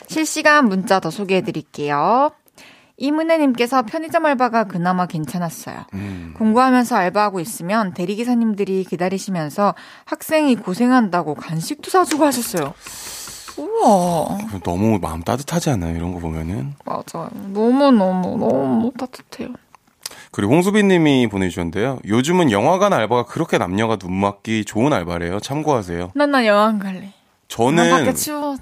실시간 0.06 0.68
문자 0.68 1.00
더 1.00 1.10
소개해 1.10 1.40
드릴게요. 1.42 2.30
이문혜님께서 2.96 3.82
편의점 3.82 4.24
알바가 4.26 4.68
그나마 4.68 5.06
괜찮았어요. 5.06 5.86
공부하면서 6.36 6.94
알바하고 6.94 7.40
있으면 7.40 7.92
대리기사님들이 7.92 8.84
기다리시면서 8.84 9.74
학생이 10.04 10.54
고생한다고 10.54 11.34
간식도 11.34 11.90
사주고 11.90 12.24
하셨어요. 12.24 12.72
우와, 13.56 14.38
너무 14.62 15.00
마음 15.00 15.22
따뜻하지 15.24 15.70
않아요? 15.70 15.96
이런 15.96 16.12
거 16.12 16.20
보면은. 16.20 16.74
맞아요. 16.84 17.30
너무너무, 17.52 18.38
너무 18.38 18.92
따뜻해요. 18.96 19.48
그리고 20.34 20.54
홍수빈 20.54 20.88
님이 20.88 21.28
보내주셨는데요. 21.28 22.00
요즘은 22.08 22.50
영화관 22.50 22.92
알바가 22.92 23.26
그렇게 23.26 23.56
남녀가 23.56 23.94
눈 23.94 24.12
맞기 24.14 24.64
좋은 24.64 24.92
알바래요. 24.92 25.38
참고하세요. 25.38 26.10
난, 26.16 26.32
난 26.32 26.44
여행 26.44 26.80
갈래. 26.80 27.12
난 27.72 27.88
밖에 27.88 28.12
저는 28.12 28.14
추워. 28.16 28.56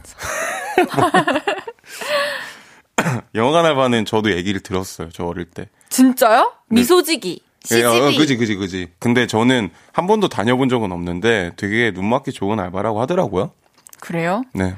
영화관 3.35 3.65
알바는 3.65 4.05
저도 4.05 4.33
얘기를 4.33 4.61
들었어요. 4.61 5.09
저 5.15 5.25
어릴 5.25 5.47
때. 5.47 5.71
진짜요? 5.89 6.53
미소지기. 6.69 7.41
예, 7.73 7.85
어. 7.85 8.11
그지, 8.19 8.37
그지, 8.37 8.57
그지. 8.57 8.89
근데 8.99 9.27
저는 9.27 9.71
한 9.93 10.07
번도 10.07 10.29
다녀본 10.29 10.69
적은 10.69 10.93
없는데 10.93 11.53
되게 11.57 11.91
눈 11.91 12.05
맞기 12.05 12.33
좋은 12.33 12.61
알바라고 12.61 13.01
하더라고요. 13.01 13.51
그래요? 13.99 14.43
네. 14.53 14.75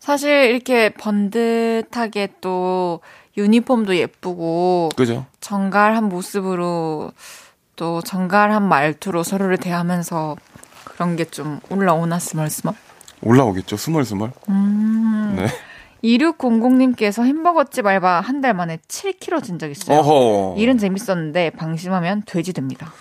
사실 0.00 0.50
이렇게 0.50 0.90
번듯하게 0.90 2.34
또 2.42 3.00
유니폼도 3.36 3.96
예쁘고 3.96 4.90
그죠? 4.96 5.26
정갈한 5.40 6.04
모습으로 6.08 7.12
또 7.76 8.00
정갈한 8.02 8.66
말투로 8.66 9.22
서로를 9.22 9.58
대하면서 9.58 10.36
그런 10.84 11.16
게 11.16 11.24
좀 11.26 11.60
올라오나 11.68 12.18
스멀스멀. 12.18 12.74
올라오겠죠. 13.22 13.76
스멀스멀. 13.76 14.32
음. 14.48 15.34
네. 15.36 15.46
2600님께서 16.04 17.24
햄버거집 17.24 17.84
알바 17.86 18.20
한 18.20 18.40
달 18.40 18.54
만에 18.54 18.78
7kg 18.88 19.42
진 19.42 19.58
적 19.58 19.70
있어요. 19.70 19.98
어허. 19.98 20.54
일은 20.58 20.78
재밌었는데 20.78 21.50
방심하면 21.50 22.22
돼지 22.26 22.52
됩니다. 22.52 22.92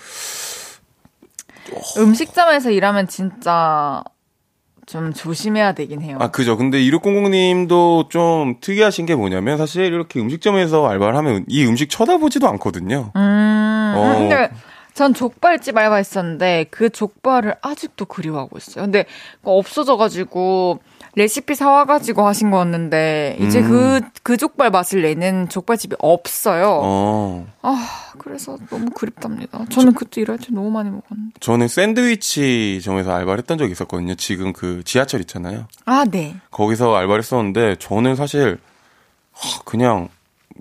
음식점에서 1.97 2.71
일하면 2.71 3.07
진짜 3.07 4.03
좀 4.85 5.13
조심해야 5.13 5.73
되긴 5.73 6.01
해요. 6.01 6.17
아, 6.19 6.29
그죠. 6.29 6.57
근데 6.57 6.79
2600님도 6.79 8.09
좀 8.09 8.57
특이하신 8.61 9.05
게 9.05 9.15
뭐냐면 9.15 9.57
사실 9.57 9.85
이렇게 9.85 10.19
음식점에서 10.19 10.87
알바를 10.87 11.15
하면 11.17 11.45
이 11.47 11.65
음식 11.65 11.89
쳐다보지도 11.89 12.47
않거든요. 12.49 13.11
음, 13.15 13.93
어. 13.95 14.15
근데 14.17 14.49
전 14.93 15.13
족발집 15.13 15.77
알바했었는데 15.77 16.67
그 16.71 16.89
족발을 16.89 17.55
아직도 17.61 18.05
그리워하고 18.05 18.57
있어요. 18.57 18.85
근데 18.85 19.05
없어져가지고 19.43 20.79
레시피 21.15 21.55
사와가지고 21.55 22.25
하신 22.27 22.51
거였는데, 22.51 23.37
이제 23.39 23.59
음. 23.61 23.69
그, 23.69 24.01
그 24.23 24.37
족발 24.37 24.69
맛을 24.69 25.01
내는 25.01 25.47
족발집이 25.49 25.95
없어요. 25.99 26.79
어. 26.83 27.47
아, 27.61 27.87
그래서 28.17 28.57
너무 28.69 28.89
그립답니다. 28.91 29.65
저는 29.71 29.93
그때 29.93 30.21
일할 30.21 30.37
때 30.37 30.47
너무 30.51 30.69
많이 30.71 30.89
먹었는데. 30.89 31.35
저는 31.39 31.67
샌드위치 31.67 32.81
점에서 32.83 33.13
알바를 33.13 33.39
했던 33.39 33.57
적이 33.57 33.71
있었거든요. 33.71 34.15
지금 34.15 34.53
그 34.53 34.83
지하철 34.83 35.21
있잖아요. 35.21 35.67
아, 35.85 36.05
네. 36.09 36.35
거기서 36.51 36.93
알바를 36.95 37.19
했었는데 37.19 37.75
저는 37.79 38.15
사실 38.15 38.57
하, 39.31 39.59
그냥 39.63 40.09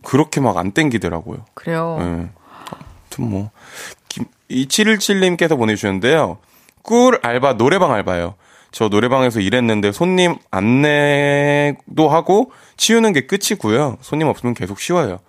그렇게 0.03 0.41
막 0.41 0.57
안 0.57 0.73
땡기더라고요. 0.73 1.45
그래요. 1.55 1.97
예. 2.01 2.05
아무튼 2.05 3.31
뭐. 3.31 3.51
김, 4.09 4.25
2717님께서 4.51 5.57
보내주셨는데요. 5.57 6.39
꿀 6.83 7.19
알바, 7.23 7.57
노래방 7.57 7.93
알바요. 7.93 8.35
저 8.75 8.89
노래방에서 8.89 9.39
일했는데 9.39 9.93
손님 9.93 10.35
안내도 10.51 12.09
하고 12.09 12.51
치우는 12.77 13.13
게 13.13 13.25
끝이고요. 13.29 13.99
손님 14.01 14.27
없으면 14.27 14.55
계속 14.55 14.81
쉬워요. 14.81 15.21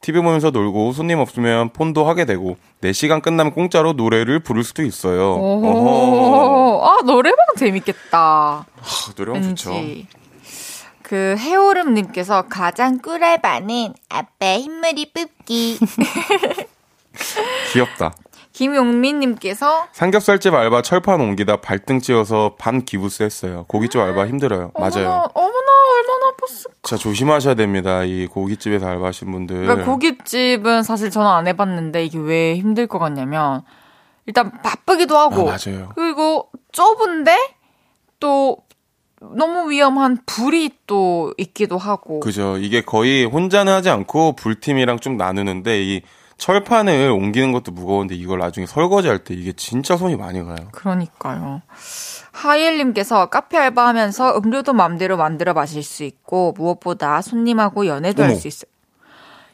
TV 0.00 0.20
보면서 0.20 0.50
놀고 0.50 0.92
손님 0.94 1.20
없으면 1.20 1.72
폰도 1.72 2.04
하게 2.08 2.24
되고 2.24 2.56
4시간 2.82 3.22
끝나면 3.22 3.54
공짜로 3.54 3.92
노래를 3.92 4.40
부를 4.40 4.64
수도 4.64 4.82
있어요. 4.82 5.36
오, 5.36 6.82
아, 6.84 6.98
노래방 7.04 7.38
재밌겠다. 7.56 8.66
하, 8.80 9.12
노래방 9.14 9.42
좋죠. 9.42 9.70
왠지. 9.70 10.08
그 11.02 11.36
해오름 11.38 11.94
님께서 11.94 12.46
가장 12.48 12.98
꿀알바는 12.98 13.94
아빠 14.08 14.58
흰머리 14.58 15.12
뽑기. 15.12 15.78
귀엽다. 17.72 18.12
김용민님께서 18.58 19.86
삼겹살집 19.92 20.52
알바 20.52 20.82
철판 20.82 21.20
옮기다 21.20 21.58
발등 21.60 22.00
찧어서 22.00 22.56
반 22.58 22.84
기부스 22.84 23.22
했어요. 23.22 23.64
고깃집 23.68 24.00
알바 24.00 24.26
힘들어요. 24.26 24.72
맞아요. 24.76 25.08
어머나, 25.08 25.28
어머나 25.32 25.70
얼마나 25.94 26.32
아팠을까. 26.32 26.72
진짜 26.82 26.96
조심하셔야 26.96 27.54
됩니다. 27.54 28.02
이 28.02 28.26
고깃집에서 28.26 28.84
알바하신 28.84 29.30
분들. 29.30 29.62
그러니까 29.62 29.84
고깃집은 29.84 30.82
사실 30.82 31.10
저는 31.10 31.30
안 31.30 31.46
해봤는데 31.46 32.04
이게 32.04 32.18
왜 32.18 32.56
힘들 32.56 32.88
것 32.88 32.98
같냐면 32.98 33.62
일단 34.26 34.50
바쁘기도 34.60 35.16
하고 35.16 35.48
아, 35.48 35.56
맞아요. 35.56 35.92
그리고 35.94 36.50
좁은데 36.72 37.36
또 38.18 38.56
너무 39.20 39.70
위험한 39.70 40.18
불이 40.26 40.70
또 40.88 41.32
있기도 41.38 41.78
하고 41.78 42.18
그죠. 42.18 42.56
이게 42.58 42.80
거의 42.80 43.24
혼자는 43.24 43.72
하지 43.72 43.88
않고 43.88 44.34
불팀이랑 44.34 44.98
좀 44.98 45.16
나누는데 45.16 45.82
이 45.84 46.02
철판을 46.38 47.10
옮기는 47.10 47.52
것도 47.52 47.72
무거운데 47.72 48.14
이걸 48.14 48.38
나중에 48.38 48.64
설거지 48.66 49.08
할 49.08 49.18
때 49.24 49.34
이게 49.34 49.52
진짜 49.52 49.96
손이 49.96 50.16
많이 50.16 50.42
가요. 50.42 50.56
그러니까요. 50.72 51.60
하이엘님께서 52.32 53.26
카페 53.26 53.58
알바하면서 53.58 54.38
음료도 54.38 54.72
맘대로 54.72 55.16
만들어 55.16 55.52
마실 55.52 55.82
수 55.82 56.04
있고 56.04 56.54
무엇보다 56.56 57.20
손님하고 57.22 57.86
연애도 57.86 58.22
할. 58.22 58.36
수 58.36 58.46
있어요. 58.46 58.70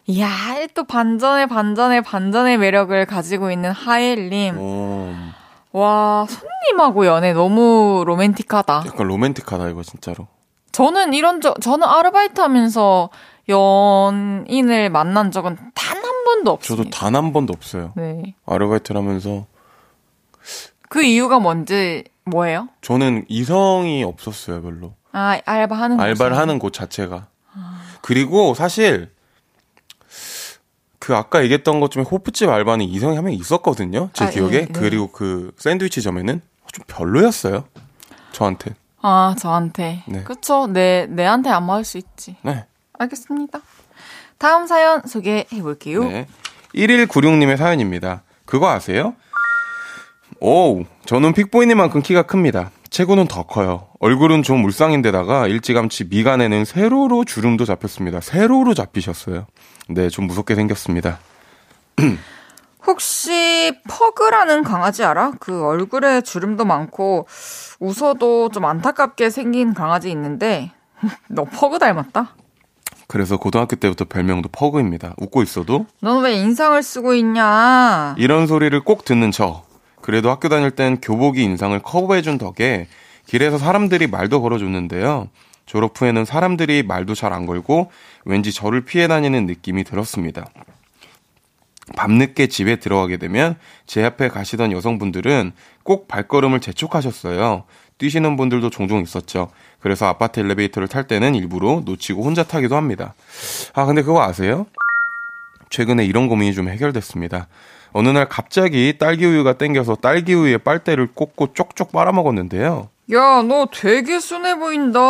이야, 0.06 0.28
또 0.74 0.84
반전의 0.84 1.46
반전의 1.48 2.02
반전의 2.02 2.58
매력을 2.58 3.06
가지고 3.06 3.50
있는 3.50 3.70
하이엘님. 3.70 4.58
오, 4.58 5.14
와, 5.72 6.26
손님하고 6.28 7.06
연애 7.06 7.32
너무 7.32 8.04
로맨틱하다. 8.06 8.84
약간 8.86 9.06
로맨틱하다 9.08 9.70
이거 9.70 9.82
진짜로. 9.82 10.28
저는 10.74 11.14
이런 11.14 11.40
적, 11.40 11.60
저는 11.60 11.86
아르바이트 11.86 12.40
하면서 12.40 13.10
연인을 13.48 14.90
만난 14.90 15.30
적은 15.30 15.56
단 15.74 15.94
한 16.04 16.24
번도 16.24 16.58
저도 16.62 16.80
없습니다. 16.82 16.98
단한 16.98 17.32
번도 17.32 17.52
없어요. 17.54 17.92
네. 17.96 18.34
아르바이트를 18.46 19.00
하면서 19.00 19.46
그 20.88 21.02
이유가 21.02 21.38
뭔지, 21.38 22.04
뭐예요? 22.24 22.68
저는 22.82 23.24
이성이 23.28 24.02
없었어요 24.04 24.62
별로. 24.62 24.94
아, 25.12 25.38
알바하는 25.44 26.00
알바를 26.00 26.32
곳이. 26.32 26.40
하는 26.40 26.58
곳 26.58 26.72
자체가. 26.72 27.26
그리고 28.00 28.54
사실 28.54 29.10
그 30.98 31.14
아까 31.14 31.42
얘기했던 31.44 31.78
것 31.80 31.90
중에 31.90 32.02
호프집 32.02 32.48
알바는 32.48 32.86
이성이 32.86 33.16
한 33.16 33.24
명 33.26 33.34
있었거든요. 33.34 34.08
제 34.14 34.24
아, 34.24 34.30
기억에. 34.30 34.54
예, 34.56 34.60
네. 34.66 34.72
그리고 34.72 35.10
그 35.12 35.52
샌드위치 35.58 36.00
점에는 36.02 36.40
좀 36.72 36.84
별로였어요. 36.86 37.64
저한테. 38.32 38.74
아, 39.06 39.34
저한테. 39.38 40.02
네. 40.06 40.24
그쵸. 40.24 40.66
내, 40.66 41.06
내한테 41.10 41.50
안 41.50 41.66
맞을 41.66 41.84
수 41.84 41.98
있지. 41.98 42.36
네. 42.40 42.64
알겠습니다. 42.98 43.60
다음 44.38 44.66
사연 44.66 45.02
소개해 45.06 45.60
볼게요. 45.60 46.04
네. 46.04 46.26
1196님의 46.74 47.58
사연입니다. 47.58 48.22
그거 48.46 48.70
아세요? 48.70 49.14
오, 50.40 50.84
저는 51.04 51.34
픽보이님만큼 51.34 52.00
키가 52.00 52.22
큽니다. 52.22 52.70
체구는 52.88 53.26
더 53.28 53.42
커요. 53.42 53.88
얼굴은 54.00 54.42
좀 54.42 54.60
물상인데다가 54.62 55.48
일찌감치 55.48 56.04
미간에는 56.04 56.64
세로로 56.64 57.26
주름도 57.26 57.66
잡혔습니다. 57.66 58.22
세로로 58.22 58.72
잡히셨어요. 58.72 59.46
네, 59.88 60.08
좀 60.08 60.26
무섭게 60.26 60.54
생겼습니다. 60.54 61.18
혹시 62.86 63.72
퍼그라는 63.88 64.62
강아지 64.62 65.04
알아? 65.04 65.32
그 65.40 65.64
얼굴에 65.64 66.20
주름도 66.20 66.64
많고 66.64 67.26
웃어도 67.80 68.50
좀 68.50 68.64
안타깝게 68.64 69.30
생긴 69.30 69.74
강아지 69.74 70.10
있는데 70.10 70.70
너 71.28 71.44
퍼그 71.44 71.78
닮았다. 71.78 72.34
그래서 73.06 73.36
고등학교 73.36 73.76
때부터 73.76 74.06
별명도 74.06 74.48
퍼그입니다. 74.50 75.14
웃고 75.18 75.42
있어도 75.42 75.86
넌 76.00 76.22
왜 76.22 76.34
인상을 76.34 76.82
쓰고 76.82 77.14
있냐? 77.14 78.14
이런 78.18 78.46
소리를 78.46 78.78
꼭 78.82 79.04
듣는 79.04 79.30
저. 79.30 79.62
그래도 80.00 80.30
학교 80.30 80.48
다닐 80.48 80.70
땐 80.70 80.98
교복이 81.00 81.42
인상을 81.42 81.78
커버해준 81.80 82.38
덕에 82.38 82.88
길에서 83.26 83.58
사람들이 83.58 84.06
말도 84.06 84.42
걸어줬는데요. 84.42 85.28
졸업 85.66 85.98
후에는 86.00 86.24
사람들이 86.26 86.82
말도 86.82 87.14
잘 87.14 87.32
안 87.32 87.46
걸고 87.46 87.90
왠지 88.26 88.52
저를 88.52 88.84
피해 88.84 89.06
다니는 89.08 89.46
느낌이 89.46 89.84
들었습니다. 89.84 90.44
밤늦게 91.96 92.46
집에 92.46 92.76
들어가게 92.76 93.18
되면 93.18 93.56
제 93.86 94.04
앞에 94.04 94.28
가시던 94.28 94.72
여성분들은 94.72 95.52
꼭 95.82 96.08
발걸음을 96.08 96.60
재촉하셨어요. 96.60 97.64
뛰시는 97.98 98.36
분들도 98.36 98.70
종종 98.70 99.00
있었죠. 99.00 99.50
그래서 99.80 100.06
아파트 100.06 100.40
엘리베이터를 100.40 100.88
탈 100.88 101.06
때는 101.06 101.34
일부러 101.34 101.82
놓치고 101.84 102.22
혼자 102.22 102.42
타기도 102.42 102.76
합니다. 102.76 103.14
아, 103.74 103.84
근데 103.84 104.02
그거 104.02 104.22
아세요? 104.22 104.66
최근에 105.70 106.04
이런 106.04 106.28
고민이 106.28 106.54
좀 106.54 106.68
해결됐습니다. 106.68 107.46
어느 107.92 108.08
날 108.08 108.28
갑자기 108.28 108.96
딸기 108.98 109.24
우유가 109.26 109.52
땡겨서 109.52 109.96
딸기 109.96 110.34
우유에 110.34 110.58
빨대를 110.58 111.08
꽂고 111.14 111.52
쪽쪽 111.54 111.92
빨아먹었는데요. 111.92 112.88
야, 113.12 113.42
너 113.42 113.68
되게 113.72 114.18
순해 114.18 114.56
보인다. 114.56 115.00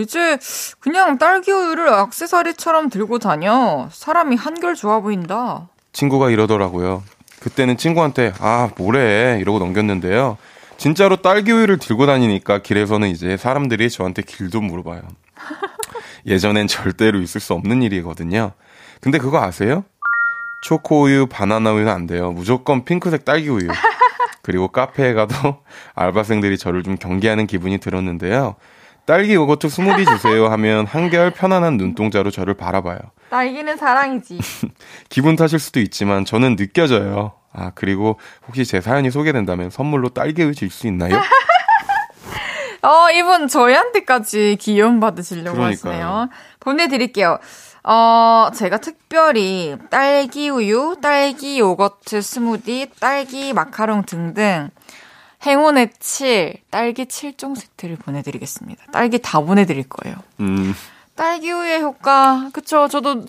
이제 0.00 0.38
그냥 0.80 1.18
딸기 1.18 1.52
우유를 1.52 1.88
액세서리처럼 1.88 2.90
들고 2.90 3.18
다녀. 3.18 3.88
사람이 3.92 4.36
한결 4.36 4.74
좋아 4.74 5.00
보인다. 5.00 5.68
친구가 5.94 6.28
이러더라고요. 6.28 7.02
그때는 7.40 7.78
친구한테 7.78 8.34
아 8.40 8.70
뭐래 8.76 9.38
이러고 9.40 9.58
넘겼는데요. 9.58 10.36
진짜로 10.76 11.16
딸기 11.16 11.52
우유를 11.52 11.78
들고 11.78 12.04
다니니까 12.04 12.58
길에서는 12.58 13.08
이제 13.08 13.36
사람들이 13.36 13.88
저한테 13.88 14.22
길도 14.22 14.60
물어봐요. 14.60 15.02
예전엔 16.26 16.66
절대로 16.66 17.20
있을 17.20 17.40
수 17.40 17.54
없는 17.54 17.82
일이거든요. 17.82 18.52
근데 19.00 19.18
그거 19.18 19.42
아세요? 19.42 19.84
초코 20.62 21.02
우유, 21.02 21.26
바나나 21.26 21.72
우유는 21.72 21.92
안 21.92 22.06
돼요. 22.06 22.32
무조건 22.32 22.84
핑크색 22.84 23.24
딸기 23.24 23.48
우유. 23.48 23.68
그리고 24.42 24.68
카페에 24.68 25.12
가도 25.14 25.34
알바생들이 25.94 26.58
저를 26.58 26.82
좀 26.82 26.96
경계하는 26.96 27.46
기분이 27.46 27.78
들었는데요. 27.78 28.56
딸기 29.06 29.34
요거트 29.34 29.68
스무디 29.68 30.06
주세요 30.06 30.48
하면 30.48 30.86
한결 30.86 31.30
편안한 31.30 31.76
눈동자로 31.76 32.30
저를 32.30 32.54
바라봐요. 32.54 32.98
딸기는 33.30 33.76
사랑이지. 33.76 34.38
기분 35.10 35.36
탓일 35.36 35.58
수도 35.58 35.80
있지만 35.80 36.24
저는 36.24 36.56
느껴져요. 36.56 37.32
아, 37.52 37.70
그리고 37.74 38.18
혹시 38.48 38.64
제 38.64 38.80
사연이 38.80 39.10
소개된다면 39.10 39.70
선물로 39.70 40.08
딸기우유 40.10 40.54
줄수 40.54 40.86
있나요? 40.86 41.20
어, 42.82 43.10
이분 43.10 43.48
저희한테까지 43.48 44.56
기염 44.60 45.00
받으시려고 45.00 45.56
그러니까요. 45.56 45.92
하시네요. 45.92 46.28
보내드릴게요. 46.60 47.38
어, 47.84 48.48
제가 48.54 48.78
특별히 48.78 49.76
딸기 49.90 50.48
우유, 50.48 50.96
딸기 51.00 51.58
요거트 51.58 52.20
스무디, 52.22 52.90
딸기 52.98 53.52
마카롱 53.52 54.04
등등 54.04 54.70
행운의 55.44 55.90
7, 56.00 56.56
딸기 56.70 57.04
7종 57.04 57.56
세트를 57.58 57.96
보내드리겠습니다. 57.96 58.84
딸기 58.92 59.20
다 59.20 59.40
보내드릴 59.40 59.88
거예요. 59.88 60.16
음, 60.40 60.74
딸기 61.14 61.50
우유의 61.52 61.82
효과, 61.82 62.48
그쵸. 62.52 62.88
저도 62.88 63.24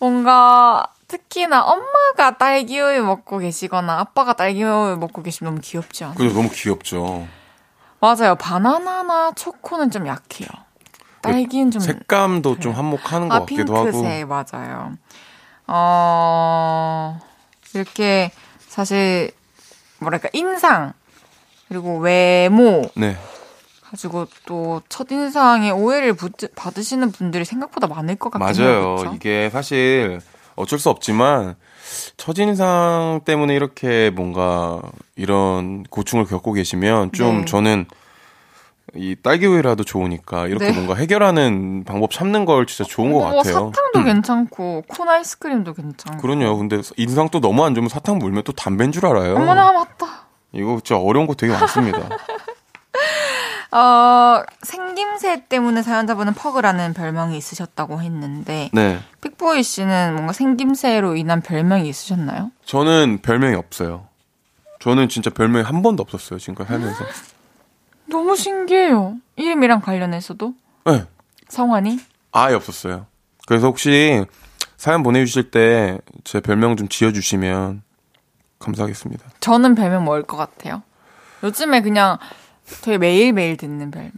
뭔가 0.00 0.84
특히나 1.06 1.62
엄마가 1.62 2.36
딸기 2.38 2.80
우유 2.80 3.04
먹고 3.04 3.38
계시거나 3.38 4.00
아빠가 4.00 4.32
딸기 4.32 4.62
우유 4.64 4.96
먹고 4.98 5.22
계시면 5.22 5.52
너무 5.52 5.60
귀엽지 5.62 6.04
않아요? 6.04 6.16
그죠. 6.16 6.34
너무 6.34 6.48
귀엽죠. 6.50 7.26
맞아요. 8.00 8.34
바나나나 8.34 9.32
초코는 9.36 9.90
좀 9.92 10.06
약해요. 10.08 10.48
딸기는 11.20 11.70
좀 11.70 11.80
색감도 11.80 12.58
좀 12.58 12.72
한몫하는 12.72 13.28
것 13.28 13.34
아, 13.36 13.38
같기도 13.40 13.76
하고. 13.76 13.92
핑크색 13.92 14.26
맞아요. 14.26 14.96
어 15.68 17.20
이렇게 17.74 18.32
사실 18.66 19.30
뭐랄까 20.00 20.28
인상 20.32 20.92
그리고 21.72 21.96
외모 21.98 22.82
네. 22.94 23.16
가지고 23.82 24.26
또 24.44 24.82
첫인상에 24.90 25.70
오해를 25.70 26.12
부- 26.12 26.28
받으시는 26.54 27.12
분들이 27.12 27.46
생각보다 27.46 27.86
많을 27.86 28.16
것 28.16 28.28
같긴 28.30 28.62
해요. 28.62 28.70
맞아요. 28.80 28.96
그쵸? 28.96 29.12
이게 29.14 29.48
사실 29.50 30.20
어쩔 30.54 30.78
수 30.78 30.90
없지만 30.90 31.54
첫인상 32.18 33.22
때문에 33.24 33.54
이렇게 33.54 34.10
뭔가 34.10 34.82
이런 35.16 35.84
고충을 35.84 36.26
겪고 36.26 36.52
계시면 36.52 37.12
좀 37.12 37.38
네. 37.40 37.44
저는 37.46 37.86
이 38.94 39.16
딸기우유라도 39.22 39.84
좋으니까 39.84 40.48
이렇게 40.48 40.66
네. 40.66 40.72
뭔가 40.72 40.94
해결하는 40.94 41.84
방법 41.86 42.10
찾는 42.10 42.44
걸 42.44 42.66
진짜 42.66 42.84
좋은 42.84 43.12
것뭐 43.12 43.36
같아요. 43.36 43.42
사탕도 43.72 44.04
괜찮고 44.04 44.84
콘 44.88 45.08
아이스크림도 45.08 45.72
괜찮고. 45.72 46.20
그럼요. 46.20 46.58
근데 46.58 46.82
인상 46.98 47.30
또 47.30 47.40
너무 47.40 47.64
안 47.64 47.74
좋으면 47.74 47.88
사탕 47.88 48.18
물면 48.18 48.42
또 48.44 48.52
담배인 48.52 48.92
줄 48.92 49.06
알아요. 49.06 49.36
어머나 49.36 49.72
맞다. 49.72 50.26
이거 50.52 50.80
진짜 50.84 50.98
어려운 51.00 51.26
거 51.26 51.34
되게 51.34 51.52
많습니다. 51.52 51.98
어, 53.74 54.42
생김새 54.62 55.44
때문에 55.48 55.82
사연자분은 55.82 56.34
퍼그라는 56.34 56.92
별명이 56.92 57.38
있으셨다고 57.38 58.02
했는데 58.02 58.68
네. 58.72 59.00
픽보이 59.22 59.62
씨는 59.62 60.12
뭔가 60.14 60.34
생김새로 60.34 61.16
인한 61.16 61.40
별명이 61.40 61.88
있으셨나요? 61.88 62.50
저는 62.66 63.20
별명이 63.22 63.54
없어요. 63.56 64.06
저는 64.80 65.08
진짜 65.08 65.30
별명이 65.30 65.64
한 65.64 65.80
번도 65.82 66.02
없었어요. 66.02 66.38
지금까지 66.38 66.68
살면서. 66.68 67.04
너무 68.06 68.36
신기해요. 68.36 69.16
이름이랑 69.36 69.80
관련해서도 69.80 70.52
네. 70.84 71.04
성환이 71.48 71.98
아예 72.32 72.54
없었어요. 72.54 73.06
그래서 73.46 73.68
혹시 73.68 74.24
사연 74.76 75.02
보내주실 75.02 75.50
때 75.50 75.98
제 76.24 76.40
별명 76.40 76.76
좀 76.76 76.88
지어주시면 76.88 77.82
감사하겠습니다. 78.62 79.24
저는 79.40 79.74
별명 79.74 80.04
뭘것 80.04 80.38
같아요? 80.38 80.82
요즘에 81.42 81.82
그냥 81.82 82.18
되게 82.82 82.98
매일매일 82.98 83.56
듣는 83.56 83.90
별명. 83.90 84.12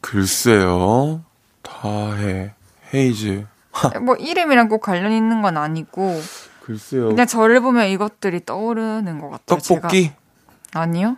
글쎄요. 0.00 1.24
다해. 1.62 2.54
헤이즈. 2.92 3.46
뭐 4.02 4.16
이름이랑 4.16 4.68
꼭 4.68 4.80
관련 4.82 5.12
있는 5.12 5.40
건 5.40 5.56
아니고 5.56 6.20
글쎄요. 6.60 7.08
그냥 7.08 7.26
저를 7.26 7.60
보면 7.60 7.88
이것들이 7.88 8.44
떠오르는 8.44 9.18
것 9.20 9.30
같아요. 9.30 9.58
떡볶이? 9.58 10.04
제가. 10.04 10.16
아니요. 10.74 11.16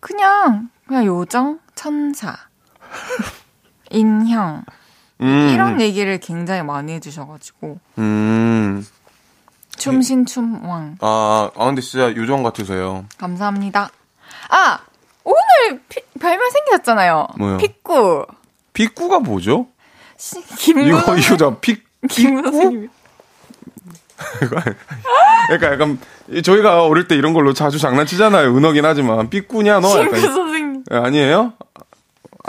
그냥 0.00 0.70
그냥 0.86 1.04
요정, 1.06 1.60
천사, 1.74 2.36
인형 3.90 4.64
음. 5.20 5.50
이런 5.52 5.80
얘기를 5.80 6.18
굉장히 6.18 6.62
많이 6.62 6.92
해주셔가지고 6.94 7.78
음. 7.98 8.84
춤신춤왕 9.80 10.96
아, 11.00 11.50
아, 11.56 11.64
근데 11.66 11.80
진짜 11.80 12.14
요정 12.14 12.42
같으세요. 12.42 13.04
감사합니다. 13.18 13.90
아 14.50 14.78
오늘 15.24 15.80
피- 15.88 16.02
별명 16.20 16.48
생기셨잖아요. 16.50 17.26
뭐요? 17.38 17.56
픽구 17.58 18.26
픽구가 18.72 19.20
뭐죠? 19.20 19.66
시- 20.16 20.40
김구 20.58 20.82
이거, 20.88 21.16
이거 21.16 21.36
다 21.36 21.56
픽, 21.60 21.84
김구 22.08 22.42
선생님. 22.50 22.88
그러니까 25.48 25.72
약간, 25.72 25.98
저희가 26.44 26.84
어릴 26.84 27.08
때 27.08 27.16
이런 27.16 27.32
걸로 27.32 27.54
자주 27.54 27.78
장난치잖아요. 27.78 28.54
은어긴 28.56 28.84
하지만. 28.84 29.30
픽구냐, 29.30 29.80
너? 29.80 29.98
약간. 29.98 30.20
선생님. 30.20 30.84
예, 30.92 30.96
아니에요? 30.96 31.54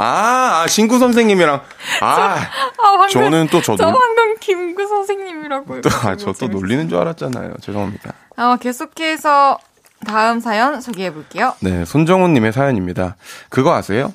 아, 0.02 0.64
아, 0.64 0.68
신구 0.68 0.98
선생님이랑. 0.98 1.62
아, 2.02 2.08
아 2.08 2.38
방금 2.78 3.08
저는 3.10 3.48
또저저 3.48 3.84
놀, 3.84 3.94
방금 3.94 4.36
김구 4.40 4.88
선생님이라고요. 4.88 5.82
또, 5.82 5.90
아, 5.90 6.18
저또 6.18 6.48
놀리는 6.48 6.90
줄 6.90 6.98
알았잖아요. 6.98 7.54
죄송합니다. 7.62 8.14
어, 8.38 8.56
계속해서 8.58 9.60
다음 10.06 10.40
사연 10.40 10.82
소개해 10.82 11.14
볼게요. 11.14 11.54
네, 11.60 11.86
손정훈님의 11.86 12.52
사연입니다. 12.52 13.16
그거 13.50 13.74
아세요? 13.76 14.12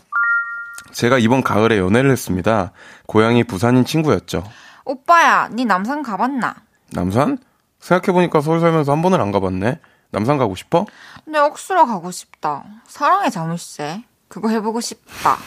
제가 0.92 1.18
이번 1.18 1.42
가을에 1.42 1.78
연애를 1.78 2.10
했습니다. 2.10 2.72
고향이 3.06 3.44
부산인 3.44 3.84
친구였죠. 3.84 4.42
오빠야, 4.84 5.48
네 5.52 5.64
남산 5.64 6.02
가봤나? 6.02 6.56
남산? 6.90 7.38
생각해보니까 7.78 8.40
서울 8.40 8.58
살면서 8.58 8.90
한 8.90 9.02
번을 9.02 9.20
안 9.20 9.30
가봤네. 9.30 9.78
남산 10.10 10.38
가고 10.38 10.56
싶어? 10.56 10.86
내 11.26 11.38
억수로 11.38 11.86
가고 11.86 12.10
싶다. 12.10 12.64
사랑의 12.86 13.30
자물쇠. 13.30 14.02
그거 14.28 14.48
해보고 14.48 14.80
싶다. 14.80 15.38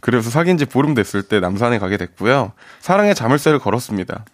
그래서 0.00 0.30
사귄 0.30 0.58
지 0.58 0.64
보름 0.64 0.94
됐을 0.94 1.22
때 1.22 1.40
남산에 1.40 1.78
가게 1.78 1.96
됐고요. 1.96 2.52
사랑의 2.80 3.14
자물쇠를 3.14 3.58
걸었습니다. 3.60 4.24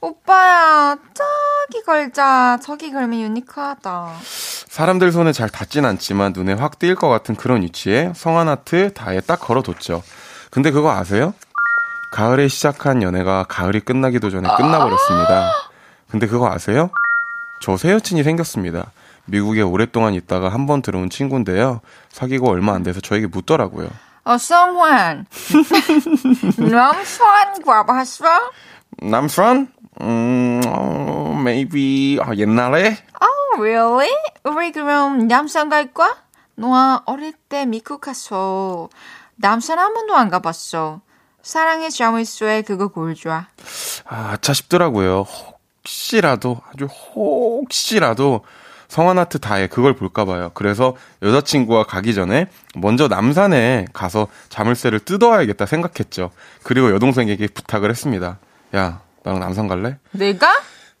오빠야, 0.00 0.96
저기 1.14 1.82
걸자. 1.84 2.58
저기 2.62 2.92
걸면 2.92 3.20
유니크하다. 3.20 4.12
사람들 4.22 5.10
손에 5.10 5.32
잘 5.32 5.48
닿진 5.48 5.84
않지만 5.84 6.32
눈에 6.36 6.52
확 6.52 6.78
띌 6.78 6.96
것 6.96 7.08
같은 7.08 7.34
그런 7.34 7.62
위치에 7.62 8.12
성한 8.14 8.48
아트 8.48 8.92
다에 8.92 9.20
딱 9.20 9.40
걸어뒀죠. 9.40 10.02
근데 10.50 10.70
그거 10.70 10.92
아세요? 10.92 11.34
가을에 12.12 12.46
시작한 12.48 13.02
연애가 13.02 13.46
가을이 13.48 13.80
끝나기도 13.80 14.30
전에 14.30 14.48
끝나버렸습니다. 14.56 15.50
근데 16.10 16.26
그거 16.26 16.50
아세요? 16.52 16.90
저 17.62 17.76
새 17.76 17.90
여친이 17.90 18.22
생겼습니다. 18.22 18.90
미국에 19.26 19.62
오랫동안 19.62 20.14
있다가 20.14 20.48
한 20.48 20.66
번 20.66 20.82
들어온 20.82 21.10
친구인데요. 21.10 21.80
사귀고 22.10 22.48
얼마 22.50 22.74
안 22.74 22.82
돼서 22.82 23.00
저에게 23.00 23.26
묻더라고요. 23.28 23.88
어, 24.24 24.38
성환. 24.38 25.26
남산 26.58 27.62
가봤어? 27.64 28.24
남산? 29.02 29.68
음, 30.00 30.60
어, 30.66 31.34
maybe, 31.40 32.18
아, 32.20 32.34
옛날에? 32.34 32.96
Oh, 33.20 33.62
really? 33.62 34.10
우리 34.44 34.72
그럼 34.72 35.26
남산 35.28 35.68
갈 35.68 35.92
거야? 35.92 36.16
너아 36.56 37.02
어릴 37.06 37.32
때 37.48 37.64
미국 37.66 38.00
갔어. 38.00 38.88
남산 39.36 39.78
한 39.78 39.94
번도 39.94 40.14
안 40.16 40.28
가봤어. 40.28 41.00
사랑의 41.42 41.90
자물쇠 41.90 42.62
그거 42.66 42.88
골줘아. 42.88 43.46
아, 44.06 44.30
아차 44.32 44.52
싶더라고요. 44.52 45.24
혹시라도, 45.84 46.60
아주 46.72 46.86
혹시라도 46.86 48.40
성환아트 48.88 49.38
다에 49.40 49.66
그걸 49.66 49.94
볼까 49.94 50.24
봐요. 50.24 50.50
그래서 50.54 50.94
여자친구와 51.22 51.84
가기 51.84 52.14
전에 52.14 52.46
먼저 52.76 53.08
남산에 53.08 53.86
가서 53.92 54.28
자물쇠를 54.48 55.00
뜯어와야겠다 55.00 55.66
생각했죠. 55.66 56.30
그리고 56.62 56.92
여동생에게 56.92 57.48
부탁을 57.48 57.90
했습니다. 57.90 58.38
야, 58.74 59.00
나랑 59.24 59.40
남산 59.40 59.68
갈래? 59.68 59.98
내가? 60.12 60.48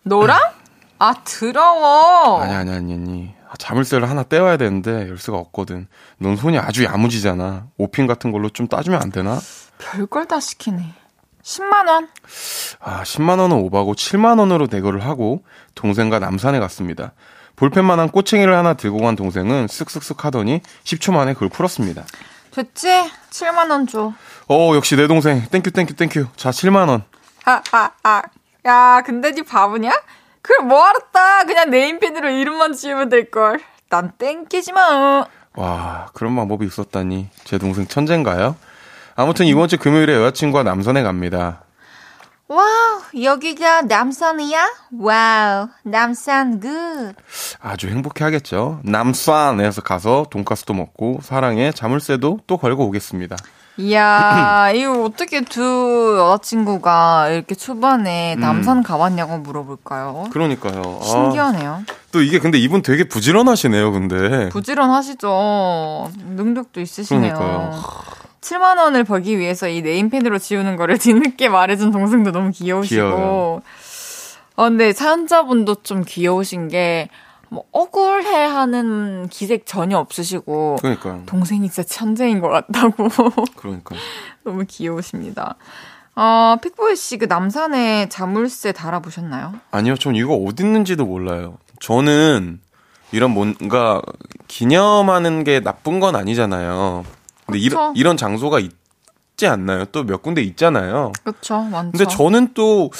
너랑? 0.02 0.40
아, 0.98 1.14
더러워. 1.24 2.40
아니, 2.42 2.54
아니, 2.54 2.70
아니, 2.72 2.92
아니. 2.94 3.34
아, 3.48 3.54
자물쇠를 3.58 4.08
하나 4.08 4.22
떼와야 4.22 4.56
되는데 4.56 5.08
열쇠가 5.08 5.36
없거든. 5.38 5.86
넌 6.18 6.36
손이 6.36 6.58
아주 6.58 6.84
야무지잖아. 6.84 7.66
오핀 7.76 8.06
같은 8.06 8.32
걸로 8.32 8.48
좀 8.48 8.66
따주면 8.66 9.00
안 9.00 9.10
되나? 9.10 9.38
별걸 9.78 10.26
다 10.26 10.40
시키네. 10.40 10.94
10만원? 11.42 12.08
아, 12.80 13.02
10만원은 13.04 13.64
오바고 13.64 13.94
7만원으로 13.94 14.68
대거를 14.68 15.04
하고 15.04 15.44
동생과 15.76 16.18
남산에 16.18 16.58
갔습니다. 16.58 17.12
볼펜만한 17.56 18.10
꼬챙이를 18.10 18.54
하나 18.54 18.74
들고 18.74 18.98
간 18.98 19.16
동생은 19.16 19.66
쓱쓱쓱 19.66 20.20
하더니 20.20 20.60
10초 20.84 21.12
만에 21.12 21.32
그걸 21.34 21.48
풀었습니다. 21.48 22.04
됐지? 22.50 22.88
7만 23.30 23.70
원 23.70 23.86
줘. 23.86 24.12
어, 24.48 24.72
역시 24.74 24.96
내 24.96 25.06
동생. 25.06 25.42
Thank 25.50 25.70
you, 25.72 25.82
thank 25.82 25.94
you, 25.94 26.04
thank 26.04 26.16
you. 26.16 26.26
자, 26.36 26.50
7만 26.50 26.88
원. 26.88 27.04
아, 27.44 27.62
아, 27.72 27.90
아. 28.02 28.22
야, 28.66 29.02
근데 29.04 29.32
니 29.32 29.42
바보냐? 29.42 29.90
그걸 30.40 30.66
뭐 30.66 30.82
알았다. 30.84 31.44
그냥 31.44 31.70
네임펜으로 31.70 32.30
이름만 32.30 32.72
지우면 32.72 33.08
될 33.08 33.30
걸. 33.30 33.60
난 33.88 34.12
땡기지 34.18 34.72
마. 34.72 35.26
와, 35.54 36.08
그런 36.12 36.34
방법이 36.36 36.66
있었다니. 36.66 37.28
제 37.44 37.58
동생 37.58 37.86
천재인가요? 37.86 38.56
아무튼 39.14 39.46
이번 39.46 39.68
주 39.68 39.78
금요일에 39.78 40.14
여자친구와 40.14 40.62
남산에 40.62 41.02
갑니다. 41.02 41.62
Wow, 42.48 43.00
여기가 43.20 43.82
남산이야? 43.82 44.68
Wow, 45.00 45.68
남산 45.82 46.60
good. 46.60 47.14
아주 47.60 47.88
행복해 47.88 48.22
하겠죠. 48.22 48.78
남산에서 48.84 49.80
가서 49.82 50.26
돈가스도 50.30 50.72
먹고 50.72 51.18
사랑의 51.22 51.72
자물쇠도 51.72 52.40
또 52.46 52.56
걸고 52.56 52.84
오겠습니다. 52.86 53.34
이야, 53.78 54.70
이거 54.76 55.02
어떻게 55.02 55.40
두 55.40 56.16
여자친구가 56.18 57.30
이렇게 57.30 57.56
초반에 57.56 58.36
남산 58.36 58.84
가봤냐고 58.84 59.38
물어볼까요? 59.38 60.28
그러니까요. 60.30 61.00
아, 61.02 61.04
신기하네요. 61.04 61.82
또 62.12 62.22
이게 62.22 62.38
근데 62.38 62.58
이분 62.58 62.80
되게 62.82 63.04
부지런하시네요, 63.08 63.90
근데. 63.90 64.48
부지런하시죠. 64.50 66.10
능력도 66.36 66.80
있으시네요. 66.80 67.34
그러니까요. 67.34 67.82
7만 68.46 68.78
원을 68.78 69.02
벌기 69.04 69.38
위해서 69.38 69.66
이 69.68 69.82
네임펜으로 69.82 70.38
지우는 70.38 70.76
거를 70.76 70.98
뒤늦게 70.98 71.48
말해준 71.48 71.90
동생도 71.90 72.30
너무 72.30 72.50
귀여우시고. 72.52 72.88
귀여워요. 72.94 73.62
어, 74.56 74.62
근데 74.64 74.92
사연자분도 74.92 75.82
좀 75.82 76.02
귀여우신 76.06 76.68
게, 76.68 77.08
뭐, 77.48 77.64
억울해 77.72 78.44
하는 78.44 79.28
기색 79.28 79.66
전혀 79.66 79.98
없으시고, 79.98 80.76
그러니까요. 80.80 81.22
동생이 81.26 81.68
진짜 81.68 81.82
천재인 81.82 82.40
것 82.40 82.48
같다고. 82.48 83.08
그러니까. 83.56 83.96
너무 84.44 84.64
귀여우십니다. 84.66 85.56
어, 86.14 86.56
픽보이 86.62 86.96
씨 86.96 87.18
그 87.18 87.26
남산에 87.26 88.08
자물쇠 88.08 88.72
달아보셨나요? 88.72 89.52
아니요, 89.72 89.96
전 89.96 90.14
이거 90.16 90.34
어디 90.34 90.62
있는지도 90.62 91.04
몰라요. 91.04 91.58
저는 91.80 92.60
이런 93.12 93.32
뭔가 93.32 94.00
기념하는 94.48 95.44
게 95.44 95.60
나쁜 95.60 96.00
건 96.00 96.16
아니잖아요. 96.16 97.04
근데. 97.46 97.58
이런 97.58 97.96
이런 97.96 98.16
장소가 98.16 98.58
있지 98.60 99.46
않나요? 99.46 99.84
또 99.86 100.04
몇 100.04 100.22
군데 100.22 100.42
있잖아요. 100.42 101.12
그쵸, 101.24 101.60
많죠. 101.62 101.92
근데 101.96 102.04
저는 102.06 102.54
또 102.54 102.90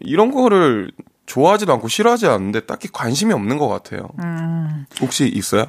이런 0.00 0.30
거를 0.32 0.90
좋아하지도 1.26 1.72
않고 1.74 1.88
싫어하지 1.88 2.26
않는데 2.26 2.60
딱히 2.66 2.88
관심이 2.92 3.32
없는 3.32 3.58
것 3.58 3.68
같아요. 3.68 4.08
음. 4.22 4.86
혹시 5.00 5.26
있어요? 5.28 5.66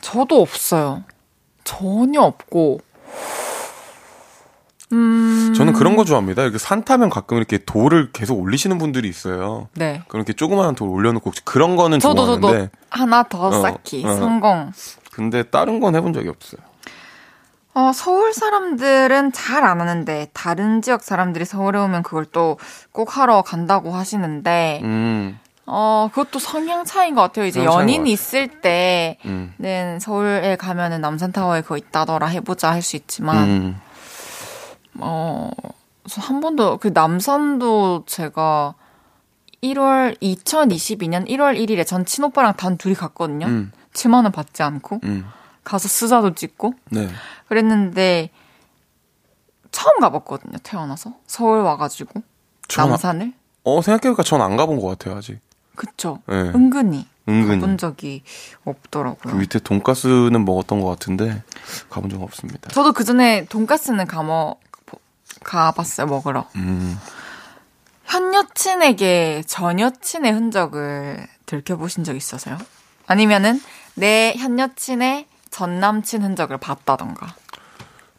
저도 0.00 0.40
없어요. 0.40 1.04
전혀 1.64 2.20
없고. 2.22 2.80
음. 4.92 5.52
저는 5.54 5.74
그런 5.74 5.96
거 5.96 6.04
좋아합니다. 6.04 6.42
이렇게 6.42 6.56
산 6.56 6.82
타면 6.84 7.10
가끔 7.10 7.36
이렇게 7.36 7.58
돌을 7.58 8.10
계속 8.12 8.40
올리시는 8.40 8.78
분들이 8.78 9.08
있어요. 9.08 9.68
네. 9.74 10.02
그렇게 10.08 10.32
조그마한 10.32 10.74
돌 10.76 10.88
올려놓고 10.88 11.28
혹시 11.28 11.44
그런 11.44 11.76
거는 11.76 11.98
저도, 12.00 12.24
저도 12.24 12.40
좋아하는데 12.40 12.70
하나 12.88 13.22
더 13.24 13.48
어, 13.48 13.60
쌓기. 13.60 14.02
어. 14.06 14.16
성공. 14.16 14.72
근데 15.12 15.42
다른 15.42 15.80
건 15.80 15.94
해본 15.94 16.12
적이 16.14 16.28
없어요. 16.30 16.60
어, 17.78 17.92
서울 17.92 18.32
사람들은 18.34 19.30
잘 19.30 19.62
안 19.64 19.80
하는데, 19.80 20.26
다른 20.32 20.82
지역 20.82 21.02
사람들이 21.04 21.44
서울에 21.44 21.78
오면 21.78 22.02
그걸 22.02 22.24
또 22.24 22.56
꼭 22.90 23.16
하러 23.16 23.42
간다고 23.42 23.92
하시는데, 23.94 24.80
음, 24.82 25.38
어, 25.66 26.08
그것도 26.12 26.40
성향 26.40 26.84
차이인 26.84 27.14
것 27.14 27.20
같아요. 27.22 27.46
이제 27.46 27.64
연인 27.64 28.02
것 28.02 28.10
있을 28.10 28.48
때는 28.60 29.16
음, 29.26 29.98
서울에 30.00 30.56
가면은 30.56 31.00
남산타워에 31.00 31.60
그거 31.62 31.76
있다더라 31.76 32.26
해보자 32.26 32.72
할 32.72 32.82
수 32.82 32.96
있지만, 32.96 33.36
음. 33.48 33.80
어, 34.98 35.50
저한 36.08 36.40
번도, 36.40 36.78
그 36.78 36.90
남산도 36.92 38.04
제가 38.06 38.74
1월, 39.62 40.20
2022년 40.20 41.28
1월 41.28 41.56
1일에 41.56 41.86
전 41.86 42.04
친오빠랑 42.04 42.54
단 42.56 42.76
둘이 42.76 42.94
갔거든요. 42.96 43.46
음. 43.46 43.70
7만원 43.92 44.32
받지 44.32 44.64
않고. 44.64 44.98
음. 45.04 45.24
가서 45.68 45.86
수사도 45.86 46.34
찍고. 46.34 46.72
네. 46.90 47.08
그랬는데, 47.48 48.30
처음 49.70 50.00
가봤거든요, 50.00 50.56
태어나서. 50.62 51.12
서울 51.26 51.60
와가지고. 51.60 52.22
전, 52.68 52.88
남산을. 52.88 53.34
어, 53.64 53.82
생각해보니까 53.82 54.22
전 54.22 54.40
안 54.40 54.56
가본 54.56 54.80
것 54.80 54.86
같아요, 54.88 55.16
아직. 55.18 55.38
그쵸. 55.76 56.22
네. 56.26 56.34
은근히. 56.36 57.06
은근히. 57.28 57.60
가본 57.60 57.76
적이 57.76 58.22
없더라고요. 58.64 59.30
그 59.34 59.38
밑에 59.38 59.58
돈가스는 59.58 60.42
먹었던 60.46 60.80
것 60.80 60.88
같은데, 60.88 61.42
가본 61.90 62.08
적 62.08 62.22
없습니다. 62.22 62.70
저도 62.70 62.92
그 62.94 63.04
전에 63.04 63.44
돈가스는 63.44 64.06
가먹, 64.06 64.60
가봤어요, 65.44 66.06
먹으러. 66.06 66.48
음, 66.56 66.98
현 68.06 68.32
여친에게 68.32 69.42
전 69.46 69.78
여친의 69.78 70.32
흔적을 70.32 71.26
들켜보신 71.44 72.04
적 72.04 72.16
있어서요? 72.16 72.56
아니면은 73.06 73.60
내 73.94 74.34
현 74.38 74.58
여친의 74.58 75.26
전 75.50 75.80
남친 75.80 76.22
흔적을 76.22 76.58
봤다던가. 76.58 77.34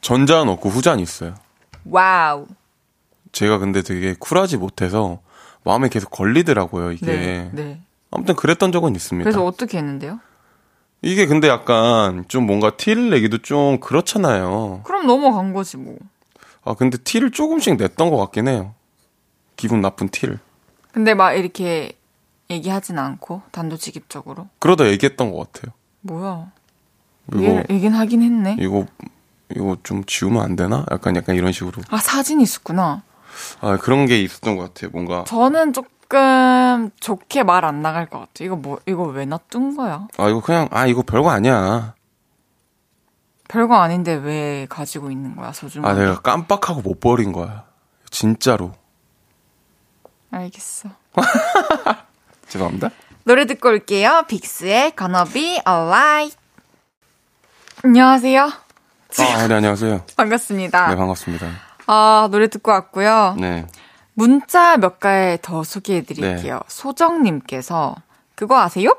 전자는 0.02 0.50
없고 0.54 0.70
후자는 0.70 1.02
있어요. 1.02 1.36
Wow. 1.86 2.48
제가 3.32 3.58
근데 3.58 3.82
되게 3.82 4.16
쿨하지 4.18 4.58
못해서 4.58 5.20
마음에 5.64 5.90
계속 5.90 6.10
걸리더라고요, 6.10 6.92
이게. 6.92 7.06
네. 7.06 7.50
네. 7.54 7.82
아무튼 8.12 8.36
그랬던 8.36 8.72
적은 8.72 8.96
있습니다. 8.96 9.24
그래서 9.30 9.46
어떻게 9.46 9.78
했는데요? 9.78 10.20
이게 11.02 11.28
근데 11.28 11.48
약간 11.48 12.26
좀 12.28 12.46
뭔가 12.46 12.76
티를 12.76 13.10
내기도 13.10 13.38
좀 13.38 13.80
그렇잖아요. 13.80 14.82
그럼 14.84 15.08
넘어간 15.08 15.54
거지 15.54 15.78
뭐. 15.78 15.98
아, 16.64 16.74
근데 16.74 16.98
티를 16.98 17.32
조금씩 17.32 17.78
냈던 17.78 18.10
것 18.10 18.18
같긴 18.18 18.48
해요. 18.48 18.74
기분 19.56 19.82
나쁜 19.82 20.10
티를. 20.10 20.40
근데 20.92 21.14
막 21.14 21.34
이렇게 21.34 21.94
얘기하진 22.50 22.98
않고 22.98 23.44
단도직입적으로. 23.52 24.48
그러다 24.60 24.88
얘기했던 24.88 25.32
것 25.32 25.52
같아요. 25.52 25.74
뭐야? 26.02 26.52
이거, 27.34 27.44
얘, 27.44 27.66
얘긴 27.70 27.94
하긴 27.94 28.22
했네. 28.24 28.58
이거, 28.60 28.86
이거 29.56 29.78
좀 29.84 30.04
지우면 30.06 30.42
안 30.44 30.56
되나? 30.56 30.86
약간, 30.92 31.16
약간 31.16 31.36
이런 31.36 31.52
식으로. 31.52 31.82
아 31.90 31.98
사진 31.98 32.42
있었구나. 32.42 33.04
아, 33.62 33.78
그런 33.78 34.06
게 34.06 34.22
있었던 34.22 34.58
것 34.58 34.74
같아요. 34.74 34.92
뭔가. 34.92 35.24
저는 35.26 35.74
조금 35.74 36.90
좋게 37.00 37.44
말 37.44 37.64
안 37.66 37.82
나갈 37.82 38.08
것 38.08 38.20
같아. 38.20 38.32
이거 38.44 38.56
뭐 38.56 38.80
이거 38.88 39.04
왜 39.04 39.26
놔둔 39.26 39.76
거야? 39.78 40.08
아, 40.18 40.28
이거 40.30 40.42
그냥, 40.42 40.68
아, 40.72 40.88
이거 40.88 41.02
별거 41.04 41.30
아니야. 41.30 41.94
별거 43.48 43.76
아닌데 43.78 44.14
왜 44.14 44.68
가지고 44.70 45.10
있는 45.10 45.36
거야 45.36 45.48
아, 45.50 45.52
소중하게? 45.54 46.00
내가 46.00 46.20
깜빡하고 46.22 46.82
못 46.82 47.00
버린 47.00 47.32
거야. 47.32 47.64
진짜로. 48.12 48.74
알겠어. 50.32 50.90
죄송합니다. 52.48 52.90
노래 53.24 53.46
듣고 53.46 53.70
올게요. 53.70 54.24
빅스의 54.28 54.94
Gonna 54.98 55.24
Be 55.32 55.60
Alright. 55.68 56.38
안녕하세요. 57.84 58.42
아, 58.44 59.48
네, 59.48 59.54
안녕하세요. 59.56 60.04
반갑습니다. 60.18 60.90
네, 60.90 60.96
반갑습니다. 60.96 61.48
아, 61.88 62.28
노래 62.32 62.48
듣고 62.50 62.72
왔고요. 62.72 63.36
네. 63.40 63.66
문자 64.14 64.78
몇 64.78 65.00
가지 65.00 65.42
더 65.42 65.64
소개해 65.64 66.04
드릴게요. 66.04 66.56
네. 66.56 66.60
소정님께서 66.68 67.96
그거 68.36 68.60
아세요? 68.60 68.96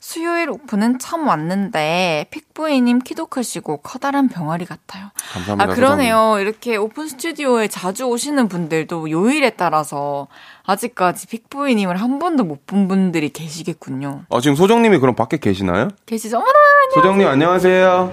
수요일 0.00 0.48
오픈은 0.48 1.00
처음 1.00 1.26
왔는데 1.26 2.26
픽부이님 2.30 3.00
키도 3.00 3.26
크시고 3.26 3.78
커다란 3.78 4.28
병아리 4.28 4.64
같아요. 4.64 5.10
감사합니다. 5.32 5.70
아 5.72 5.74
그러네요. 5.74 6.36
이렇게 6.38 6.76
오픈 6.76 7.08
스튜디오에 7.08 7.66
자주 7.68 8.04
오시는 8.04 8.48
분들도 8.48 9.10
요일에 9.10 9.50
따라서 9.50 10.28
아직까지 10.64 11.26
픽부이님을 11.26 11.96
한 12.00 12.18
번도 12.20 12.44
못 12.44 12.64
본 12.64 12.86
분들이 12.88 13.28
계시겠군요. 13.30 14.24
아, 14.30 14.40
지금 14.40 14.54
소정님이 14.54 14.98
그럼 14.98 15.14
밖에 15.16 15.36
계시나요? 15.36 15.88
계시죠? 16.06 16.36
어머나 16.38 16.52
소정님 16.94 17.26
안녕하세요. 17.26 18.12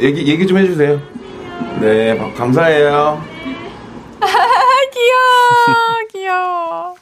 얘기 0.00 0.26
얘기 0.28 0.46
좀 0.46 0.58
해주세요. 0.58 1.00
네, 1.80 2.16
바- 2.16 2.32
감사해요. 2.34 3.22
귀여워 4.92 5.98
귀여워. 6.12 6.94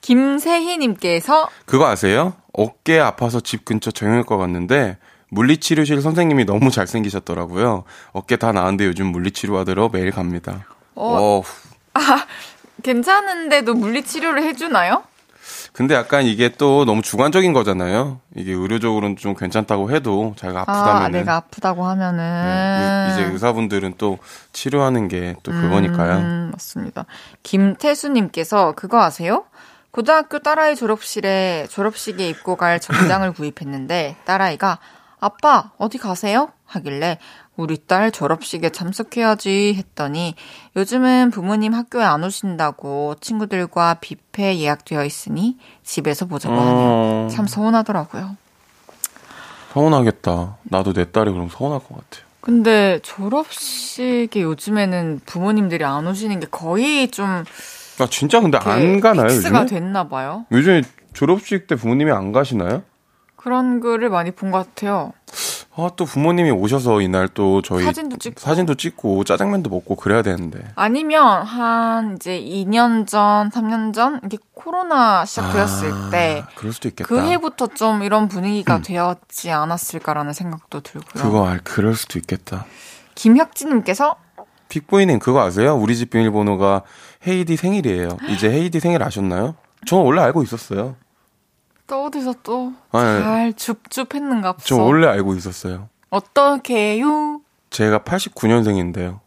김세희님께서 0.00 1.48
그거 1.66 1.86
아세요? 1.86 2.34
어깨 2.52 2.98
아파서 3.00 3.40
집 3.40 3.64
근처 3.64 3.90
정형외과 3.90 4.36
갔는데 4.36 4.98
물리치료실 5.30 6.00
선생님이 6.02 6.44
너무 6.44 6.70
잘생기셨더라고요. 6.70 7.84
어깨 8.12 8.36
다 8.36 8.52
나은데 8.52 8.86
요즘 8.86 9.06
물리치료 9.06 9.58
하러 9.58 9.88
매일 9.92 10.10
갑니다. 10.10 10.66
어. 10.94 11.40
어. 11.40 11.42
괜찮은데도 12.82 13.74
물리치료를 13.74 14.42
해주나요? 14.44 15.02
근데 15.74 15.96
약간 15.96 16.24
이게 16.24 16.50
또 16.50 16.84
너무 16.84 17.02
주관적인 17.02 17.52
거잖아요. 17.52 18.20
이게 18.36 18.52
의료적으로는 18.52 19.16
좀 19.16 19.34
괜찮다고 19.34 19.90
해도 19.90 20.32
자기가 20.36 20.60
아프다면 20.60 21.02
아, 21.02 21.08
내가 21.08 21.34
아프다고 21.34 21.84
하면은 21.84 22.16
네, 22.16 23.10
이제 23.10 23.22
의사분들은 23.24 23.94
또 23.98 24.18
치료하는 24.52 25.08
게 25.08 25.34
또 25.42 25.50
그거니까요. 25.50 26.18
음, 26.18 26.50
맞습니다. 26.52 27.06
김태수님께서 27.42 28.72
그거 28.76 29.02
아세요? 29.02 29.46
고등학교 29.90 30.38
딸아이 30.38 30.76
졸업실에 30.76 31.66
졸업식에 31.70 32.28
입고 32.28 32.54
갈 32.56 32.78
정장을 32.78 33.32
구입했는데 33.34 34.14
딸아이가 34.24 34.78
아빠 35.18 35.72
어디 35.78 35.98
가세요? 35.98 36.50
하길래 36.66 37.18
우리 37.56 37.76
딸 37.86 38.10
졸업식에 38.10 38.70
참석해야지 38.70 39.74
했더니 39.76 40.34
요즘은 40.76 41.30
부모님 41.30 41.72
학교에 41.74 42.02
안 42.04 42.24
오신다고 42.24 43.14
친구들과 43.20 43.98
뷔페 44.00 44.58
예약되어 44.58 45.04
있으니 45.04 45.56
집에서 45.84 46.26
보자고 46.26 46.54
하네요. 46.56 46.74
어, 46.74 47.28
참 47.30 47.46
서운하더라고요. 47.46 48.36
서운하겠다. 49.72 50.56
나도 50.64 50.92
내 50.92 51.10
딸이 51.10 51.30
그럼 51.32 51.48
서운할 51.48 51.78
것 51.80 51.88
같아요. 51.88 52.24
근데 52.40 52.98
졸업식에 53.02 54.42
요즘에는 54.42 55.20
부모님들이 55.24 55.84
안 55.84 56.06
오시는 56.06 56.40
게 56.40 56.46
거의 56.50 57.08
좀 57.10 57.44
아 58.00 58.08
진짜 58.10 58.40
근데 58.40 58.58
안 58.58 58.98
가나요 58.98 59.28
픽스가 59.28 59.62
요즘에? 59.62 59.66
됐나 59.80 60.08
봐요. 60.08 60.46
요즘에 60.50 60.82
졸업식 61.12 61.68
때 61.68 61.76
부모님이 61.76 62.10
안 62.10 62.32
가시나요? 62.32 62.82
그런 63.36 63.78
글을 63.78 64.10
많이 64.10 64.32
본 64.32 64.50
것 64.50 64.58
같아요. 64.66 65.12
아 65.76 65.90
또 65.96 66.04
부모님이 66.04 66.50
오셔서 66.52 67.00
이날 67.00 67.26
또 67.28 67.60
저희 67.60 67.84
사진도 67.84 68.16
찍고. 68.16 68.40
사진도 68.40 68.74
찍고 68.74 69.24
짜장면도 69.24 69.70
먹고 69.70 69.96
그래야 69.96 70.22
되는데. 70.22 70.60
아니면 70.76 71.42
한 71.42 72.14
이제 72.16 72.40
2년 72.40 73.08
전, 73.08 73.50
3년 73.50 73.92
전 73.92 74.20
이게 74.24 74.38
코로나 74.54 75.24
시작되었을 75.24 75.92
아, 75.92 76.10
때 76.10 76.44
그럴 76.54 76.72
수도 76.72 76.88
있겠다. 76.88 77.08
그 77.08 77.20
해부터 77.20 77.68
좀 77.68 78.04
이런 78.04 78.28
분위기가 78.28 78.80
되었지 78.80 79.50
않았을까라는 79.50 80.32
생각도 80.32 80.80
들고요. 80.80 81.22
그거 81.22 81.46
알 81.46 81.58
그럴 81.64 81.94
수도 81.96 82.20
있겠다. 82.20 82.66
김혁진 83.16 83.70
님께서 83.70 84.14
픽보이님 84.68 85.18
그거 85.18 85.40
아세요? 85.42 85.74
우리 85.76 85.96
집 85.96 86.10
비밀번호가 86.10 86.82
헤이디 87.26 87.56
생일이에요. 87.56 88.16
이제 88.30 88.48
헤이디 88.48 88.78
생일 88.78 89.02
아셨나요? 89.02 89.56
저 89.86 89.96
원래 89.96 90.22
알고 90.22 90.42
있었어요. 90.44 90.94
또 91.86 92.04
어디서 92.06 92.34
또 92.42 92.72
아, 92.92 93.00
잘 93.00 93.52
줍줍했는가 93.54 94.52
보죠. 94.54 94.64
저 94.66 94.76
원래 94.82 95.06
알고 95.06 95.34
있었어요. 95.34 95.88
어떻게요? 96.10 97.40
제가 97.70 98.00
89년생인데요. 98.00 99.20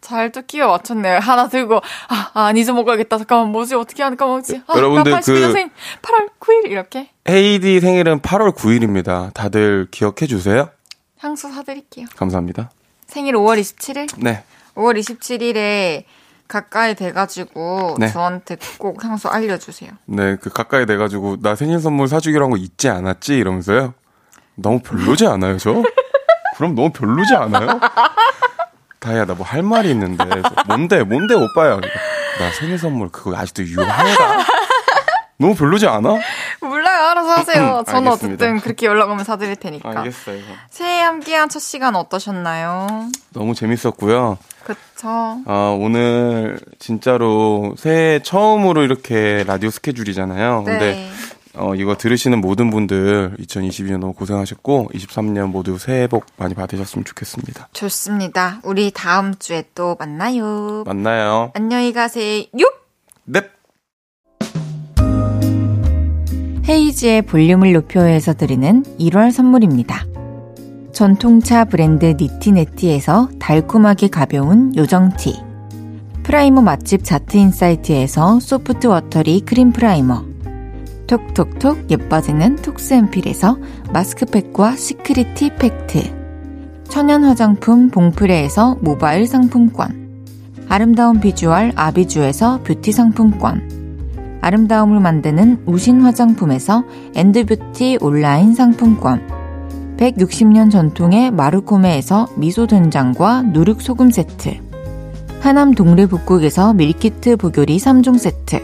잘 0.00 0.30
또 0.30 0.42
끼워 0.42 0.68
맞췄네요. 0.68 1.18
하나 1.18 1.48
들고, 1.48 1.80
아, 2.08 2.30
아, 2.32 2.52
잊어먹어야겠다. 2.52 3.18
잠깐만, 3.18 3.50
뭐지? 3.50 3.74
어떻게 3.74 4.02
하니까 4.04 4.26
뭐지? 4.26 4.62
아, 4.68 4.76
여러분들 4.76 5.10
나 5.10 5.18
82년생, 5.18 5.70
8월 6.02 6.28
9일, 6.38 6.70
이렇게. 6.70 7.10
헤이디 7.28 7.80
생일은 7.80 8.20
8월 8.20 8.54
9일입니다. 8.54 9.34
다들 9.34 9.88
기억해 9.90 10.26
주세요. 10.28 10.70
향수 11.18 11.50
사드릴게요. 11.52 12.06
감사합니다. 12.16 12.70
생일 13.08 13.34
5월 13.34 13.60
27일? 13.60 14.08
네. 14.22 14.44
5월 14.76 14.98
27일에 14.98 16.04
가까이 16.48 16.94
돼가지고 16.94 17.96
네. 17.98 18.08
저한테 18.08 18.56
꼭 18.78 19.04
향수 19.04 19.28
알려주세요. 19.28 19.90
네, 20.06 20.36
그 20.36 20.48
가까이 20.50 20.86
돼가지고 20.86 21.36
나 21.42 21.54
생일 21.54 21.78
선물 21.78 22.08
사주기로 22.08 22.44
한 22.44 22.50
거 22.50 22.56
잊지 22.56 22.88
않았지 22.88 23.36
이러면서요. 23.36 23.92
너무 24.54 24.80
별로지 24.80 25.26
않아요, 25.26 25.58
저? 25.58 25.82
그럼 26.56 26.74
너무 26.74 26.90
별로지 26.90 27.34
않아요? 27.34 27.78
다혜야, 28.98 29.26
나 29.26 29.34
뭐 29.34 29.44
할 29.44 29.62
말이 29.62 29.90
있는데. 29.90 30.24
뭔데, 30.66 31.04
뭔데, 31.04 31.34
오빠야. 31.34 31.76
나 31.80 32.50
생일 32.58 32.78
선물 32.78 33.08
그거 33.10 33.36
아직도 33.36 33.62
유효한가? 33.62 34.44
너무 35.38 35.54
별로지 35.54 35.86
않아? 35.86 36.16
몰라 36.60 36.87
요, 36.98 37.04
알아서 37.06 37.30
하세요. 37.30 37.84
저는 37.86 38.08
알겠습니다. 38.08 38.10
어쨌든 38.12 38.60
그렇게 38.60 38.86
연락 38.86 39.10
오면 39.10 39.24
사드릴 39.24 39.56
테니까. 39.56 39.90
알겠어요. 40.00 40.40
새해 40.70 41.02
함께한 41.02 41.48
첫 41.48 41.60
시간 41.60 41.96
어떠셨나요? 41.96 43.08
너무 43.32 43.54
재밌었고요. 43.54 44.38
그쵸. 44.64 45.08
아, 45.46 45.76
오늘 45.78 46.58
진짜로 46.78 47.74
새해 47.78 48.20
처음으로 48.22 48.82
이렇게 48.82 49.44
라디오 49.46 49.70
스케줄이잖아요. 49.70 50.64
근데 50.64 50.78
네. 50.92 51.10
어, 51.54 51.74
이거 51.74 51.96
들으시는 51.96 52.40
모든 52.40 52.70
분들 52.70 53.36
2022년 53.40 53.98
너무 53.98 54.12
고생하셨고 54.12 54.90
23년 54.94 55.46
모두 55.48 55.78
새해 55.78 56.06
복 56.06 56.26
많이 56.36 56.54
받으셨으면 56.54 57.04
좋겠습니다. 57.04 57.68
좋습니다. 57.72 58.60
우리 58.62 58.90
다음 58.92 59.34
주에 59.34 59.64
또 59.74 59.96
만나요. 59.98 60.84
만나요. 60.86 61.50
안녕히 61.54 61.92
가세요. 61.92 62.44
넵. 63.24 63.57
헤이지의 66.68 67.22
볼륨을 67.22 67.72
높여서 67.72 68.34
드리는 68.34 68.82
1월 69.00 69.32
선물입니다. 69.32 70.04
전통차 70.92 71.64
브랜드 71.64 72.14
니티네티에서 72.20 73.30
달콤하게 73.38 74.08
가벼운 74.08 74.76
요정티. 74.76 75.40
Primer 76.24 76.60
맛집 76.60 77.04
자트인사이트에서 77.04 78.38
soft 78.40 78.86
watery 78.88 79.40
cream 79.46 79.72
primer. 79.72 80.26
톡톡톡 81.06 81.90
예뻐지는 81.90 82.56
톡스앰필에서 82.56 83.56
마스크팩과 83.94 84.76
secret 84.76 85.34
티 85.34 85.48
팩트. 85.54 86.84
천연 86.84 87.24
화장품 87.24 87.88
봉프레에서 87.88 88.76
모바일 88.82 89.26
상품권. 89.26 90.26
아름다운 90.68 91.18
비주얼 91.18 91.72
아비주에서 91.74 92.62
뷰티 92.62 92.92
상품권. 92.92 93.87
아름다움을 94.40 95.00
만드는 95.00 95.62
우신 95.66 96.02
화장품에서 96.02 96.84
엔드뷰티 97.14 97.98
온라인 98.00 98.54
상품권. 98.54 99.20
160년 99.96 100.70
전통의 100.70 101.30
마르코메에서 101.32 102.28
미소된장과 102.36 103.42
누룩소금 103.42 104.10
세트. 104.10 104.60
하남 105.40 105.74
동래복국에서 105.74 106.74
밀키트 106.74 107.36
복요리 107.36 107.78
3종 107.78 108.18
세트. 108.18 108.60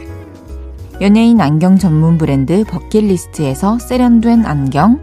연예인 1.00 1.40
안경 1.40 1.76
전문 1.76 2.18
브랜드 2.18 2.64
버킷리스트에서 2.64 3.78
세련된 3.78 4.46
안경. 4.46 5.00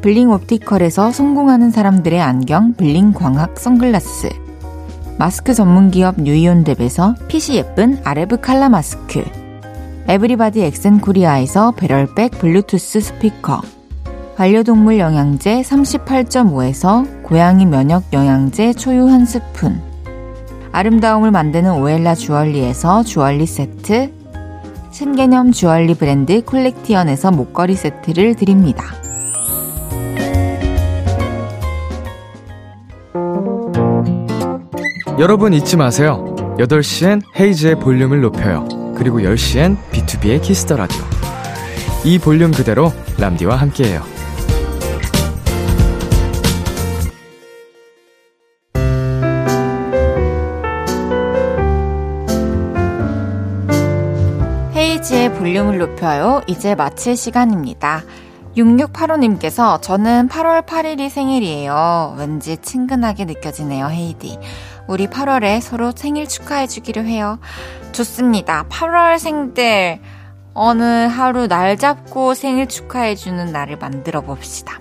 블링 0.00 0.30
옵티컬에서 0.30 1.12
성공하는 1.12 1.70
사람들의 1.70 2.20
안경 2.20 2.72
블링 2.72 3.12
광학 3.12 3.60
선글라스. 3.60 4.30
마스크 5.18 5.52
전문 5.52 5.90
기업 5.90 6.16
뉴이온랩에서 6.16 7.28
핏이 7.28 7.58
예쁜 7.58 7.98
아레브 8.04 8.40
칼라 8.40 8.70
마스크 8.70 9.22
에브리바디 10.08 10.62
엑센 10.62 11.00
코리아에서 11.00 11.72
배럴백 11.72 12.32
블루투스 12.32 13.00
스피커 13.00 13.62
반려동물 14.36 14.98
영양제 14.98 15.60
38.5에서 15.62 17.22
고양이 17.22 17.66
면역 17.66 18.04
영양제 18.12 18.72
초유 18.72 19.06
한 19.08 19.26
스푼 19.26 19.80
아름다움을 20.72 21.30
만드는 21.30 21.72
오엘라 21.72 22.14
주얼리에서 22.14 23.02
주얼리 23.02 23.46
세트 23.46 24.12
신개념 24.90 25.52
주얼리 25.52 25.94
브랜드 25.94 26.44
콜렉티언에서 26.44 27.30
목걸이 27.30 27.74
세트를 27.74 28.34
드립니다. 28.34 28.84
여러분 35.18 35.52
잊지 35.52 35.76
마세요. 35.76 36.34
8시엔 36.58 37.20
헤이즈의 37.38 37.78
볼륨을 37.78 38.22
높여요. 38.22 38.79
그리고 39.00 39.20
10시엔 39.20 39.78
B2B의 39.90 40.42
키스터 40.42 40.76
라디오. 40.76 41.02
이 42.04 42.18
볼륨 42.18 42.52
그대로 42.52 42.92
람디와 43.18 43.56
함께해요. 43.56 44.02
헤이즈의 54.74 55.32
볼륨을 55.32 55.78
높여요. 55.78 56.42
이제 56.46 56.74
마칠 56.74 57.16
시간입니다. 57.16 58.02
6685님께서 58.54 59.80
저는 59.80 60.28
8월 60.28 60.66
8일이 60.66 61.08
생일이에요. 61.08 62.16
왠지 62.18 62.58
친근하게 62.58 63.24
느껴지네요, 63.24 63.88
헤이디. 63.88 64.38
우리 64.88 65.06
8월에 65.06 65.62
서로 65.62 65.92
생일 65.94 66.28
축하해주기로 66.28 67.04
해요. 67.04 67.38
좋습니다. 67.92 68.64
8월생들, 68.68 70.00
어느 70.54 70.82
하루 70.82 71.46
날 71.46 71.76
잡고 71.76 72.34
생일 72.34 72.66
축하해주는 72.68 73.52
날을 73.52 73.78
만들어 73.78 74.20
봅시다. 74.20 74.80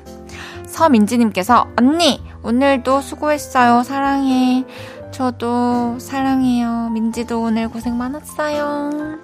서민지님께서, 0.68 1.68
언니, 1.77 2.23
오늘도 2.44 3.02
수고했어요. 3.02 3.84
사랑해. 3.84 4.65
저도 5.11 5.99
사랑해요. 5.99 6.90
민지도 6.90 7.41
오늘 7.41 7.68
고생 7.68 7.98
많았어요. 7.98 9.18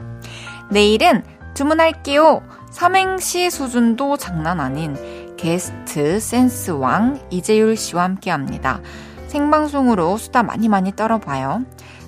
내일은 0.70 1.24
주문할게요. 1.54 2.42
삼행시 2.72 3.50
수준도 3.50 4.18
장난 4.18 4.60
아닌 4.60 4.98
게스트 5.38 6.20
센스왕 6.20 7.22
이재율 7.30 7.78
씨와 7.78 8.04
함께 8.04 8.32
합니다. 8.32 8.82
생방송으로 9.28 10.18
수다 10.18 10.44
많이 10.44 10.68
많이 10.68 10.94
떨어봐요. 10.94 11.64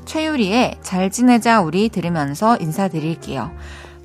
최유리의 0.08 0.78
잘 0.82 1.12
지내자 1.12 1.62
우리 1.62 1.90
들으면서 1.90 2.58
인사드릴게요. 2.58 3.52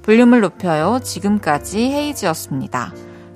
볼륨을 0.03 0.41
높여요. 0.41 0.99
지금까지 1.03 1.79
헤이즈였습니다. 1.79 2.93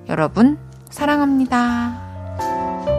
여러분, 0.08 0.58
사랑합니다. 0.90 2.95